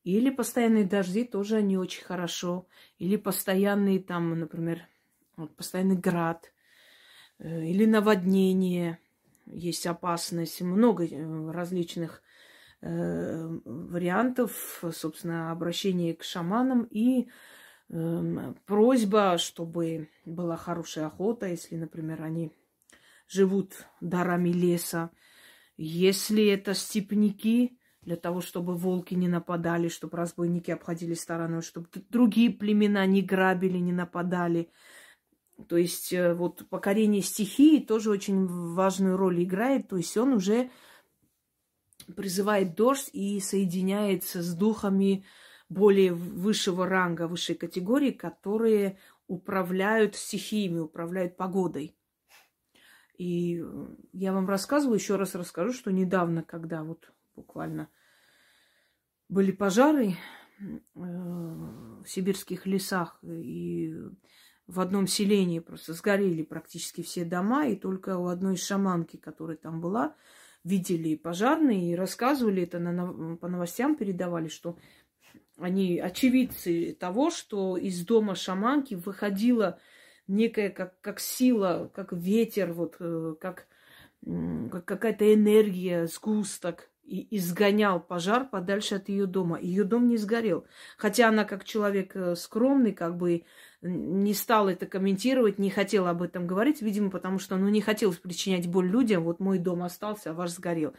[0.03, 2.67] Или постоянные дожди тоже не очень хорошо.
[2.99, 4.87] Или постоянный там, например,
[5.57, 6.51] постоянный град–
[7.39, 8.99] Э, или наводнение,
[9.45, 12.21] есть опасность, много э, различных
[12.81, 17.27] э, вариантов, собственно, обращения к шаманам и
[17.89, 22.51] э, просьба, чтобы была хорошая охота, если, например, они
[23.27, 25.09] живут дарами леса.
[25.77, 32.49] Если это степняки, для того, чтобы волки не нападали, чтобы разбойники обходили стороной, чтобы другие
[32.49, 34.69] племена не грабили, не нападали–
[35.67, 39.87] то есть э, вот покорение стихии тоже очень важную роль играет.
[39.87, 40.71] То есть он уже
[42.15, 45.25] призывает дождь и соединяется с духами
[45.69, 48.97] более высшего ранга, высшей категории, которые
[49.27, 51.95] управляют стихиями, управляют погодой.
[53.17, 53.63] И
[54.11, 57.89] я вам рассказываю, еще раз расскажу, что недавно, когда вот буквально
[59.29, 60.15] были пожары
[60.59, 63.93] э, в сибирских лесах, и
[64.67, 69.81] в одном селении просто сгорели практически все дома, и только у одной шаманки, которая там
[69.81, 70.15] была,
[70.63, 74.77] видели пожарные и рассказывали это, на, по новостям передавали, что
[75.57, 79.79] они очевидцы того, что из дома шаманки выходила
[80.27, 83.67] некая как, как сила, как ветер, вот, э, как,
[84.71, 89.59] как какая-то энергия, сгусток, и изгонял пожар подальше от ее дома.
[89.59, 90.65] Ее дом не сгорел.
[90.97, 93.43] Хотя она, как человек э, скромный, как бы
[93.81, 98.17] не стала это комментировать, не хотела об этом говорить, видимо, потому что ну, не хотелось
[98.17, 99.23] причинять боль людям.
[99.23, 100.93] Вот мой дом остался, а ваш сгорел.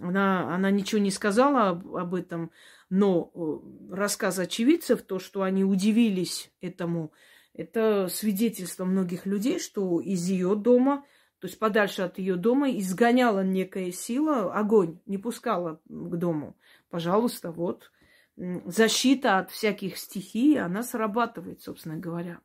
[0.00, 2.52] Она, она ничего не сказала об, об этом,
[2.88, 7.12] но э, рассказ очевидцев, то, что они удивились этому,
[7.54, 11.04] это свидетельство многих людей, что из ее дома,
[11.38, 16.56] то есть подальше от ее дома, изгоняла некая сила, огонь, не пускала к дому.
[16.88, 17.90] Пожалуйста, вот
[18.36, 22.40] защита от всяких стихий, она срабатывает, собственно говоря.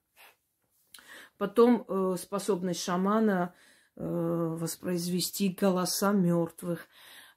[1.37, 3.53] Потом э, способность шамана
[3.95, 6.87] э, воспроизвести голоса мертвых,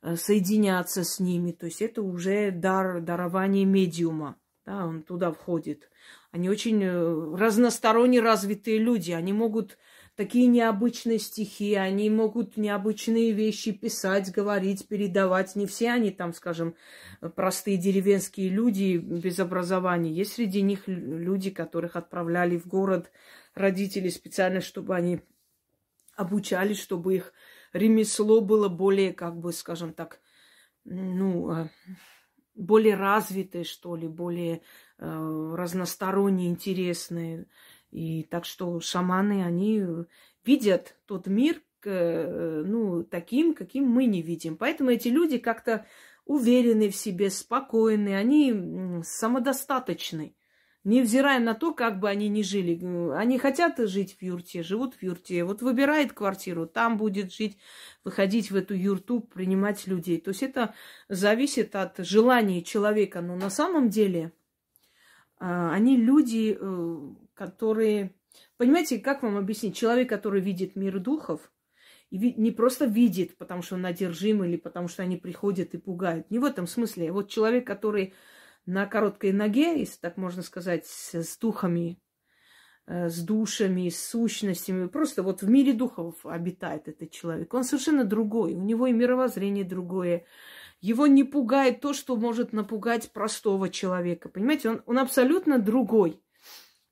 [0.03, 1.53] э, соединяться с ними.
[1.53, 4.37] То есть это уже дар, дарование медиума.
[4.71, 5.91] Да, он туда входит.
[6.31, 9.11] Они очень э, разносторонне развитые люди.
[9.11, 9.79] Они могут
[10.15, 15.57] такие необычные стихи, они могут необычные вещи писать, говорить, передавать.
[15.57, 16.77] Не все они там, скажем,
[17.35, 20.13] простые деревенские люди без образования.
[20.13, 23.11] Есть среди них люди, которых отправляли в город
[23.57, 25.21] родители специально, чтобы они
[26.15, 27.33] обучались, чтобы их
[27.73, 30.21] ремесло было более, как бы, скажем так,
[30.85, 31.69] ну, э,
[32.61, 34.63] более развитые, что ли, более
[34.99, 37.47] э, разносторонние, интересные.
[37.91, 39.85] И так что шаманы, они
[40.45, 44.57] видят тот мир, э, ну, таким, каким мы не видим.
[44.57, 45.87] Поэтому эти люди как-то
[46.25, 50.35] уверены в себе, спокойны, они самодостаточны.
[50.83, 52.83] Невзирая на то, как бы они ни жили.
[53.13, 55.45] Они хотят жить в юрте, живут в юрте.
[55.45, 57.59] Вот выбирает квартиру, там будет жить,
[58.03, 60.19] выходить в эту юрту, принимать людей.
[60.19, 60.75] То есть это
[61.09, 63.21] зависит от желания человека.
[63.21, 64.33] Но на самом деле
[65.39, 66.99] а, они люди, э,
[67.35, 68.15] которые...
[68.57, 69.77] Понимаете, как вам объяснить?
[69.77, 71.51] Человек, который видит мир духов,
[72.11, 76.31] и не просто видит, потому что он одержим или потому что они приходят и пугают.
[76.31, 77.13] Не в этом смысле.
[77.13, 78.15] Вот человек, который
[78.67, 82.01] на короткой ноге, если так можно сказать, с духами,
[82.87, 84.89] э, с душами, с сущностями.
[84.89, 87.53] Просто вот в мире духов обитает этот человек.
[87.55, 88.55] Он совершенно другой.
[88.55, 90.25] У него и мировоззрение другое.
[90.81, 94.29] Его не пугает то, что может напугать простого человека.
[94.29, 96.23] Понимаете, он, он абсолютно другой.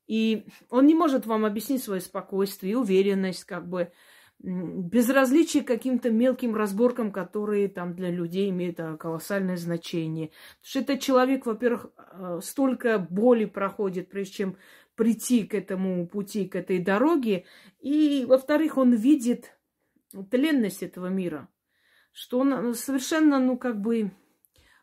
[0.06, 3.92] И он не может вам объяснить свое спокойствие уверенность, как бы
[4.40, 10.28] безразличие к каким-то мелким разборкам, которые там для людей имеют а, колоссальное значение.
[10.28, 14.56] Потому что этот человек, во-первых, а, столько боли проходит, прежде чем
[14.94, 17.46] прийти к этому пути, к этой дороге.
[17.80, 19.56] И, во-вторых, он видит
[20.30, 21.48] тленность этого мира,
[22.12, 24.12] что он а, совершенно, ну, как бы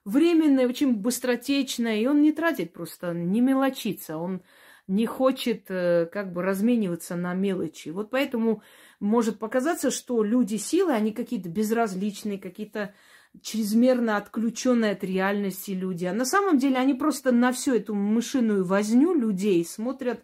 [0.04, 4.42] временное, очень быстротечное, и он не тратит просто, не мелочится, он
[4.88, 7.90] не хочет э, как бы размениваться на мелочи.
[7.90, 8.62] Вот поэтому
[9.00, 12.94] может показаться, что люди силы, они какие-то безразличные, какие-то
[13.42, 16.06] чрезмерно отключенные от реальности люди.
[16.06, 20.24] А на самом деле они просто на всю эту мышиную возню людей смотрят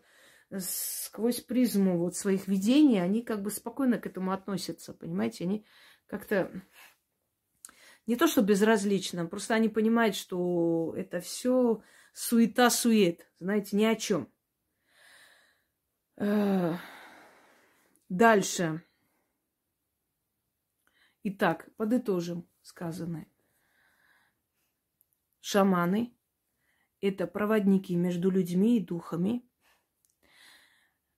[0.59, 5.45] сквозь призму вот своих видений, они как бы спокойно к этому относятся, понимаете?
[5.45, 5.65] Они
[6.07, 6.51] как-то
[8.05, 11.81] не то что безразлично, просто они понимают, что это все
[12.13, 14.27] суета-сует, знаете, ни о чем.
[18.09, 18.83] Дальше.
[21.23, 23.27] Итак, подытожим сказанное.
[25.39, 26.15] Шаманы–
[27.01, 29.43] это проводники между людьми и духами.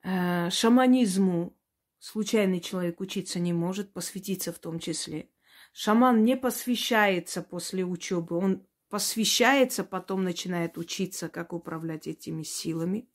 [0.04, 1.58] Э, шаманизму
[2.00, 5.30] случайный человек учиться не может, посвятиться в том числе.
[5.74, 13.10] Шаман не посвящается после учебы, он посвящается, потом начинает учиться, как управлять этими силами.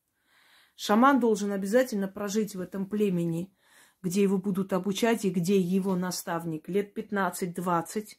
[0.78, 3.52] Шаман должен обязательно прожить в этом племени–
[4.02, 8.16] где его будут обучать и где его наставник лет 15-20.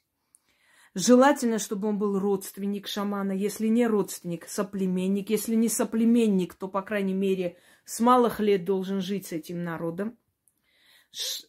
[0.95, 5.29] Желательно, чтобы он был родственник шамана, если не родственник, соплеменник.
[5.29, 10.17] Если не соплеменник, то, по крайней мере, с малых лет должен жить с этим народом.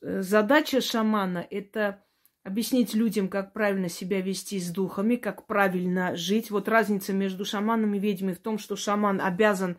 [0.03, 2.05] Э, задача шамана– это
[2.43, 6.51] объяснить людям, как правильно себя вести с духами, как правильно жить.
[6.51, 9.79] Вот разница между шаманом и ведьмой в том, что шаман обязан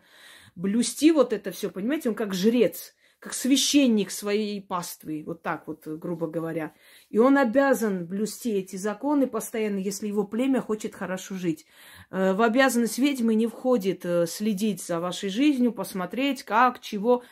[0.54, 5.86] блюсти вот это все, понимаете, он как жрец– как священник своей паствы, вот так вот,
[5.86, 6.74] грубо говоря.
[7.08, 11.64] И он обязан блюсти эти законы постоянно, если его племя хочет хорошо жить.
[12.10, 17.22] Э, в обязанность ведьмы не входит э, следить за вашей жизнью, посмотреть, как, чего.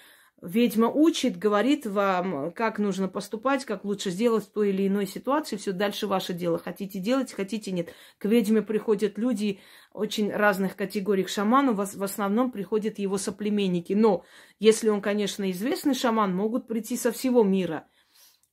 [0.43, 5.57] Ведьма учит, говорит вам, как нужно поступать, как лучше сделать в той или иной ситуации.
[5.57, 6.57] Все дальше ваше дело.
[6.59, 7.93] Хотите делать, хотите нет.
[8.17, 9.61] К ведьме приходят люди
[9.93, 11.25] очень разных категорий.
[11.25, 13.93] К шаману в основном приходят его соплеменники.
[13.93, 14.25] Но
[14.59, 17.87] если он, конечно, известный шаман, могут прийти со всего мира.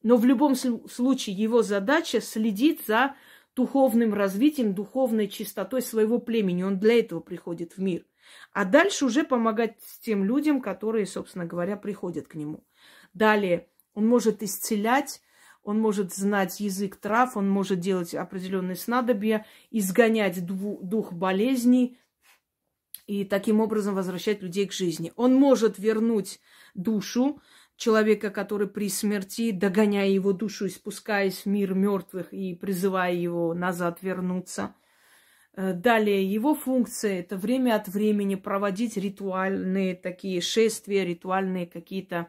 [0.04, 3.16] Но в любом случае его задача следить за
[3.56, 6.64] духовным развитием, духовной чистотой своего племени.
[6.64, 8.06] Он для этого приходит в мир.
[8.54, 12.64] А дальше уже помогать тем людям, которые, собственно говоря, приходят к нему.
[13.14, 15.22] Далее он может исцелять,
[15.64, 22.00] он может знать язык трав, он может делать определенные снадобья, изгонять дух болезней
[23.06, 25.12] и таким образом возвращать людей к жизни.
[25.16, 26.40] Он может вернуть
[26.74, 27.42] душу
[27.76, 34.02] человека, который при смерти, догоняя его душу спускаясь в мир мертвых и призывая его назад
[34.02, 34.76] вернуться–
[35.58, 42.28] далее, его функция– это время от времени проводить ритуальные такие шествия, ритуальные какие-то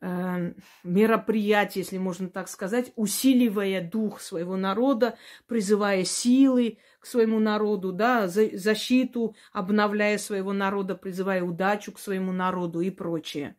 [0.00, 0.52] э,
[0.82, 5.16] мероприятия, если можно так сказать, усиливая дух своего народа,
[5.46, 12.80] призывая силы к своему народу, да, защиту, обновляя своего народа, призывая удачу к своему народу
[12.80, 13.54] и прочее.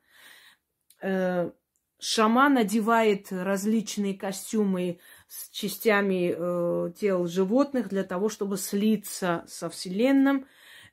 [1.01, 1.51] Э,
[1.99, 4.99] шаман одевает различные костюмы
[5.33, 10.45] с частями э, тел животных для того, чтобы слиться со Вселенным.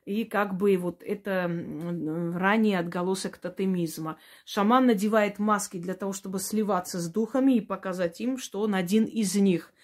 [0.06, 4.16] И как бы вот это ранее отголосок тотемизма.
[4.46, 9.04] Шаман надевает маски для того, чтобы сливаться с духами и показать им, что он один
[9.04, 9.74] из них.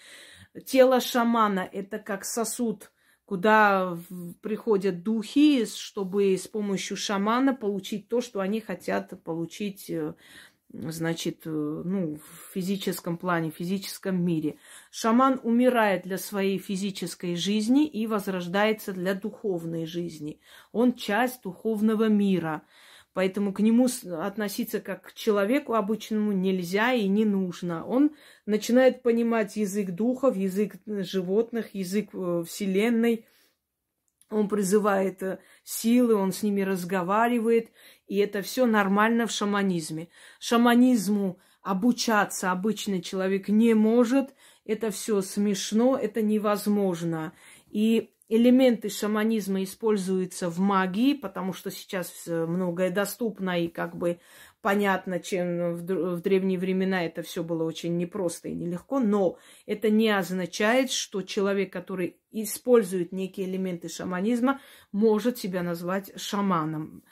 [0.64, 2.90] тело шамана– это как сосуд,
[3.26, 3.98] куда
[4.40, 10.14] приходят духи, чтобы с помощью шамана получить то, что они хотят получить э,
[10.72, 14.56] значит, э, ну, в физическом плане, в физическом мире.
[14.90, 20.40] Шаман умирает для своей физической жизни и возрождается для духовной жизни.
[20.72, 22.62] Он часть духовного мира.
[23.12, 23.88] Поэтому к нему
[24.20, 27.86] относиться как к человеку обычному нельзя и не нужно.
[27.86, 28.10] Он
[28.44, 33.24] начинает понимать язык духов, язык животных, язык э, Вселенной.
[34.30, 37.70] Он призывает э, силы, он с ними разговаривает.
[38.06, 40.08] И это все нормально в шаманизме.
[40.40, 44.34] Шаманизму обучаться обычный человек не может.
[44.64, 47.32] Это все смешно, это невозможно.
[47.70, 54.18] И элементы шаманизма используются в магии, потому что сейчас многое доступно и как бы
[54.66, 60.10] понятно, чем в, древние времена это все было очень непросто и нелегко, но это не
[60.10, 64.60] означает, что человек, который использует некие элементы шаманизма,
[64.92, 67.02] может себя назвать шаманом.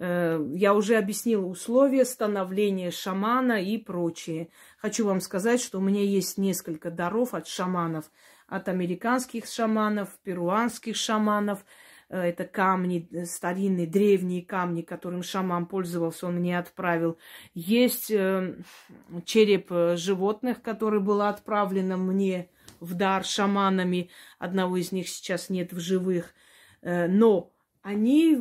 [0.00, 4.48] Э, я уже объяснила условия становления шамана и прочее.
[4.78, 8.10] Хочу вам сказать, что у меня есть несколько даров от шаманов.
[8.48, 11.66] От американских шаманов, перуанских шаманов.
[12.08, 17.18] Э, это камни, э, старинные, древние камни, которым шаман пользовался, он мне отправил.
[17.52, 22.48] Есть череп животных, который был отправлен мне
[22.80, 24.10] в дар шаманами.
[24.38, 26.34] Одного из них сейчас нет в живых.
[26.82, 27.52] Но
[27.82, 28.38] они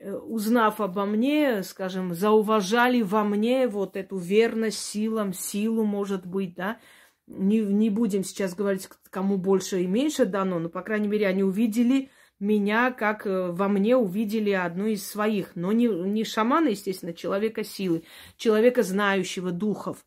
[0.00, 6.54] Э, узнав обо мне, скажем, зауважали во мне вот эту верность силам, силу, может быть,
[6.54, 6.78] да.
[7.26, 11.44] Не, не будем сейчас говорить, кому больше и меньше дано, но, по крайней мере, они
[11.44, 15.54] увидели меня, как э, во мне увидели одну из своих.
[15.54, 18.04] Но не, не шамана, естественно, человека силы,
[18.38, 20.06] человека знающего духов.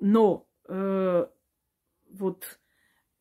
[0.00, 1.26] Но э,
[2.12, 2.60] вот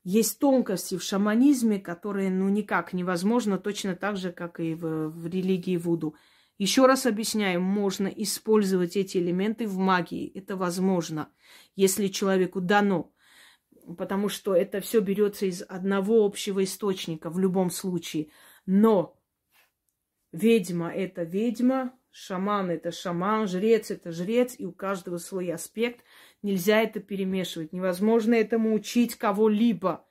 [0.04, 5.28] есть тонкости в шаманизме, которые ну никак невозможно, точно так же, как и в, в
[5.28, 6.16] религии Вуду.
[6.58, 10.32] Еще раз объясняю, можно использовать эти элементы в магии.
[10.36, 11.32] Это возможно,
[11.76, 13.14] если человеку дано.
[13.98, 18.30] Потому что это все берется из одного общего источника в любом случае.
[18.68, 19.20] Но
[20.32, 26.04] ведьма это ведьма, шаман это шаман, жрец это жрец, и у каждого свой аспект–
[26.44, 27.72] Нельзя это перемешивать.
[27.72, 30.06] Невозможно этому учить кого-либо.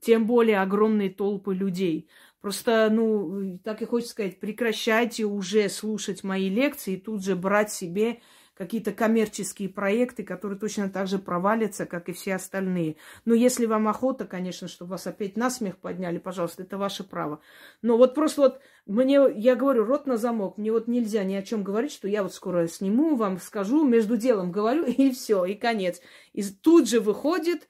[0.00, 2.08] Тем более огромные толпы людей.
[2.40, 7.72] Просто, ну, так и хочется сказать, прекращайте уже слушать мои лекции и тут же брать
[7.72, 8.20] себе
[8.56, 12.96] какие-то коммерческие проекты, которые точно так же провалятся, как и все остальные.
[13.24, 17.40] Но если вам охота, конечно, чтобы вас опять на смех подняли, пожалуйста, это ваше право.
[17.82, 21.42] Но вот просто вот мне, я говорю, рот на замок, мне вот нельзя ни о
[21.42, 25.54] чем говорить, что я вот скоро сниму, вам скажу, между делом говорю, и все, и
[25.54, 26.00] конец.
[26.32, 27.68] И тут же выходит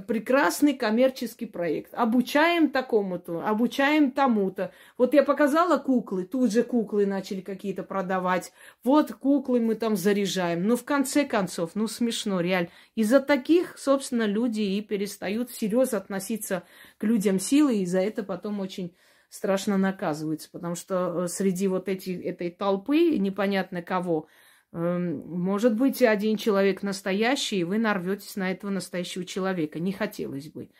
[0.00, 1.94] прекрасный коммерческий проект.
[1.94, 4.72] Обучаем такому-то, обучаем тому-то.
[4.98, 8.52] Вот я показала куклы, тут же куклы начали какие-то продавать.
[8.84, 10.66] Вот куклы мы там заряжаем.
[10.66, 12.68] Ну, в конце концов, ну, смешно, реально.
[12.94, 16.62] Из-за таких, собственно, люди и перестают серьезно относиться
[16.98, 18.94] к людям силы, и за это потом очень
[19.28, 24.26] страшно наказываются, потому что э, среди вот эти, этой толпы непонятно кого–
[24.72, 29.80] может быть, один человек настоящий, и вы нарветесь на этого настоящего человека.
[29.80, 30.70] Не хотелось бы.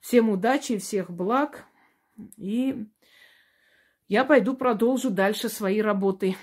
[0.00, 1.64] Всем удачи, всех благ.
[2.36, 2.86] И
[4.08, 6.36] я пойду продолжу дальше свои работы.